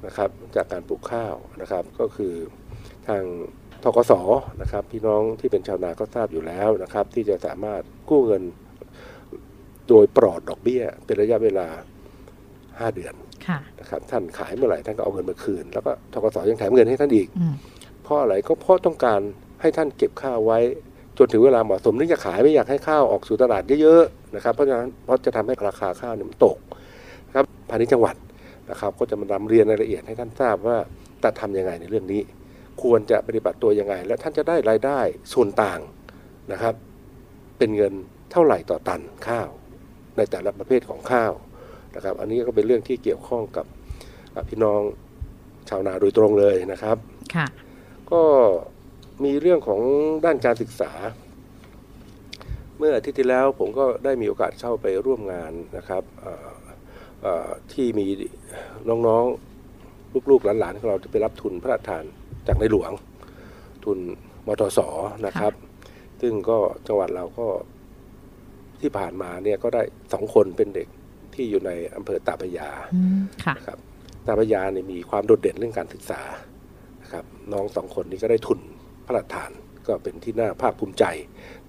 [0.07, 2.35] นะครับ จากการปลูกข้าวนะครับ ก็คือ
[3.09, 3.23] ทาง
[3.85, 4.13] ทกส
[4.63, 8.43] นะครับ พี่น้องที่เป็นชาวนาก็ทราบอยู่แล้วนะครับ ที่จะสามารถกู้เงิน
[9.89, 11.67] โดยปลอดดอกเบี้ย เป็นระยะเวลา
[12.31, 13.15] 5 เดือน
[13.47, 17.55] ค่ะนะครับท่านขายเมื่อไหร่ท่านก็เอาเงินมาคืน แล้วก็ทกสยังแถมเงินให้ท่านอีกอืม
[18.05, 19.21] เพราะอะไรก็เพราะต้องการ
[19.61, 20.59] ให้ท่านเก็บข้าวไว้
[21.19, 26.57] จนถึงเวลาเหมาะสมที่จะขายไม่อยากให้ข้าวออกสู่ตลาดเยอะๆนะครับเพราะฉะนั้นเพราะจะทำให้ราคาข้าวเนี่ยมันตก
[27.29, 28.17] นะครับภายในจังหวัด
[28.71, 30.77] นะครับ ก็จะมานำเรียนรายละเอียดให้ท่านทราบว่า
[31.23, 32.23] จะทำยังไงในเรื่องนี้
[32.83, 35.01] ควรจะปฏิบัติตัวยังไง และท่านจะได้รายได้
[35.33, 35.81] ส่วนต่าง
[36.53, 36.75] นะครับ
[37.59, 37.93] เป็นเงิน
[38.33, 39.49] เท่าไหร่ต่อตันข้าว
[40.17, 41.33] ในแต่ละประเภทของข้าว
[41.95, 43.67] นะครับ อันนี้ก็เป็นเรื่องที่เกี่ยวข้องกับ
[44.49, 44.81] พี่น้อง
[45.69, 46.97] ชาวนาโดยตรงเลยนะครับ
[47.35, 47.47] ค่ะ
[48.15, 48.25] ก็
[49.25, 49.81] มีเรื่องของ
[50.25, 50.93] ด้านการศึกษา
[52.79, 56.51] เมื่ออาทิตย์ที่แล้วผมก็ได้มีโอกาสเข้าไปร่วมงานนะครับเอ่อ
[57.23, 58.07] เอ่อที่มี
[58.89, 62.05] น้องๆ ลูกๆหลานๆของเราจะไปรับทุนพระราชทาน
[62.47, 62.93] จากในหลวง
[63.85, 63.99] ทุน
[64.47, 64.81] มทส
[65.27, 65.53] นะครับ
[66.21, 67.47] ซึ่งก็จังหวัดเราก็
[68.81, 70.89] ที่ผ่านมาเนี่ยก็ได้สองคนเป็นเด็ก
[71.35, 73.79] ที่อยู่ในอำเภอตาพระยาอืมค่ะนะครับ
[74.27, 76.21] ตาพระยาเนี่ยมีความโดดเด่นเรื่องการศึกษา
[77.05, 78.61] นะครับน้องสองคนนี้ก็ได้ทุน
[79.07, 79.51] พระราชทาน
[79.87, 81.05] ก็เป็นที่น่าภาคภูมิใจ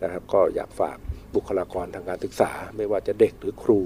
[0.04, 0.98] นะครับ ก็อยากฝาก
[1.36, 3.80] บุคลากรทางการศึกษา ไม่ว่าจะเด็กหรือครู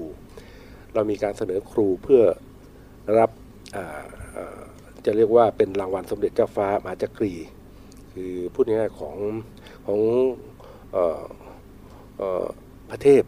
[0.94, 2.22] เรามีการเสนอครูเพื่อ
[3.18, 3.30] รับ
[5.04, 7.32] จะเรียกว่าเป็นรางวัลสมเด็จเจ้าฟ้ามหาจักรี
[8.12, 9.16] คือพูดง่ายๆของ
[9.86, 10.00] ของ
[10.94, 11.22] ออ
[12.18, 12.46] เอ่อ
[12.90, 13.22] พระเทพ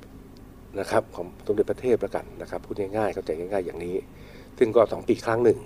[0.80, 3.96] นะครับของสมเด็จพระเทพแล้วกันนะครับพูดง่ายๆเข้าใจง่ายๆอย่างนี้
[4.58, 5.58] ซึ่งก็สองปีครั้งหนึ่ง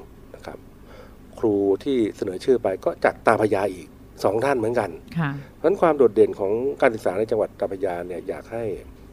[1.37, 3.89] ครับครูที่เสนอชื่อไปก็จากตาพระยาอีก
[4.25, 8.65] สองท่านเหมือนกันค่ะเพราะฉะนั้นความโดดเด่นของการศึกษาในจังหวัดตาพระยาเนี่ยอยากให้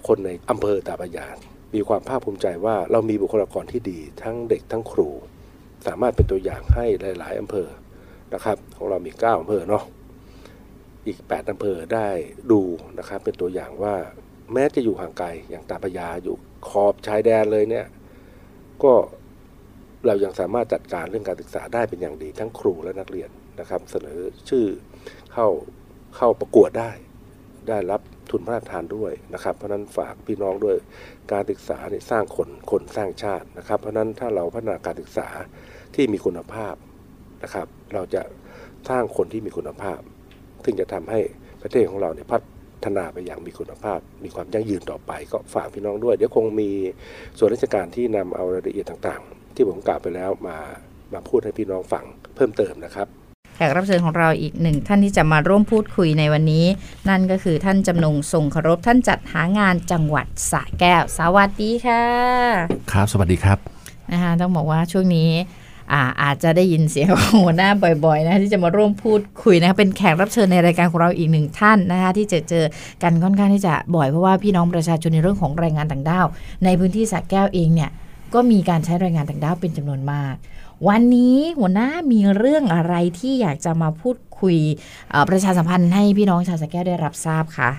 [0.07, 1.26] คนในอำเภอตาพระยา
[1.76, 5.09] มีความภาคภูมิใจว่าเรามีบุคลากรที่ดี ทั้งเด็กทั้งครู
[5.88, 6.86] สามารถเป็นตัวอย่างให้
[7.19, 7.67] หลาย ๆอำเภอ
[8.34, 9.84] นะครับ ของเรามีเก้าอำเภอเนาะ
[11.07, 12.09] อีกแปดอำเภอได้
[12.51, 12.61] ดู
[12.97, 13.95] นะครับ เป็นตัวอย่างว่า
[14.53, 16.36] แม้จะอยู่ห่างไกลอย่างตาพระยาอยู่
[16.69, 17.86] ขอบชายแดนเลยเนี่ย
[18.84, 18.93] ก็
[20.07, 23.29] เรายังสามารถจัดการเรื่องการศึกษาได้เป็นอย่างดี ทั้งครูและนักเรียน
[23.59, 24.65] นะครับ เสนอชื่อ
[25.33, 25.47] เข้า
[26.17, 26.91] เข้าประกวดได้
[27.69, 28.01] ได้รับ
[28.31, 30.77] ทุนพระราชทานด้วยนะครับ เพราะนั้นฝากพี่น้องด้วย
[31.31, 35.27] การศึกษาเนี่ยสร้างคนคนสร้างชาตินะครับ เพราะนั้นถ้าเราพัฒนาการศึกษา
[35.95, 36.75] ที่มีคุณภาพ
[37.43, 38.21] นะครับ เราจะ
[38.89, 39.99] สร้างคนที่มีคุณภาพ
[40.63, 41.19] ซึ่งจะทำให้
[41.61, 42.37] ประเทศของเราเนี่ยพั
[42.85, 46.69] ฒนาไปอย่างมีคุณภาพ มีความยั่งยืนต่อไป ก็ฝากพี่น้องด้วย เดี๋ยวคงมี
[47.37, 50.57] ส่วนราชการที่นำเอารายละเอียดต่างๆ ที่ผมกล่าวไปแล้วมา
[51.13, 53.07] มาพูดให้พี่น้องฟังเพิ่มเติมนะครับ
[53.55, 56.65] แขกรับเชิญของเราอีกหนึ่งท่านที่จะมาร่วมพูดคุยในวันนี้
[57.09, 62.05] นั่นก็คือท่านจำนงทรงเคารพท่านจัดหางานจังหวัดสระแก้ว สวัสดีค่ะ
[62.91, 63.57] ครับ สวัสดีครับ
[64.11, 65.29] นะคะต้องบอกว่าช่วงนี้
[65.93, 67.69] อ่าอาจจะได้ยินเสียงของหัวหน้า
[68.05, 72.65] บ่อยๆนะที่จะมาร่วมพูดคุยนะคะเป็นแขกรับเชิญในรายการของเราอีกหนึ่งท่านนะคะที่เจอเจอ
[73.03, 76.25] กันค่อนข้างที่จะบ่อยเพราะว่าพี่น้องประชาชนในเรื่องของแรงงานต่างด้าว
[76.65, 77.89] ในพื้นที่สระแก้วเองเนี่ย
[78.34, 80.36] ก็มีการใช้แรงงานต่างด้าวเป็นจำนวนมาก
[80.89, 84.57] วันนี้หัวหน้ามีเรื่องอะไรที่อยากจะมาพูดคุย
[85.09, 87.69] เอ่อประชาสัมพันธ์ให้พี่น้องชาวสระแก้วได้รับทราบคะ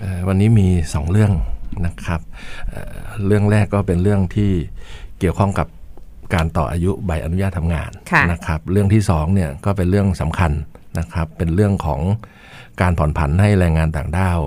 [0.00, 1.32] เอ่อวันนี้มี 2 เรื่อง
[1.86, 2.20] นะครับ
[2.68, 2.94] เอ่อ
[3.26, 4.50] เรื่องแรกก็เป็นเรื่องที่
[5.18, 5.66] เกี่ยวข้องกับ
[6.34, 10.52] การต่ออายุใบอนุญาตทำงานค่ะนะครับ เรื่องที่2เนี่ยก็เป็นเรื่องสำคัญ
[10.98, 12.00] นะครับ เป็นเรื่องของ
[12.80, 14.40] การผ่อนผันให้แรงงานต่างด้าว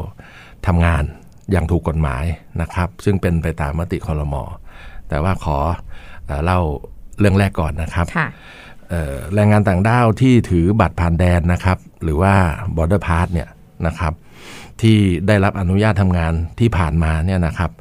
[0.67, 1.03] ทำงาน
[1.51, 2.23] อย่างถูกกฎหมาย
[2.61, 4.43] นะครับ ซึ่งเป็นไปตามมติคอรมอ
[5.13, 5.57] แต่ว่าขอ
[6.25, 6.59] เอ่อเล่า
[7.19, 8.27] เรื่องแรกก่อนนะครับค่ะ
[8.89, 12.33] เอ่อแรงงานต่างด้าวที่ถือบัตรผ่านแดนนะครับ หรือว่า
[12.75, 13.49] border pass เนี่ย
[13.87, 14.13] นะครับ
[14.81, 14.97] ที่
[15.27, 17.71] ได้รับอนุญาตทำงานที่ผ่านมาเนี่ยนะครับ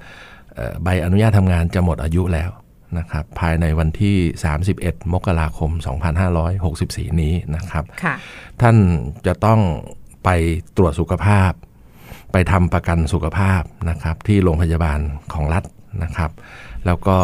[0.54, 2.50] เอ่อใบอนุญาตทำงานจะหมดอายุแล้ว
[2.98, 4.16] นะครับภายในวันที่
[4.64, 5.70] 31 มกราคม
[6.46, 8.14] 2564 นี้นะครับค่ะ
[8.60, 8.76] ท่าน
[9.26, 9.60] จะต้อง
[10.24, 10.28] ไป
[10.76, 11.52] ตรวจสุขภาพ
[12.32, 15.00] ไปทำประกันสุขภาพนะครับที่โรงพยาบาล
[15.32, 15.64] ของรัฐ
[16.02, 16.30] นะครับ
[16.86, 17.18] แล้วก็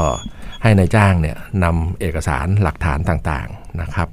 [0.62, 4.08] ให้ในายจ้างเนี่ยนำเอกสารหลักฐานต่างๆนะครับ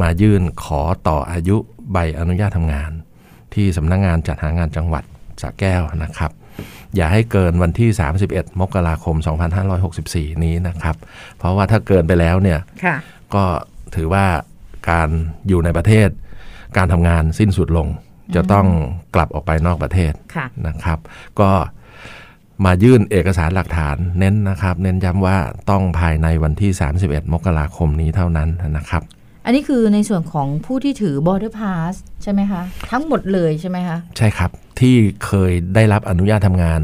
[0.00, 1.56] มายื่นขอต่ออายุ
[1.92, 2.90] ใบอนุญาตทำงาน
[3.54, 5.04] ที่สำนักงงานจัดหางานจังหวัด
[5.42, 6.30] สระแก้วนะครับ
[6.96, 7.88] อย่าให้เกินวันที่
[8.24, 9.16] 31 มกราคม
[9.80, 10.96] 2564 นี้นะครับ
[11.36, 12.96] เพราะว่าถ้าเกินไปแล้วเนี่ยค่ะ
[13.34, 13.44] ก็
[13.94, 14.26] ถือว่า
[14.90, 15.08] การ
[15.48, 16.08] อยู่ในประเทศ
[16.76, 17.88] การทำงานสิ้นสุดลง
[18.34, 18.66] จะต้อง
[19.14, 20.98] กลับออกไปนอกประเทศค่ะนะครับ
[21.40, 21.50] ก็
[22.64, 25.36] มายื่นเอกสารหลักฐานเน้นนะครับ เน้นย้ำว่า
[25.70, 26.70] ต้องภายในวันที่
[27.02, 29.02] 31 มกราคมนี้เท่านั้นนะครับ
[29.44, 31.92] อันนี้คือในส่วนของผู้ที่ถือ border pass
[32.22, 34.50] ใช่ไหมคะ ทั้งหมดเลยใช่ไหมคะ ใช่ครับ
[34.80, 34.94] ที่
[35.24, 36.80] เคยได้รับอนุญาตทำงาน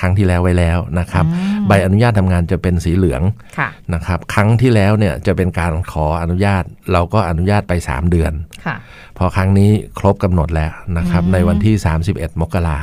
[0.00, 3.22] ครั้งที่แล้วไว้แล้วนะครับอืมใบอนุญาตทำงานจะเป็นสีเหลือง
[3.58, 8.32] ค่ะนะครับ ครั้งที่แล้วเนี่ยจะเป็นการขออนุญาต เราก็อนุญาตไป 3 เดือน
[8.66, 8.76] ค่ะ
[9.18, 11.74] พอครั้งนี้ครบกำหนดแล้วนะครับอืมในวันที่
[12.08, 12.78] 31 มกรา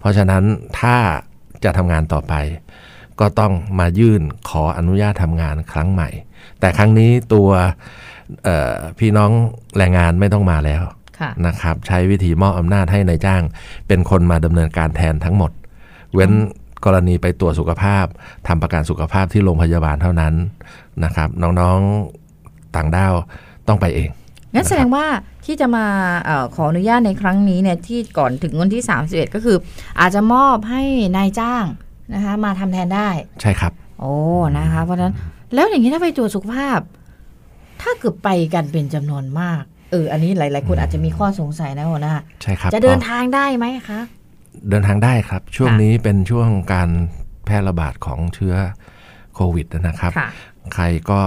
[0.00, 0.42] เพราะฉะนั้น
[0.80, 0.96] ถ้า
[1.64, 2.34] จะทำงานต่อไป
[3.20, 6.08] ก็ต้องมายื่นขออนุญาตทำงานครั้งใหม่
[6.60, 7.48] แต่ครั้งนี้ตัว
[8.44, 9.30] เอ่อพี่น้อง
[9.78, 10.82] แรงงานไม่ต้องมาแล้ว
[11.18, 13.42] ค่ะนะครับ ใช้วิธีมอบอำนาจให้ในายจ้าง
[13.88, 15.50] เป็นคนมาดำเนินการแทนทั้งหมด
[16.14, 16.32] เว้น
[16.84, 18.04] กรณีไปตรวจสุขภาพ
[18.48, 20.34] ทำประกันสุขภาพที่โรงพยาบาลเท่านั้น
[21.04, 23.14] นะครับ น้องๆต่างด้าว
[23.68, 24.08] ต้องไปเอง
[24.54, 25.06] งั้นแสดงว่า
[25.44, 25.86] ที่จะมา
[26.22, 29.56] เออขออนุญาตในครั้งนี้เนี่ยที่ก่อนถึงวันที่ 31 ก็คือ
[30.00, 30.82] อาจจะมอบให้
[31.16, 31.64] นายจ้าง
[32.14, 33.08] นะคะมาทำแทนได้
[33.40, 34.14] ใช่ครับ โอ้
[34.58, 35.14] นะคะ เพราะฉะนั้น
[35.54, 36.80] แล้วอย่างนี้ถ้าไปตรวจสุขภาพ
[37.82, 44.00] ถ้าเกิดไปกันเป็นจำนวนมากเอออันนี้หลาย ๆ คนอาจจะมีข้อสงสัยนะหัวหน้าใช่ครับ จะเดินพอทางได้ไหมคะ
[44.70, 46.90] เดินทางได้ครับ ช่วงค่ะนี้เป็นช่วงการ
[47.44, 48.54] แพร่ระบาดของเชื้อ
[49.34, 50.28] โควิดนะครับค่ะ
[50.74, 51.20] ใครก็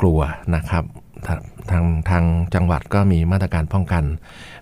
[0.00, 0.20] กลัว
[0.54, 0.84] นะครับ
[1.72, 4.04] ทาทางทางจังหวัดก็มีมาตรการป้องกัน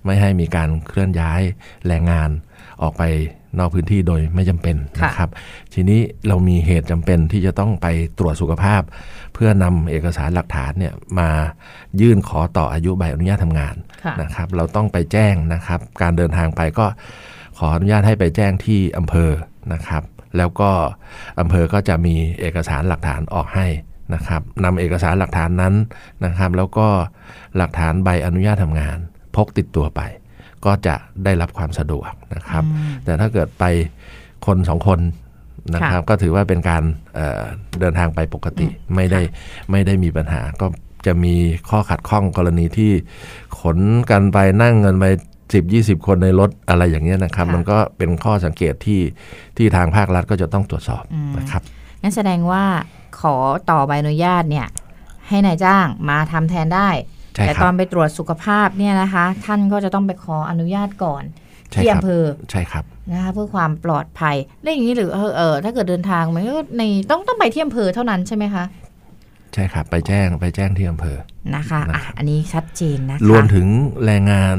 [0.05, 1.41] ไม่ให้มีการเคลื่อนย้าย
[1.87, 2.31] แรงงาน
[2.83, 3.03] ออกไป
[3.59, 5.31] นอกพื้นที่โดยไม่จำเป็นค่ะนะครับ
[5.75, 7.87] ทีนี้เรามีเหตุจำเป็นที่จะต้องไป
[8.19, 8.83] ตรวจสุขภาพ
[9.35, 11.29] เพื่อนำเอกสารหลักฐานเนี่ยมา
[12.01, 13.75] ยื่นขอต่ออายุใบอนุญาตทำงาน
[14.05, 16.87] ค่ะนะครับ เราต้องไปแจ้งนะครับ การเดินทางไปก็
[17.59, 19.31] ขออนุญาตให้ไปแจ้งที่อำเภอ
[19.73, 20.03] นะครับ
[20.37, 20.71] แล้วก็
[21.41, 23.67] อำเภอก็จะมีเอกสารหลักฐานออกให้
[24.15, 25.75] นะครับนำเอกสารหลักฐานนั้น
[26.25, 26.87] นะครับ แล้วก็
[27.57, 28.97] หลักฐานใบอนุญาตทำงาน
[29.37, 30.01] พกติดตัวไป
[30.65, 30.95] ก็จะ
[31.25, 32.65] ได้รับความสะดวกนะครับ
[33.05, 33.65] แต่ถ้าเกิดไป
[34.47, 35.01] คนสองคน
[35.75, 36.83] นะครับ ก็ถือว่าเป็นการ
[37.15, 37.43] เอ่อ
[37.81, 39.21] เดินทางไปปกติไม่ได้
[39.71, 40.67] ไม่ได้มีปัญหา ก็
[41.07, 41.35] จะมี
[41.71, 42.93] ข้อขัดข้องกรณีที่
[43.61, 43.79] ขน
[44.11, 45.05] กันไปนั่งเงินไป
[45.55, 49.01] สิบยี่สิบคนในรถอะไรอย่างเงี้ยนะครับค่ะมันก็เป็นข้อสังเกตที่
[49.57, 51.63] ที่ทางภาครัฐก็จะต้องตรวจสอบอืมนะครับ
[52.03, 52.65] งั้นแสดงว่า
[53.25, 53.37] ขอ
[53.71, 54.67] ต่อใบอนุญาตเนี่ย
[55.29, 56.89] ให้นายจ้างมาทำแทนได้
[57.35, 61.23] ใช่แต่ครับตอนไปตรวจสุขภาพเนี่ยนะคะ ท่านก็จะต้องไปขออนุญาตก่อน
[61.71, 68.65] ใช่ที่ครับอำเภอใช่ครับนะคะเพื่อความปลอดภัยแล้วอย่างนี้หรือเออเออถ้าเกิดเดินทางมันก็ในต้องต้องไปที่อำเภอเท่านั้นใช่ไหมคะ
[69.55, 71.17] ใช่ครับไปแจ้งไปแจ้งที่อำเภอ
[71.57, 73.67] นะคะอะอันนี้ชัดเจนนะคะรวมถึง
[74.05, 74.57] แรงงาน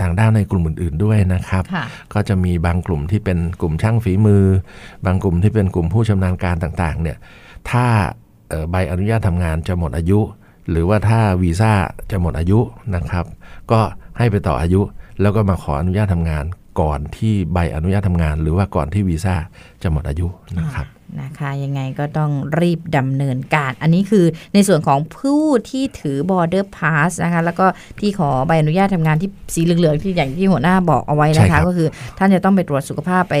[0.00, 4.44] ต่างด้าวในกลุ่มอื่น ๆด้วยนะครับค่ะก็จะมีบางกลุ่มที่เป็นกลุ่มช่างฝีมือ
[5.06, 7.16] บางกลุ่มที่เป็นกลุ่มผู้ชำนาญการต่าง ๆ เนี่ย
[7.70, 7.86] ถ้า
[8.70, 10.20] ใบอนุญาตทำงานจะหมดอายุ
[10.70, 11.72] หรือว่าถ้าวีซ่า
[12.10, 12.58] จะหมดอายุ
[12.94, 13.24] นะครับ
[13.70, 13.80] ก็
[14.18, 14.80] ให้ไปต่ออายุ
[15.20, 16.44] แล้วก็มาขออนุญาตทำงาน
[16.80, 19.34] ก่อนที่ใบอนุญาตทำงาน หรือว่าก่อนที่วีซ่า
[19.82, 20.26] จะหมดอายุ
[20.58, 20.86] นะครับ
[21.22, 27.66] นะคะยังไงก็ต้องรีบดำเนินการ อันนี้คือในส่วนของผู้ที่ถือ border pass นะคะ แล้วก็
[28.00, 31.88] ที่ขอใบอนุญาตทำงานที่สีเหลืองๆที่อย่างที่หัวหน้าบอกเอาไว้นะใช่ครัคะบก็คือ
[32.18, 33.36] ท่านจะต้องไปตรวจสุขภาพไป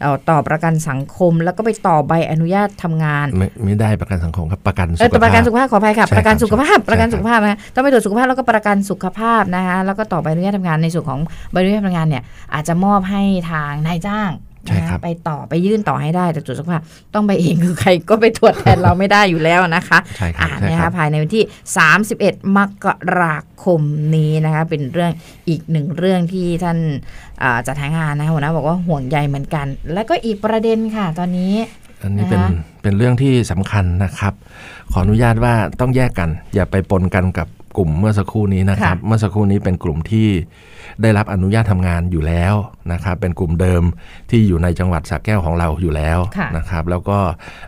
[0.00, 11.20] เอ่อต่อประกันสังคม แล้วก็ไปต่อใบอนุญาตทำงาน ไม่ไม่ได้ประกันสังคมครับประกันเอสุอขแต่ประภากันพสุขภาพขออภัยค่ะใช่ประกันครับสุขภาพใช่ประกันครับสุขภาพนะต้องไปตรวจสุขภาพแล้วก็ประกันสุขภาพนะคะแล้วก็ต่อใบอนุญาตทำงานในส่วนของ
[11.52, 12.22] ใบอนุญาตทำงานเนี่ย
[12.54, 14.30] อาจจะมอบให้ทางนายจ้าง
[14.66, 16.82] ใช่ครับนะไปต่อไปยื่นต่อให้ได้ แต่ตรวจสุขภาพ
[17.14, 21.44] ต้องไปเองคือใครก็ไปตรวจแทนเราไม่ได้อยู่แล้วนะคะใช่ครัอ่าบใช่นะครัคะบภายในวันที่
[22.00, 22.86] 31 มก
[23.20, 23.80] ราคม
[24.16, 25.12] นี้นะคะเป็นเรื่อง
[25.48, 26.78] อีกหนึ่งเรื่องที่ท่าน
[27.42, 31.54] อ่าจัดหางานนะคะหัวหน้าบอกว่าห่วงใยเหมือนกัน แล้วก็อีกประเด็นค่ะตอนนี้
[32.02, 32.50] อันนี้เป็นนะคะ
[32.82, 34.34] เป็นเรื่องที่สำคัญนะครับ
[34.92, 40.28] ขออนุญาตว่าต้องแยกกัน อย่าไปปนกันกับกลุ่มเมื่อสักครู่นี้นะครับ เมื่อสักครู่นี้เป็นกลุ่มที่
[41.02, 42.54] ได้รับอนุญาตทำงานอยู่แล้ว
[42.92, 43.82] นะครับเป็นกลุ่มเดิม
[44.30, 47.18] ที่อยู่ในจังหวัดสระแก้วของเราอยู่แล้วค่ะนะครับ แล้วก็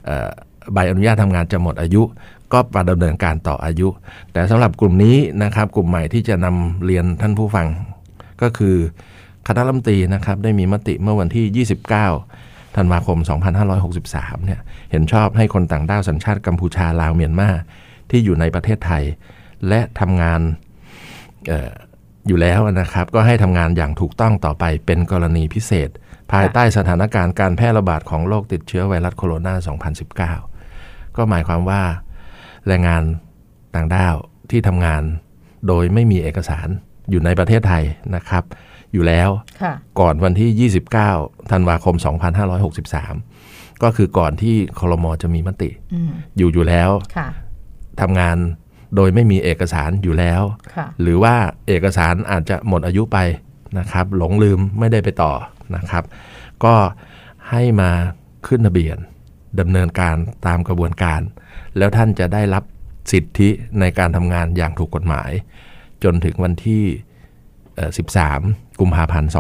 [0.07, 0.29] เอ่อ
[0.73, 2.03] ใบอนุญาตทำงานจะหมดอายุ
[2.53, 3.89] ก็มาดำเนินการต่ออายุ
[4.33, 7.67] แต่สำหรับกลุ่มนี้นะครับ กลุ่มใหม่ที่จะนำเรียนท่านผู้ฟัง
[8.43, 8.77] ก็คือ
[9.47, 11.67] คณะรัฐมนตรีนะครับได้มีมติเมื่อวันที่
[12.23, 13.19] 29ธันวาคม
[13.83, 14.61] 2563 เนี่ย
[14.91, 17.49] เห็นชอบให้คนต่างด้าวสัญชาติกัมพูชาลาวเมียนมา
[18.11, 19.05] ที่อยู่ในประเทศไทย
[19.69, 20.41] และทำงาน
[21.49, 25.91] เอออยู่แล้วนะครับ ก็ให้ทำงานอย่างถูกต้องต่อไปเป็นกรณีพิเศษ
[26.33, 29.55] ภายใต้สถานการณ์การแพร่ระบาดของโรคติดเชื้อไวรัสโคโรนา
[30.55, 31.83] 2019 ก็หมายความว่า
[32.67, 33.03] แรงงาน
[33.75, 34.15] ต่างด้าว
[34.51, 35.03] ที่ทำงาน
[35.67, 36.69] โดยไม่มีเอกสาร
[37.11, 37.85] อยู่ในประเทศไทย
[38.17, 38.45] นะครับ
[38.93, 39.29] อยู่แล้ว
[39.63, 40.71] ค่ะก่อนวันที่
[41.13, 41.95] 29 ธันวาคม
[42.69, 47.29] 2563 ก็คือก่อนที่คลมจะมีมติอืมอยู่อยู่แล้วค่ะ
[48.01, 48.37] ทำงาน
[48.95, 50.43] โดยไม่มีเอกสารอยู่แล้ว
[50.75, 51.35] ค่ะหรือว่า
[51.69, 53.19] เอกสารอาจจะหมดอายุไป
[53.79, 55.33] นะครับ หลงลืมไม่ได้ไปต่อ
[55.77, 56.05] นะครับ
[56.65, 56.75] ก็
[57.51, 57.91] ให้มา
[58.47, 58.97] ขึ้นทะเบียน
[59.61, 60.17] ดำเนินการ
[60.47, 61.21] ตามกระบวนการ
[61.77, 62.65] แล้วท่านจะได้รับ
[63.13, 63.49] สิทธิ
[63.81, 65.31] ในการทำงานอย่างถูกกฎหมาย
[66.05, 66.83] จนถึงวันที่
[67.77, 67.91] เอ่อ
[68.35, 69.31] 13 กุมภาพันธ์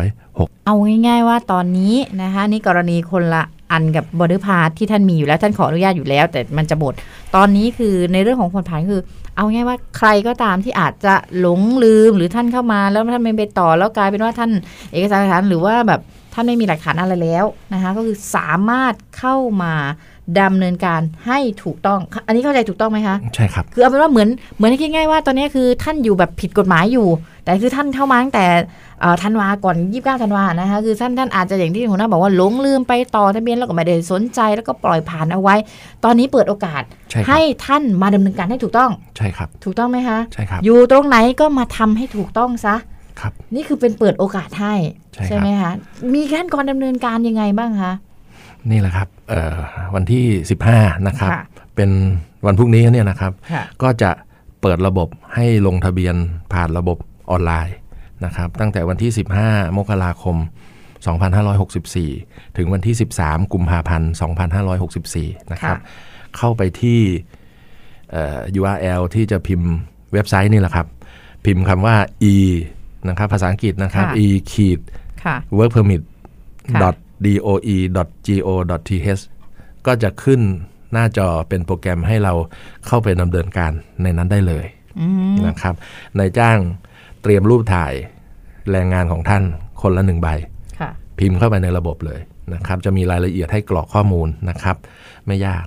[0.00, 0.74] 2506 เอา
[1.06, 6.92] ง่ายๆว่าตอนนี้นะคะนี่กรณีคนละ อันกับบอร์เดอร์พาที่ท่านมีอยู่แล้วท่านขออนุญาตอยู่แล้ว แต่มันจะหมด
[7.34, 9.02] ตอนนี้คือในเรื่องของคนผ่านคือ
[9.36, 14.50] เอาง่ายว่าใครก็ตามที่อาจจะหลงลืมหรือท่านเข้ามาแล้วท่านไม่ไปต่อแล้วกลายเป็นว่าท่าน
[14.92, 16.00] เอกสารหรือว่าแบบ
[16.34, 19.74] ท่านไม่มีหลักฐานอะไรแล้วนะคะก็คือสามารถเข้ามา
[20.40, 27.08] ดำเนินการให้ถูกต้อง อันนี้เข้าใจถูกต้องไหมคะใช่ครับคือเอาเป็นว่าเหมือนเหมือนให้คิดง่ายว่าตอนนี้คือท่านอยู่แบบผิดกฎหมายอยู่
[27.44, 28.46] แต่คือท่านเข้ามาตั้งแต่
[29.00, 35.54] เอ่อธันวาก่อน29ธันวานะคะคือท่านท่านอาจจะอย่างที่หัวหน้าบอกว่าหลงลืมไปต่อทะเบียนแล้วก็ไม่ได้สนใจแล้วก็ปล่อยผ่านเอาไว้
[36.04, 42.76] ตอนนี้เปิดโอกาสใช่ครับให้ท่านมาดำเนินการให้ถูกต้องใช่ครับ ถูกต้องไหมคะใช่ครับอยู่ตรงไหนก็มาทำให้ถูกต้องซะ
[43.20, 44.74] ครับนี่คือเป็นเปิดโอกาสให้
[45.14, 45.72] ใช่ครับไหมคะ
[46.14, 47.92] มีขั้นตอนดำเนินการยังไงบ้างคะ
[48.70, 49.58] นี่แหละครับเอ่อ
[49.94, 50.24] วันที่
[50.66, 51.42] 15 นะครับค่ะ
[51.76, 51.90] เป็น
[52.46, 54.10] วันพรุ่งนี้เนี่ยนะครับค่ะก็จะ
[54.60, 56.14] เปิดระบบให้ลงทะเบียน
[56.52, 56.98] ผ่านระบบ
[57.30, 57.76] ออนไลน์
[58.24, 59.10] นะครับ ตั้งแต่วันที่
[59.44, 60.36] 15 มกราคม
[61.06, 64.10] 2564 ถึงวันที่ 13 กุมภาพันธ์
[64.82, 65.78] 2564 นะครับ
[66.36, 67.00] เข้าไปที่
[68.12, 69.70] เอ่อ URL ที่จะพิมพ์
[70.12, 70.86] เว็บไซต์นี่แหละครับ
[71.44, 71.96] พิมพ์คำว่า
[72.32, 72.34] e
[73.08, 74.80] นะครับ ภาษาอังกฤษนะครับค่ะ e ขีด
[75.24, 76.02] ค่ะ work permit
[77.24, 77.34] ค่ะ
[78.26, 78.56] doe go
[78.88, 79.22] th
[79.86, 80.40] ก็จะขึ้น
[80.92, 82.32] หน้าจอเป็นโปรแกรมให้เรา
[82.86, 84.66] เข้าไปดำเนินการในนั้นได้เลย
[85.00, 85.74] อืมนะครับ
[86.18, 86.58] นายจ้าง
[87.22, 87.92] เตรียมรูปถ่าย
[88.70, 89.42] แรงงานของท่าน
[89.80, 90.28] คนละหนึ่งใบ
[90.80, 92.20] ค่ะพิมพ์เข้าไปในระบบเลย
[92.54, 94.76] นะครับ จะมีรายละเอียดให้กรอกข้อมูลนะครับ
[95.26, 95.66] ไม่ยาก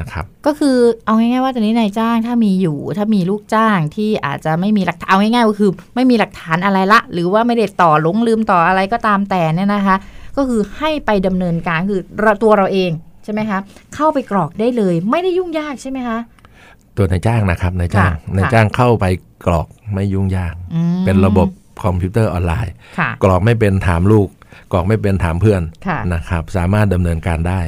[0.00, 9.96] นะครับ ก็คือเอาง่ายๆว่าตอนนี้นายจ้างถ้ามีอยู่ ถ้ามีลูกจ้างที่อาจจะไม่มีหลักฐานเอาง่ายๆก็คือ ไม่มีหลักฐานอะไรละ หรือว่าไม่ได้ต่อหลงลืมต่ออะไรก็ตามแต่เนี่ยนะคะ
[10.36, 12.90] ก็คือให้ไปดำเนินการคือเราตัวเราเอง
[13.24, 13.58] ใช่ไหมคะ
[13.94, 16.18] เข้าไปกรอกได้เลย ไม่ได้ยุ่งยากใช่ไหมคะ
[16.96, 19.04] ตัวนายจ้างนะครับนายจ้างค่ะนายจ้างเข้าไป
[19.46, 21.48] กรอกไม่ยุ่งยากอืมเป็นระบบ
[21.82, 24.28] คอมพิวเตอร์ออนไลน์ค่ะกรอกไม่เป็นถามลูก
[24.72, 27.60] กรอกไม่เป็นถามเพื่อนค่ะนะครับ สามารถดำเนินการได้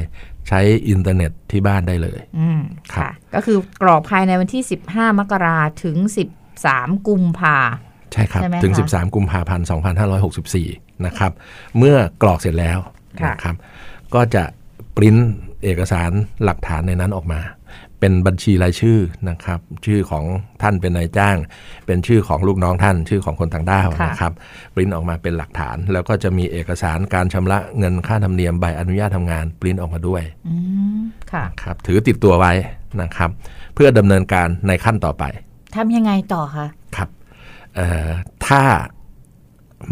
[0.47, 0.59] ใช้
[0.89, 2.61] อินเทอร์เน็ตที่บ้านได้เลยอืม
[2.93, 5.97] ครับค่ะ ก็คือกรอกภายในวันที่ 15 มกราถึง
[6.53, 7.57] 13 กุมภา
[8.15, 9.65] ใช่ครับใช่ไหมถึงคะ13 กุมภาพันธ์
[10.35, 11.31] 2564 นะครับ
[11.77, 12.79] เมื่อกรอกเสร็จแล้ว
[13.21, 13.55] ค่ะนะครับ
[14.13, 14.43] ก็จะ
[14.95, 15.17] ปริ้น
[15.63, 16.11] เอกสาร
[16.43, 17.41] หลักฐานในนั้นออกมา
[17.99, 18.99] เป็นบัญชีรายชื่อ
[19.29, 20.25] นะครับ ชื่อของ
[20.61, 21.37] ท่านเป็นนายจ้าง
[21.85, 24.33] เป็นชื่อของลูกน้องท่าน ชื่อของคนต่างด้าวค่ะนะครับ
[24.73, 30.55] ปริ้นออกมาเป็นหลักฐาน แล้วก็จะมีเอกสารการชำระเงินค่าธรรมเนียมใบอนุญาตทำงาน ปริ้นออกมาด้วยอื
[30.97, 30.99] ม
[31.31, 32.53] ค่ะครับ ถือติดตัวไว้
[33.01, 33.29] นะครับ
[33.75, 35.23] เพื่อดำเนินการในขั้นต่อไป
[35.75, 36.84] ทำยังไงต่อคะครับเอ่อ
[38.47, 38.63] ถ้า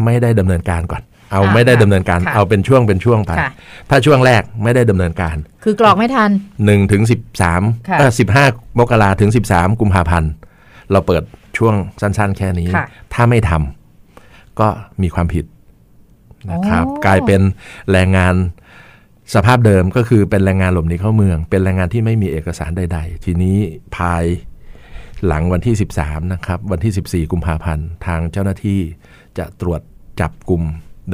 [0.04, 3.50] ไม่ได้ดำเนินการก่อน เอาอ่าไม่ได้ดำเนินการค่ะเอาเป็นช่วงเป็นช่วงไปค่ะ
[3.90, 6.30] ถ้าช่วงแรกไม่ได้ดำเนินการ คือกรอกไม่ทัน
[6.60, 7.02] 1ถึง
[7.46, 8.10] 13ค่ะเออ
[8.44, 10.30] 15มกราถึง 13 กุมภาพันธ์
[10.92, 11.22] เราเปิด
[11.58, 14.68] ช่วงสั้นๆ แค่นี้ค่ะถ้าไม่ทำก็
[15.02, 15.44] มีความผิด
[16.52, 17.40] นะครับโอ้กลายเป็น
[17.92, 18.34] แรงงาน
[19.34, 23.56] สภาพเดิมก็คือเป็นแรงงานหลบหนีเข้าเมือง เป็นแรงงานที่ไม่มีเอกสารใด ๆ ทีนี้
[23.96, 24.24] ภาย
[25.26, 28.78] หลังวันที่ 13 นะครับ วันที่ 14 กุมภาพันธ์ ทางเจ้าหน้าที่
[29.38, 29.80] จะตรวจ
[30.20, 30.62] จับกลุ่ม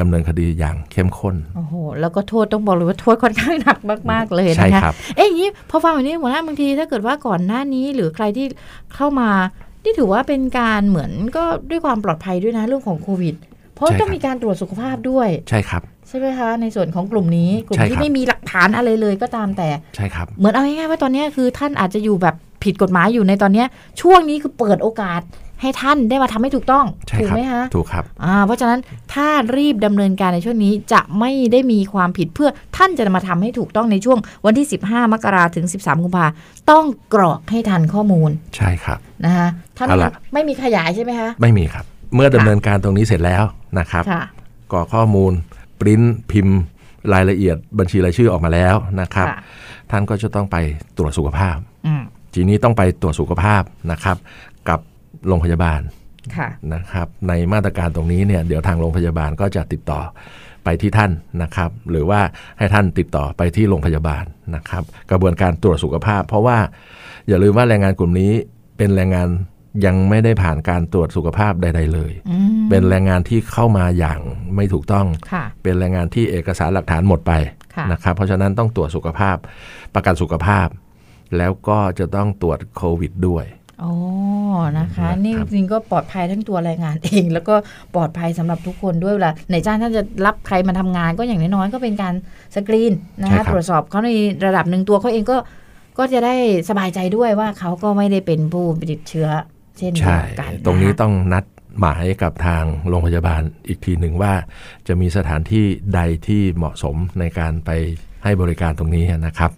[0.00, 3.78] ดำเนินคดีอย่างเข้มข้น โอ้โห แล้วก็โทษต้องบอกเลยว่าโทษค่อนข้างหนัก
[4.12, 8.46] มาก ๆ เลยใช่นะคะครับเอ๊ะอย่างนี้พอฟังแบบนี้หัวหน้าบางทีถ้าเกิดว่าก่อนหน้านี้หรือใครที่
[8.94, 9.30] เข้ามา
[9.84, 13.34] นี่ถือว่าเป็นการเหมือนก็ด้วยความปลอดภัยด้วยนะเรื่องของโควิด
[13.74, 23.66] เพราะใช่ครับต้องมีการตรวจสุขภาพด้วย ใช่ครับใช่ไหมคะ ในส่วนของกลุ่มนี้กลุ่มใช่ที่ครับไม่มีหลักฐานอะไรเลยก็ตามแต่ใช่ครับ เหมือนเอาง่ายๆว่าตอนเนี้ยคือท่านอาจจะอยู่แบบ ผิดกฎหมายอยู่ในตอนเนี้ย
[24.00, 25.20] ช่วงนี้คือเปิดโอกาส
[25.62, 28.80] ให้ท่านได้มาทำให้ถูกต้องใช่ถูกครับไหมคะถูกครับอ่าเพราะฉะนั้น
[29.14, 36.26] ถ้ารีบดำเนินการในช่วงนี้จะไม่ได้มีความผิดเพื่อท่านจะมาทำให้ถูกต้องในช่วงวันที่ 15 มกราถึง 13 กุมภา
[36.70, 36.84] ต้อง
[37.14, 41.84] กรอกให้ทันข้อมูล ใช่ครับนะคะถ้าเอาไม่ล่ะไม่มีขยายใช่ไหมคะไม่มีครับ
[42.14, 43.44] เมื่อดำเนินการตรงนี้เสร็จแล้ว
[43.78, 44.22] นะครับค่ะ
[44.72, 45.32] กรอกข้อมูล
[45.80, 46.58] ปริ้นพิมพ์
[47.12, 49.38] รายละเอียดบัญชีรายชื่อออกมาแล้วนะครับค่ะ
[49.90, 50.56] ท่านก็จะต้องไป
[50.96, 51.56] ตรวจสุขภาพ
[51.86, 52.02] อืม
[52.34, 53.62] ทีนี้ต้องไปตรวจสุขภาพ
[53.92, 54.16] นะครับ
[54.68, 54.80] กับ
[55.26, 55.80] โรงพยาบาล
[56.36, 60.00] ค่ะนะครับ ในมาตรการตรงนี้เนี่ยเดี๋ยวทางโรงพยาบาลก็จะติดต่อ
[60.64, 61.10] ไปที่ท่าน
[61.42, 62.20] นะครับ หรือว่า
[62.58, 64.24] ให้ท่านติดต่อไปที่โรงพยาบาล
[64.54, 66.58] นะครับ กระบวนการตรวจสุขภาพ เพราะว่า
[67.28, 68.32] อย่าลืมว่าแรงงานกลุ่มนี้
[68.76, 69.28] เป็นแรงงาน
[69.86, 74.18] ยังไม่ได้ผ่านการตรวจสุขภาพใด ๆ เลยอืมเป็นแรงงานที่เข้ามาอย่าง
[74.56, 77.32] ไม่ถูกต้องค่ะเป็นแรงงานที่เอกสารหลักฐานหมดไป
[77.74, 79.36] ค่ะนะครับ เพราะฉะนั้นต้องตรวจสุขภาพ
[79.94, 80.66] ประกันสุขภาพ
[81.36, 83.44] แล้วก็จะต้องตรวจโควิดด้วย
[83.80, 83.92] โอ้
[84.78, 87.54] นะคะนะครับนี่จริงๆก็ปลอดภัยทั้งตัวแรงงานเอง แล้วก็
[87.94, 92.14] ปลอดภัยสำหรับทุกคนด้วยเวลาไหนจ้างท่านจะรับใครมาทำงานก็อย่างน้อยๆก็เป็นการ
[92.54, 92.92] สกรีน
[93.22, 94.10] นะคะตรวจสอบเขาใน
[94.46, 95.36] ระดับหนึ่งตัวเขาเองก็
[95.98, 96.34] ก็จะได้
[96.68, 99.28] สบายใจด้วยว่าเขาก็ไม่ได้เป็นผู้ติดเชื้อ
[99.78, 101.44] เช่นเดีใช่ยวกันตรงนี้ะคะต้องนัด
[101.80, 104.32] หมายกับทางโรงพยาบาลอีกทีหนึ่งว่า
[104.88, 107.70] จะมีสถานที่ใดที่เหมาะสมในการไป
[108.24, 109.50] ให้บริการตรงนี้นะครับ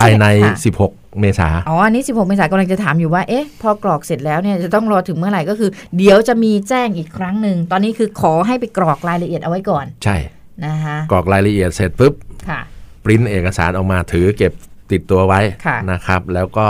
[0.00, 0.56] ภายในค่ะ
[0.86, 10.16] 16 เมษาอ๋อ อันนี้ 16 เมษายนกำลังจะถามอยู่ว่า เอ๊ะ พอกรอกเสร็จแล้วเนี่ย จะต้องรอถึงเมื่อไหร่ก็คือ เดี๋ยวจะมีแจ้งอีกครั้งหนึ่ง ตอนนี้คือขอให้ไปกรอกรายละเอียดเอาไว้ก่อน ใช่
[10.64, 12.14] นะคะกรอกรายละเอียดเสร็จปุ๊บ
[12.48, 12.60] ค่ะ
[13.04, 14.52] ปริ้นเอกสารออกมาถือเก็บ
[14.92, 16.66] ติดตัวไว้ค่ะนะครับ แล้วก็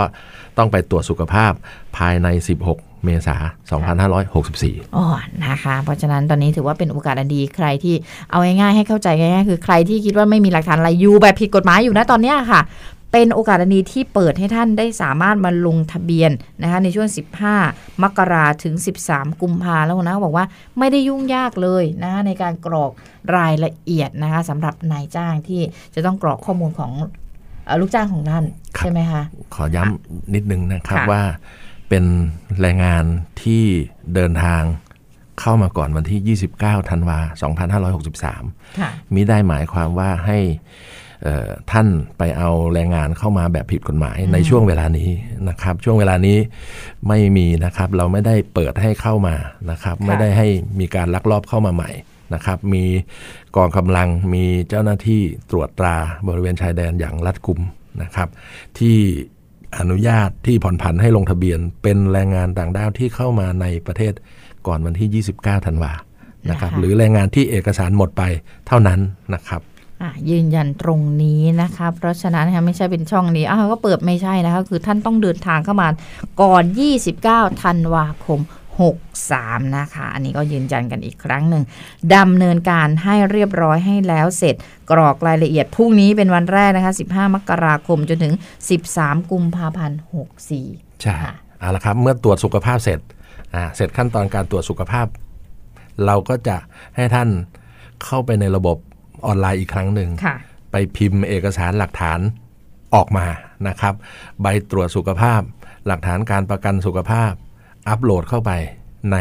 [0.57, 1.51] ต้องไปตรวจสุขภาพ
[1.97, 2.27] ภายใน
[2.67, 3.41] 16เมษาย
[3.95, 3.97] น
[4.37, 5.05] 2564 อ๋อ
[5.45, 7.95] นะคะ เพราะฉะนั้นตอนนี้ถือว่าเป็นโอกาสอันดี ใครที่
[8.29, 12.61] เอาง่ายๆให้เข้าใจง่ายๆ คือใครที่คิดว่าไม่มีหลักฐานอะไรอยู่แบบผิดกฎหมายอยู่นะตอนเนี้ยค่ะ
[13.11, 16.31] เป็นโอกาสอันดีที่เปิดให้ท่านได้สามารถมาลงทะเบียน
[16.61, 17.07] นะคะในช่วง
[17.55, 18.73] 15 มกราถึง
[19.07, 20.45] 13 กุมภาแล้วนะบอกว่า
[20.79, 22.91] ไม่ได้ยุ่งยากเลยนะคะในการกรอก
[23.37, 25.61] รายละเอียดนะคะสำหรับนายจ้างที่
[25.95, 26.91] จะต้องกรอกข้อมูลของ
[27.65, 28.43] เอ่อลูกจ้างของท่าน
[28.77, 29.23] ครับใช่ไหมคะ
[29.55, 31.23] ขอย้ำนิดนึงนะครับค่ะว่า
[31.89, 32.03] เป็น
[32.61, 33.03] แรงงาน
[33.43, 33.63] ที่
[34.13, 34.61] เดินทาง
[35.39, 37.19] เข้ามาก่อนวันที่ 29 ธันวา
[37.99, 40.57] 2563ค่ะมิได้หมายความว่าให้เอ่อ
[41.71, 41.87] ท่าน
[42.17, 45.09] ไปเอาแรงงานเข้ามาแบบผิดกฎหมายในช่วงเวลานี้
[45.49, 46.37] นะครับ ช่วงเวลานี้
[47.07, 49.35] ไม่มีนะครับ เราไม่ได้เปิดให้เข้ามา
[49.71, 50.47] นะครับค่ะไม่ได้ให้
[50.79, 51.91] มีการลักลอบเข้ามาใหม่
[52.33, 52.83] นะครับ มี
[53.55, 55.21] กองกำลังมีเจ้าหน้าที่
[55.51, 55.95] ตรวจตรา
[56.27, 57.59] บริเวณชายแดนอย่างรัดกุม
[58.01, 58.29] นะครับ
[58.79, 58.97] ที่
[59.79, 64.13] อนุญาตที่ผ่อนผันให้ลงทะเบียนเป็นแรงงานต่างด้าวที่เข้ามาในประเทศ
[64.67, 65.91] ก่อนวันที่ 29 ธันวา
[66.49, 68.23] นะครับนะคะหรือแรงงานที่เอกสารหมดไป
[68.67, 68.99] เท่านั้น
[69.33, 69.78] นะครับอะ
[70.29, 75.87] ยืนยันตรงนี้นะคะ เพราะฉะนั้นนะคะไม่ใช่เป็นช่องนี้อ้าวก็เปิดไม่ใช่นะคะ คือท่านต้องเดินทางเข้ามา
[76.41, 76.63] ก่อน
[77.11, 78.41] 29 ธันวาคม
[79.09, 81.63] 63 นะคะ อันนี้ก็ยืนยันกันอีกครั้งหนึ่ง
[82.15, 84.55] ดำเนินการให้เรียบร้อยให้แล้วเสร็จ
[84.91, 88.33] กรอกรายละเอียดพรุ่งนี้เป็นวันแรกนะคะ 15 มกราคมจนถึง
[88.81, 89.99] 13 กุมภาพันธ์
[90.51, 92.99] 64 ใช่ค่ะเอาละครับ เมื่อตรวจสุขภาพเสร็จ
[93.53, 95.07] อ่าเสร็จขั้นตอนการตรวจสุขภาพ
[96.05, 96.57] เราก็จะ
[96.95, 97.29] ให้ท่าน
[98.05, 98.77] เข้าไปในระบบ
[99.25, 100.35] ออนไลน์อีกครั้งหนึ่งค่ะ
[100.71, 102.19] ไปพิมพ์เอกสารหลักฐาน
[102.95, 103.27] ออกมา
[103.67, 103.93] นะครับ
[104.41, 105.41] ใบตรวจสุขภาพ
[105.87, 107.31] หลักฐานการประกันสุขภาพ
[107.89, 108.51] อัปโหลดเข้าไป
[109.11, 109.17] ใน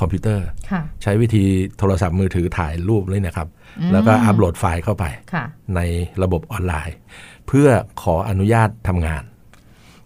[0.00, 1.44] คอมพิวเตอร์ค่ะใช้วิธี
[1.78, 3.48] โทรศัพท์มือถือถ่ายรูปเลยนะครับ
[3.92, 5.04] แล้วก็อัปโหลดไฟล์เข้าไป
[5.34, 5.44] ค่ะ
[5.76, 5.80] ใน
[6.22, 6.96] ระบบออนไลน์
[7.46, 7.68] เพื่อ
[8.02, 9.22] ขออนุญาตทำงาน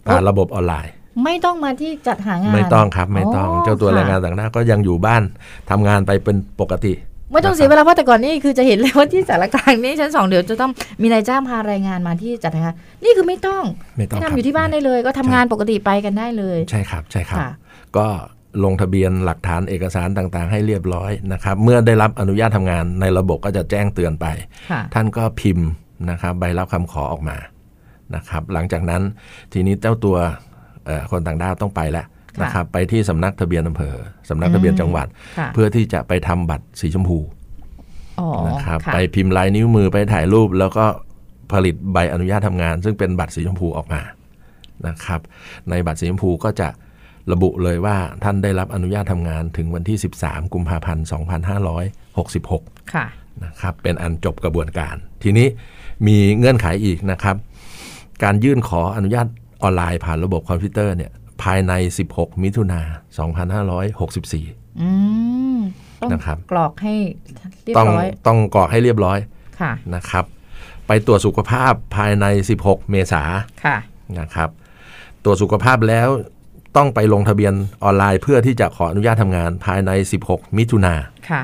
[0.07, 0.91] ผ่านระบบออนไลน์
[1.23, 5.23] ไม่ต้องมาที่จัดหางาน ไม่ต้องครับไม่ต้องอ๋อเจ้าตัวค่ะแรงงานต่างด้าวก็ยังอยู่บ้าน
[5.69, 6.93] ทำงานไปเป็นปกติ
[7.31, 13.63] ไม่ต้องเสียเวลาเพราะแต่ก่อนนี่คือจะเห็นเลยว่าที่สารกลางนี่ชั้นสองเดี๋ยวจะต้องมีนายจ้างพารายงานมาที่จัดหางานนี่คือไม่ต้อง
[13.97, 17.51] ไม่ต้องทำครับอยู่ที่บ้านได้เลย ก็ทำงานปกติไปกันได้เลย ใช่ครับใช่ครับค่ะ
[17.97, 18.07] ก็
[18.63, 24.25] ลงทะเบียนหลักฐานเอกสารต่างๆ ให้เรียบร้อยนะครับ เมื่อได้รับอนุญาตทำงานในระบบก็จะแจ้งเตือนไป
[24.71, 25.67] ค่ะท่านก็พิมพ์
[26.09, 27.37] นะครับใบรับคำขอออกมา
[28.15, 29.01] นะครับ หลังจากนั้น
[29.53, 30.17] ทีนี้เจ้าตัว
[30.85, 32.07] เอ่อคนต่างด้าวต้องไปแล้วค่ะ
[32.41, 33.95] นะครับไปที่สำนักทะเบียนอำเภอ
[34.29, 35.07] สำนักทะเบียนจังหวัด
[35.37, 37.17] ค่ะเพื่อที่จะไปทำบัตรสีชมพู
[38.19, 40.85] อ๋อนะครับค่ะไปพิมพ์ลายนิ้วมือไปถ่ายรูป แล้วก็
[41.51, 44.01] ผลิตใบอนุญาตทำงาน ซึ่งเป็นบัตรสีชมพูออกมา
[44.87, 45.21] นะครับ
[45.69, 46.69] ในบัตรสีชมพูก็จะ
[47.31, 51.05] ระบุเลยว่าท่านได้รับอนุญาตทำงานถึงวันที่ 13 กุมภาพันธ์
[51.99, 53.05] 2566ค่ะ
[53.45, 55.47] นะครับเป็นอันจบกระบวนการ ทีนี้
[56.07, 57.35] มีเงื่อนไขอีกนะครับ
[58.23, 59.27] การยื่นขออนุญาต
[59.63, 61.11] ออนไลน์ผ่านระบบคอมพิวเตอร์เนี่ย
[61.43, 61.73] ภายใน
[62.09, 62.81] 16 มิถุนา
[64.01, 64.89] 2564อื
[65.55, 65.57] ม
[66.01, 66.95] ต้องนะครับกรอกให้
[67.63, 69.19] เรียบต้องร้อยต้องกรอกให้เรียบร้อย
[69.59, 70.25] ค่ะนะครับ
[70.87, 72.25] ไปตรวจสุขภาพภายใน
[72.59, 73.23] 16 เมษา
[73.65, 73.77] ค่ะ
[74.19, 74.49] นะครับ
[75.23, 76.09] ตรวจสุขภาพแล้ว
[76.77, 77.53] ต้องไปลงทะเบียน
[77.83, 79.91] ออนไลน์เพื่อที่จะขออนุญาตทำงานภายใน
[80.25, 80.93] 16 มิถุนา
[81.29, 81.41] ค่ะ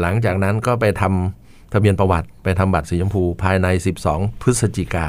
[0.00, 3.66] หลังจากนั้นก็ไปทำทะเบียนประวัติไปทำบัตรสีชมพูภายใน
[4.04, 5.06] 12 พฤศจิกา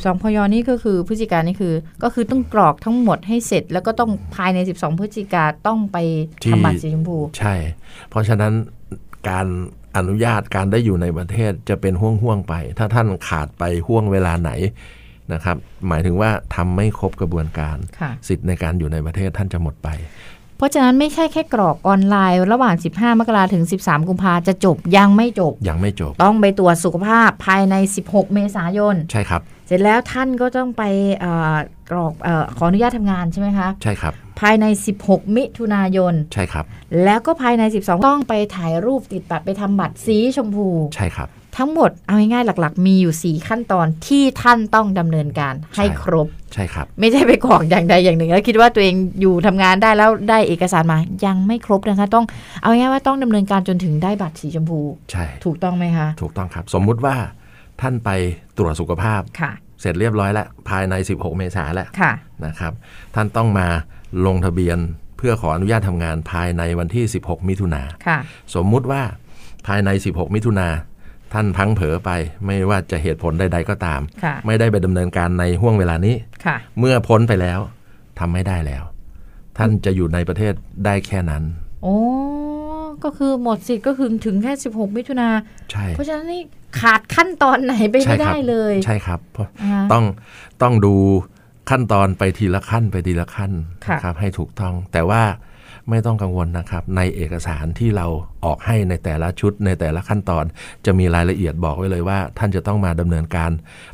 [0.00, 5.96] 12พยนี่ก็คือพฤศจิกายนนี่คือ ก็คือต้องกรอกทั้งหมดให้เสร็จ แล้วก็ต้องภายใน 12 พฤศจิกาต้องไป
[6.44, 7.54] ที่ทำบัตรสีชมพู ใช่
[8.08, 8.52] เพราะฉะนั้น
[9.28, 9.46] การ
[9.96, 14.50] อนุญาตการได้อยู่ในประเทศจะเป็นห่วงๆไป ถ้าท่านขาดไปห่วงเวลาไหน
[15.32, 15.56] นะครับ
[15.88, 19.90] หมายถึงว่าทำไม่ครบกระบวนการค่ะสิทธิ์ในการอยู่ในประเทศท่านจะหมดไป
[20.58, 27.74] เพราะฉะนั้นไม่ใช่แค่กรอกออนไลน์ ระหว่าง 15 มกราถึง 13 กุมภาจะจบยังไม่จบ ยังไม่จบ ต้องไปตรวจสุขภาพภายใน
[28.04, 30.82] 16 เมษายน ใช่ครับ เสร็จแล้วท่านก็ต้องไป
[31.18, 31.56] เออ
[31.90, 34.64] กรอกเออขออนุญาตทำงานใช่ไหมคะใช่ครับ ภายใน
[35.00, 36.64] 16 มิถุนายนใช่ครับ
[37.04, 52.24] แล้วก็ภายใน 12 ต้องไปถ่ายรูปติดบัตรไปทำบัตรสีชมพูใช่ครับ ทั้งหมดเอาง่ายๆหลักๆ มีอยู่ 4 ขั้นตอนที่ท่านต้องดำเนินการให้ใช่ครบใช่ครับ ไม่ใช่ไปกรอกอย่างใดอย่างหนึ่ง แล้วคิดว่าตัวเองอยู่ทำงานได้แล้วได้เอกสารมายังไม่ครบนะคะต้อง
[52.60, 54.80] เอาง่ายๆว่าต้องดำเนินการจนถึงได้บัตรสีชมพู
[55.10, 57.14] ใช่ ถูกต้องไหมคะ ถูกต้องครับ สมมุติว่า
[57.82, 58.10] ท่านไป
[58.58, 62.12] ตรวจสุขภาพค่ะเสร็จเรียบร้อยแล้ว ภายใน 16 เมษายนแล้วค่ะ
[62.46, 62.72] นะครับ
[63.14, 63.68] ท่านต้องมา
[64.26, 64.78] ลงทะเบียน
[65.22, 68.18] พื่อขออนุญาตทำงานภายในวันที่ 16 มิถุนาค่ะ
[68.54, 69.02] สมมุติว่า
[69.66, 70.68] ภายใน 16 มิถุนา
[71.32, 72.10] ท่านพลังเผลอไป
[72.46, 76.14] ไม่ว่าจะเหตุผลใด ๆ ก็ตามค่ะไม่ได้ไปดำเนินการในห่วงเวลานี้
[76.44, 77.60] ค่ะเมื่อพ้นไปแล้ว
[78.18, 78.82] ทำไม่ได้แล้ว
[79.58, 80.52] ท่านจะอยู่ในประเทศ
[80.84, 81.42] ได้แค่นั้น
[81.82, 81.96] โอ้
[83.04, 85.28] ก็คือหมดสิทธิ์ก็คือถึงแค่ 16 มิถุนา
[85.70, 86.42] ใช่เพราะฉะนั้นนี่
[86.80, 90.04] ขาดขั้นตอนไหนไปใช่ไม่ครัได้บเลย ใช่ครับเพราะอ่าต้อง
[90.62, 90.94] ต้องดู
[91.70, 93.52] ขั้นตอนไปทีละขั้นไปทีละขั้น
[93.86, 95.22] ค่ะนะครับให้ถูกต้อง แต่ว่า
[95.90, 98.06] ไม่ต้องกังวลนะครับ ในเอกสารที่เรา
[98.44, 100.44] ออกให้ในแต่ละชุดในแต่ละขั้นตอน
[100.84, 103.50] จะมีรายละเอียดบอกไว้เลยว่า ท่านจะต้องมาดำเนินการ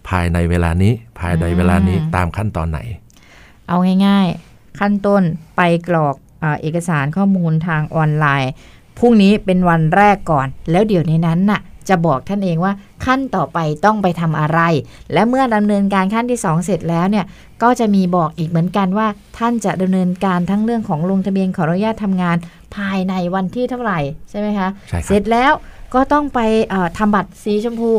[0.08, 2.80] ภายในเวลานี้ ภายในเวลานี้ตามขั้นตอนไหน
[3.68, 3.76] เอา
[4.06, 5.22] ง่าย ๆ ขั้นต้น
[5.56, 8.52] ไปกรอกอาเอกสารข้อมูลทางออนไลน์
[8.98, 12.72] พรุ่งนี้เป็นวันแรกก่อน แล้วเดี๋ยวในนั้นน่ะ จะบอกท่านเองว่า
[13.06, 14.60] ขั้นต่อไปต้องไปทำอะไร
[15.12, 17.24] และเมื่อดำเนินการขั้นที่ 2 เสร็จแล้วเนี่ย
[17.62, 19.06] ก็จะมีบอกอีกเหมือนกันว่า
[19.38, 22.36] ท่านจะดำเนินการทั้งเรื่องของลงทะเบียนขออนุญาตทำงาน
[22.76, 24.00] ภายในวันที่เท่าไหร่
[24.30, 25.52] ใช่ไหมคะใช่คเสรัร็บจแล้ว
[25.94, 27.92] ก็ต้องไปเอ่อทำบัตรสีชมพู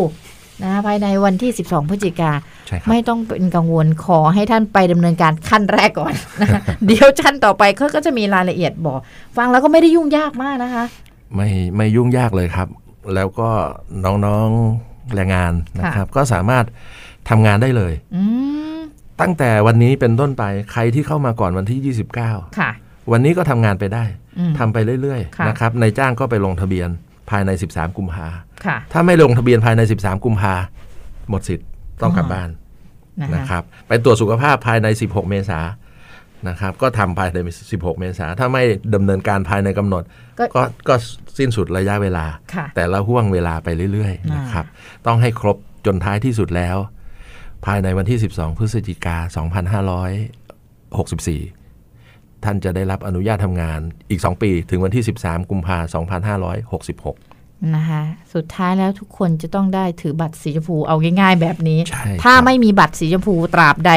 [0.63, 2.31] นะภายในวันที่ 12 พฤศจิกา
[2.67, 8.99] ใช่ครับไม่ต้องเป็นกังวลขอให้ท่านไปดำเนินการขั้นแรกก่อนนะคะเดี๋ยวชั้นต่อไปเขาก็จะมีรายละเอียดบอก
[9.37, 10.83] ฟังแล้วก็ไม่ได้ยุ่งยากมากนะคะ
[11.35, 12.67] ไม่ไม่ยุ่งยากเลยครับ
[13.15, 13.49] แล้วก็
[14.05, 16.65] น้องๆแรงงานนะครับ ก็สามารถ
[17.29, 18.23] ทำงานได้เลยอื
[18.77, 18.79] ม
[19.21, 22.71] ตั้งแต่วันนี้เป็นต้นไปใครที่เข้ามาก่อนวันที่ 29 ค่ะ
[23.11, 24.03] วันนี้ก็ทำงานไปได้
[24.39, 26.89] อืมทำไปเรื่อยค่ะๆนะครับนายจ้างก็ไปลงทะเบียน
[27.29, 28.27] ภายใน 13 กุมภา
[28.65, 30.53] ค่ะถ้าไม่ลงทะเบียนภายใน 13 กุมภา
[31.29, 31.67] หมดสิทธิ์
[32.01, 32.49] ต้องกลับอ๋อบ้าน
[33.21, 35.65] นะนะคะครับ ไปตรวจสุขภาพภายใน 16 เมษาย
[36.45, 37.37] นนะครับก็ทำภายใน
[37.71, 38.63] 16 เมษายนถ้าไม่
[38.95, 40.03] ดำเนินการภายในกำหนด
[40.39, 40.95] ก็ก็ก็
[41.37, 44.65] สิ้นสุดระยะเวลาค่ะแต่ละห่วงเวลาไปเรื่อยๆอ่านนะครับ
[45.07, 46.77] ต้องให้ครบจนท้ายที่สุดแล้ว
[47.65, 49.29] ภายในวันที่ 12 พฤศจิกา 2564
[52.43, 53.79] ท่านจะได้รับอนุญาตทำงาน
[54.09, 56.25] อีก 2 ปี ถึงวันที่ 13 กุมภาพันธ์
[56.93, 57.28] 2566
[57.75, 58.01] นะคะ
[58.33, 63.91] สุดท้ายแล้วทุกคนจะต้องได้ถือบัตรสีชมพูเอาง่ายๆแบบนี้ใช่ถ้าครับไม่มีบัตรสีชมพูตราบใด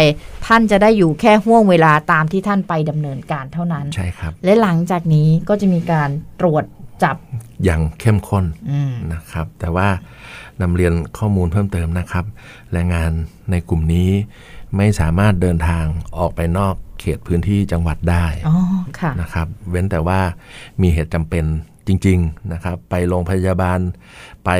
[0.46, 6.10] ท่านจะได้อยู่แค่ห่วงเวลาตามที่ท่านไปดำเนินการเท่านั้นใช่ครับและหลังจากนี้ก็จะมีการ
[6.40, 6.64] ตรวจ
[7.02, 7.16] จับ
[7.64, 9.88] อย่างเข้มข้นอืมนะครับ แต่ว่า
[10.60, 12.24] นำเรียนข้อมูลเพิ่มเติมนะครับ
[12.72, 13.10] แรงงาน
[13.50, 14.10] ในกลุ่มนี้
[14.76, 15.84] ไม่สามารถเดินทาง
[16.18, 18.56] ออกไปนอกเขตพื้นที่จังหวัดได้อ๋อ
[19.00, 20.20] ค่ะนะครับ เว้นแต่ว่า
[20.82, 21.44] มีเหตุจำเป็น
[21.86, 23.78] จริงๆนะครับไปโรงพยาบาล
[24.44, 24.50] ไป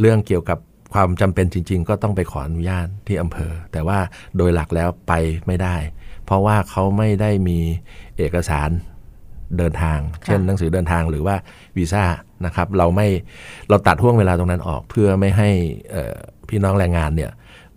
[0.00, 0.58] เรื่องเกี่ยวกับ
[0.94, 3.98] ความจำเป็นจริง ๆ ก็ต้องไปขออนุญาตที่อำเภอ แต่ว่า
[4.36, 5.12] โดยหลักแล้วไป
[5.46, 5.76] ไม่ได้
[6.24, 7.58] เพราะว่าเขาไม่ได้มี
[8.16, 8.70] เอกสาร
[9.58, 11.36] เดินทางค่ะเช่นหนังสือเดินทางหรือว่า
[11.76, 12.04] วีซ่า
[12.46, 13.08] นะครับ เราไม่
[13.68, 15.50] เราตัดห่วงเวลาตรงนั้นออกเพื่อไม่ให้
[15.90, 16.16] เอ่อ
[16.48, 17.30] พี่น้องแรงงานเนี่ย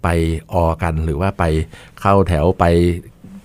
[0.04, 0.08] ไป
[0.54, 1.44] ออกันหรือว่าไป
[2.02, 2.66] เข้าแถวไป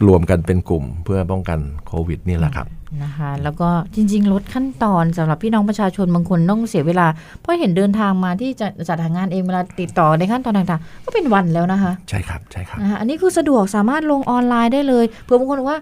[0.09, 2.67] รวมกันเป็นกลุ่มเพื่อป้องกันโควิดนี่แหละครับ
[3.05, 7.07] นะคะ แล้วก็จริง ๆ ลดขั้นตอนสำหรับพี่น้องประชาชนบางคนต้องเสียเวลา
[7.41, 15.81] เพราะเห็นเดินทางมาที่จะจัดหางานเองเวลาติดต่อในขั้นตอนต่างๆ ก็เป็นวันแล้วนะคะ ใช่ครับใช่ครับนะคะอันนี้คือสะดวกสามารถลงออนไลน์ได้เลยเผื่อบางคนบอกว่า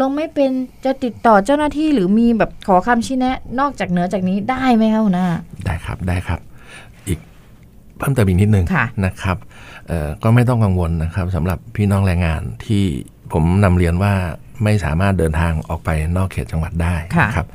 [0.00, 0.50] ลงไม่เป็น
[0.84, 5.28] จะติดต่อเจ้าหน้าที่หรือมีแบบขอคำชี้แนะ นอกจากเหนือจากนี้ได้ไหมคะหัวหน้า
[5.66, 6.40] ได้ครับได้ครับ
[7.08, 7.18] อีก
[7.98, 9.36] เพิ่มเติมอีกนิดนึงค่ะนะครับ
[9.88, 12.82] เอ่อก็ไม่ต้องกังวลนะครับสำหรับพี่น้องแรงงานที่
[13.32, 14.12] ผมนำเรียนว่า
[14.64, 17.46] ไม่สามารถเดินทางออกไปนอกเขตจังหวัดได้ค่ะนะครับ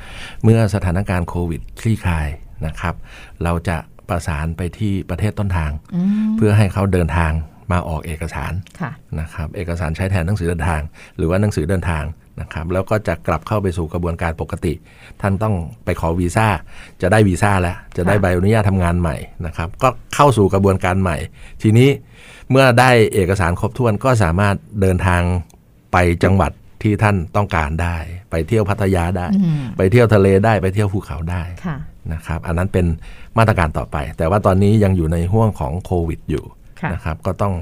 [0.43, 2.27] เมื่อสถานการณ์โควิดคลี่คลาย
[2.65, 2.95] นะครับ
[3.43, 3.77] เราจะ
[4.09, 7.31] ประสานไปที่ประเทศต้นทางอืมเพื่อให้เขาเดินทาง
[7.71, 10.81] มาออกเอกสารค่ะนะครับ เอกสารใช้แทนหนังสือเดินทาง
[11.17, 12.03] หรือว่าหนังสือเดินทาง
[12.41, 14.73] นะครับแล้วก็จะกลับเข้าไปสู่กระบวนการปกติ
[15.21, 15.55] ท่านต้อง
[15.85, 16.47] ไปขอวีซ่า
[17.01, 19.15] จะได้วีซ่าแล้ว จะได้ค่ะใบอนุญาตทำงานใหม่
[19.45, 21.17] นะครับ ก็เข้าสู่กระบวนการใหม่
[21.61, 21.89] ทีนี้
[22.49, 25.21] เมื่อได้เอกสารครบถ้วนก็สามารถเดินทาง
[25.91, 26.51] ไปจังหวัด
[26.83, 27.97] ที่ท่านต้องการได้
[28.31, 31.77] ไปเที่ยวพัทยาได้อืมไปเที่ยวทะเลได้ไปเที่ยวภูเขาได้ค่ะ
[32.13, 32.85] นะครับ อันนั้นเป็น
[33.37, 36.43] มาตรการต่อไป แต่ว่าตอนนี้ยังอยู่ในห่วงของโควิดอยู่
[36.81, 37.53] ค่ะนะครับ ก็ต้อง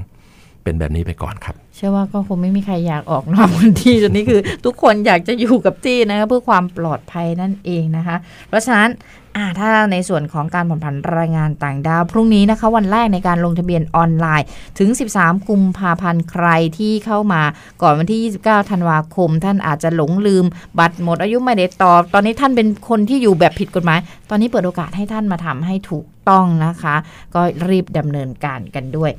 [0.62, 8.16] เป็นแบบนี้ไปก่อนครับ เชื่อว่าก็คงไม่มีใครอยากออกนอกพื้นที่จนนี้คือ ทุกคนอยากจะอยู่กับที่นะคะเพื่อความปลอดภัยนั่นเองนะคะ
[8.48, 8.90] เพราะฉะนั้น
[9.36, 14.46] อ่าถ้าในส่วนของการผ่อนผันรายงานต่างดาว พรุ่งนี้นะคะ วันแรกในการลงทะเบียนออนไลน์
[14.78, 16.46] ถึง 13 กุมภาพันธ์ใคร
[16.78, 17.42] ที่เข้ามา
[17.82, 20.44] ก่อนวันที่ 29 ธันวาคม ท่านอาจจะหลงลืม
[20.78, 23.98] บัตรหมดอายุไม่ได้ตอบ ตอนนี้ท่านเป็นคนที่อยู่แบบผิดกฎหมาย
[24.30, 26.94] ตอนนี้เปิดโอกาสให้ท่านมาทำให้ถูกต้องนะคะ
[27.34, 29.10] ก็รีบดำเนินการกันด้วย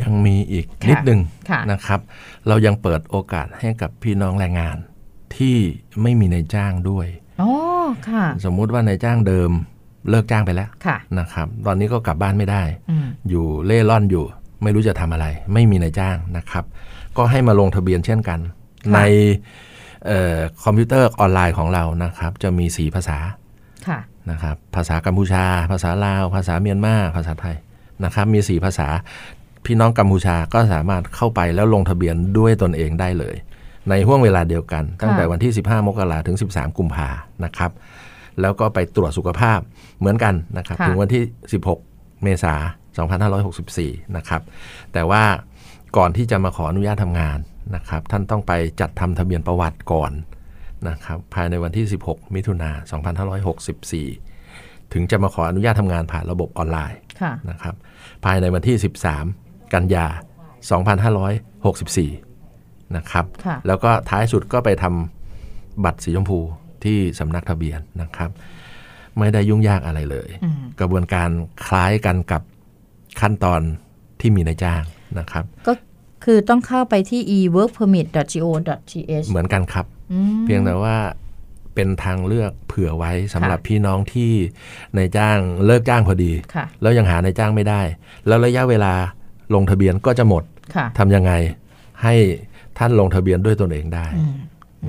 [0.00, 2.00] ยังมีอีกค่ะนิดหนึ่งค่ะนะครับ
[2.48, 4.76] เรายังเปิดโอกาสให้กับพี่น้องแรงงาน
[5.36, 5.56] ที่
[6.02, 7.06] ไม่มีนายจ้างด้วย
[7.40, 7.50] อ๋อ
[8.08, 9.50] ค่ะ สมมุติว่านายจ้างเดิม
[10.10, 14.24] เลิกจ้างไปแล้วค่ะนะครับ ตอนนี้ก็กลับบ้านไม่ได้อืมอยู่เล่ร่อนอยู่
[14.62, 16.64] ไม่รู้จะทำอะไร ไม่มีนายจ้างนะครับ
[17.16, 18.40] ก็ให้มาลงทะเบียนเช่นกัน
[18.84, 19.00] ค่ะใน
[20.06, 23.18] เอ่อคอมพิวเตอร์ออนไลน์ของเรานะครับ จะมี4ภาษา
[23.86, 23.98] ค่ะ
[24.30, 27.56] นะครับ ภาษากัมพูชา ภาษาลาว ภาษาเมียนมาภาษาไทย
[28.04, 28.88] นะครับ มี4ภาษา
[29.64, 33.36] พี่น้องกัมพูชาก็สามารถเข้าไปแล้วลงทะเบียนด้วยตนเองได้เลย
[33.90, 37.08] ในห่วงเวลาเดียวกัน ตั้งแต่วันที่ 15 มกราถึง 13 กุมภา
[37.44, 37.70] นะครับ
[38.40, 39.58] แล้วก็ไปตรวจสุขภาพ
[39.98, 41.22] เหมือนกันนะครับค่ะถึงวันที่
[41.72, 43.08] 16 เมษายน
[43.76, 44.42] 2564 นะครับ
[44.92, 45.22] แต่ว่า
[45.96, 47.38] ก่อนที่จะมาขออนุญาตทำงาน
[47.74, 50.12] นะครับ ท่านต้องไปจัดทำทะเบียนประวัติก่อน
[50.88, 52.70] นะครับภายในวันที่ 16 มิถุนา
[53.62, 57.74] 2564 ถึงจะมาขออนุญาตทำงานผ่านระบบออนไลน์ค่ะนะครับ
[58.24, 58.76] ภายในวันที่
[59.24, 60.06] 13 กันยา
[61.36, 62.25] 2564
[62.96, 66.38] นะครับค่ะแล้วก็ท้ายสุดก็ไปทำบัตรสีชมพู
[66.84, 68.30] ที่สำนักทะเบียนนะครับ
[69.18, 71.28] ไม่ได้ยุ่งยากอะไรเลยอืมกระบวนการ
[71.66, 72.42] คล้ายกันกับ
[73.20, 73.60] ขั้นตอน
[74.20, 74.82] ที่มีนายจ้าง
[75.18, 75.72] นะครับ ก็
[76.24, 80.96] คือต้องเข้าไปที่ e-workpermit.go.th เหมือนกันครับอืมเพียงแต่ว่า
[81.74, 84.32] เป็นทางเลือกเผื่อไว้สำหรับพี่น้องที่
[84.96, 87.80] นายจ้างเลิกจ้างพอดีค่ะแล้วยังหานายจ้างไม่ได้
[88.26, 88.92] แล้วระยะเวลา
[89.54, 90.42] ลงทะเบียนก็จะหมด
[90.74, 91.32] ค่ะทำยังไง
[92.02, 92.14] ให้
[92.78, 94.34] ท่านลงทะเบียนด้วยตนเองได้อืม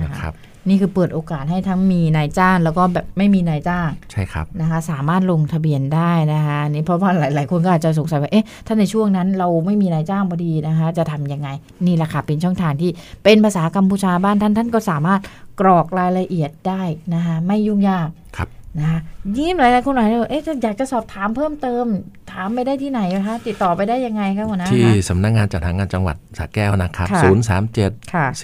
[0.02, 0.34] นะครับ
[0.68, 11.48] นี่คือเปิดโอกาสให้ทั้งมีนายจ้างแล้วก็แบบไม่มีนายจ้าง ใช่ครับนะคะ สามารถลงทะเบียนได้นะคะอันนี่เพราะว่าหลาย ๆ คนก็อาจจะสงสัยว่าเอ๊ะถ้าในช่วงนั้นเราไม่มีนายจ้างพอดีนะคะ จะทำยังไง
[11.86, 12.90] นี่แหละค่ะเป็นช่องทางที่
[13.24, 15.20] เป็นภาษากัมพูชาบ้านท่านท่านก็สามารถ
[15.60, 16.82] กรอกรายละเอียดได้
[17.14, 18.48] นะคะไม่ยุ่งยากครับ
[18.80, 19.00] นะคะ
[19.36, 21.84] ยิ้มหลายๆคนหน่อยเอ๊ะถ้าอยากจะสอบถามเพิ่มเติม
[22.32, 27.20] ถามไปได้ที่ไหนนะคะติดต่อไปได้ยังไงคะหัวหน้าที่คะสำนักงานจัดหางานจังหวัดสระแก้วนะครับค่ะ
[27.62, 28.34] 037ค่ะ425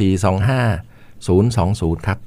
[1.27, 2.19] 020 ครับ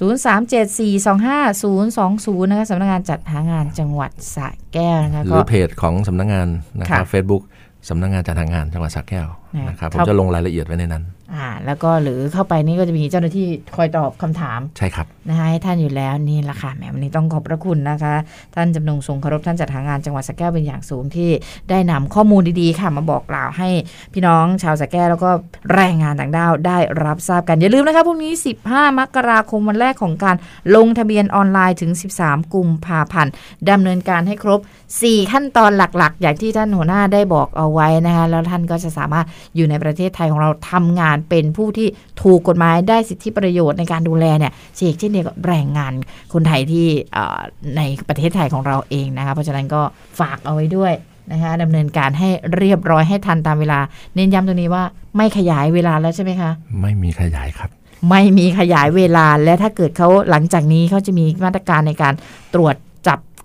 [0.00, 6.46] 0374250020 นะคะสำนักงานจัดหางานจังหวัดสระแก้วนะคะหรืก็อเพจของสำนักงาน
[6.78, 7.42] นะครับค่ะ Facebook
[7.88, 11.04] สำนักงานจัดหางานจังหวัดสระแก้วนะนะครับผมครับจะลงรายละเอียดไว้ในนั้น
[11.34, 13.46] อ่าแล้วก็หรือเข้าไปนี่ก็จะมีเจ้าหน้าที่
[13.76, 18.14] คอยตอบคำถามใช่ครับนะคะให้ท่านอยู่แล้วนี่แหละค่ะแหมวันนี้ต้องขอบพระคุณนะคะ
[18.54, 21.30] ท่านจำนงทรงเคารพท่านจัดหางานจังหวัดสระแก้วเป็นอย่างสูงที่
[21.70, 23.68] ได้นำข้อมูลดีๆค่ะ มาบอกกล่าวให้
[24.12, 25.30] พี่น้องชาวสระแก้วแล้วก็
[25.74, 28.32] แรงงานต่างด้าวได้รับทราบกันอย่าลืมนะคะพรุ่งนี้
[28.66, 30.36] 15 มกราคมวันแรกของการ
[30.76, 31.92] ลงทะเบียนออนไลน์ถึง
[32.22, 33.32] 13 กุมภาพันธ์
[33.70, 34.60] ดำเนินการให้ครบ
[34.98, 39.26] 4 ขั้นตอนหลักๆ อย่างที่ท่านหัวหน้าได้บอกเอาไว้นะคะแล้วท่านก็จะสามารถ
[39.56, 41.88] อยู่ในประเทศไทยของเราทำงานเป็นผู้ที่
[42.22, 45.92] ถูกกฎหมายได้สิทธิประโยชน์ในการดูแลเนี่ยเช่นเช่นเดียวกับแรงงาน
[46.32, 47.38] คนไทยที่เอ่อ
[47.76, 49.82] ในประเทศไทยของเราเองนะคะเพราะฉะนั้นก็
[50.20, 50.92] ฝากเอาไว้ด้วย
[51.32, 53.78] นะคะดำเนินการให้เรียบร้อยให้ทันตามเวลา
[54.14, 54.84] เน้นย้ำตรงนี้ว่า
[55.16, 56.50] ไม่ขยายเวลาแล้วใช่ไหมคะ
[56.80, 57.70] ไม่มีขยายครับ
[58.08, 62.14] ไม่มีขยายเวลาและถ้าเกิดเขาหลังจากนี้เขาจะมีมาตรการในการ
[62.54, 62.89] ตรวจจับ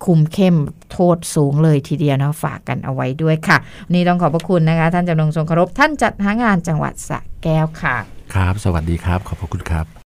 [0.04, 0.56] คุมเข้ม
[0.92, 3.58] โทษสูงเลยทีเดียวนะฝากกันเอาไว้ด้วยค่ะ
[3.90, 7.96] นนี่ต้องขอบพระคุณนะคะ ท่านจำนงทรงเคารพท่านจัดหางานจังหวัดสระแก้วค่ะ
[8.34, 9.86] ครับ สวัสดีครับ ขอบพระคุณครับ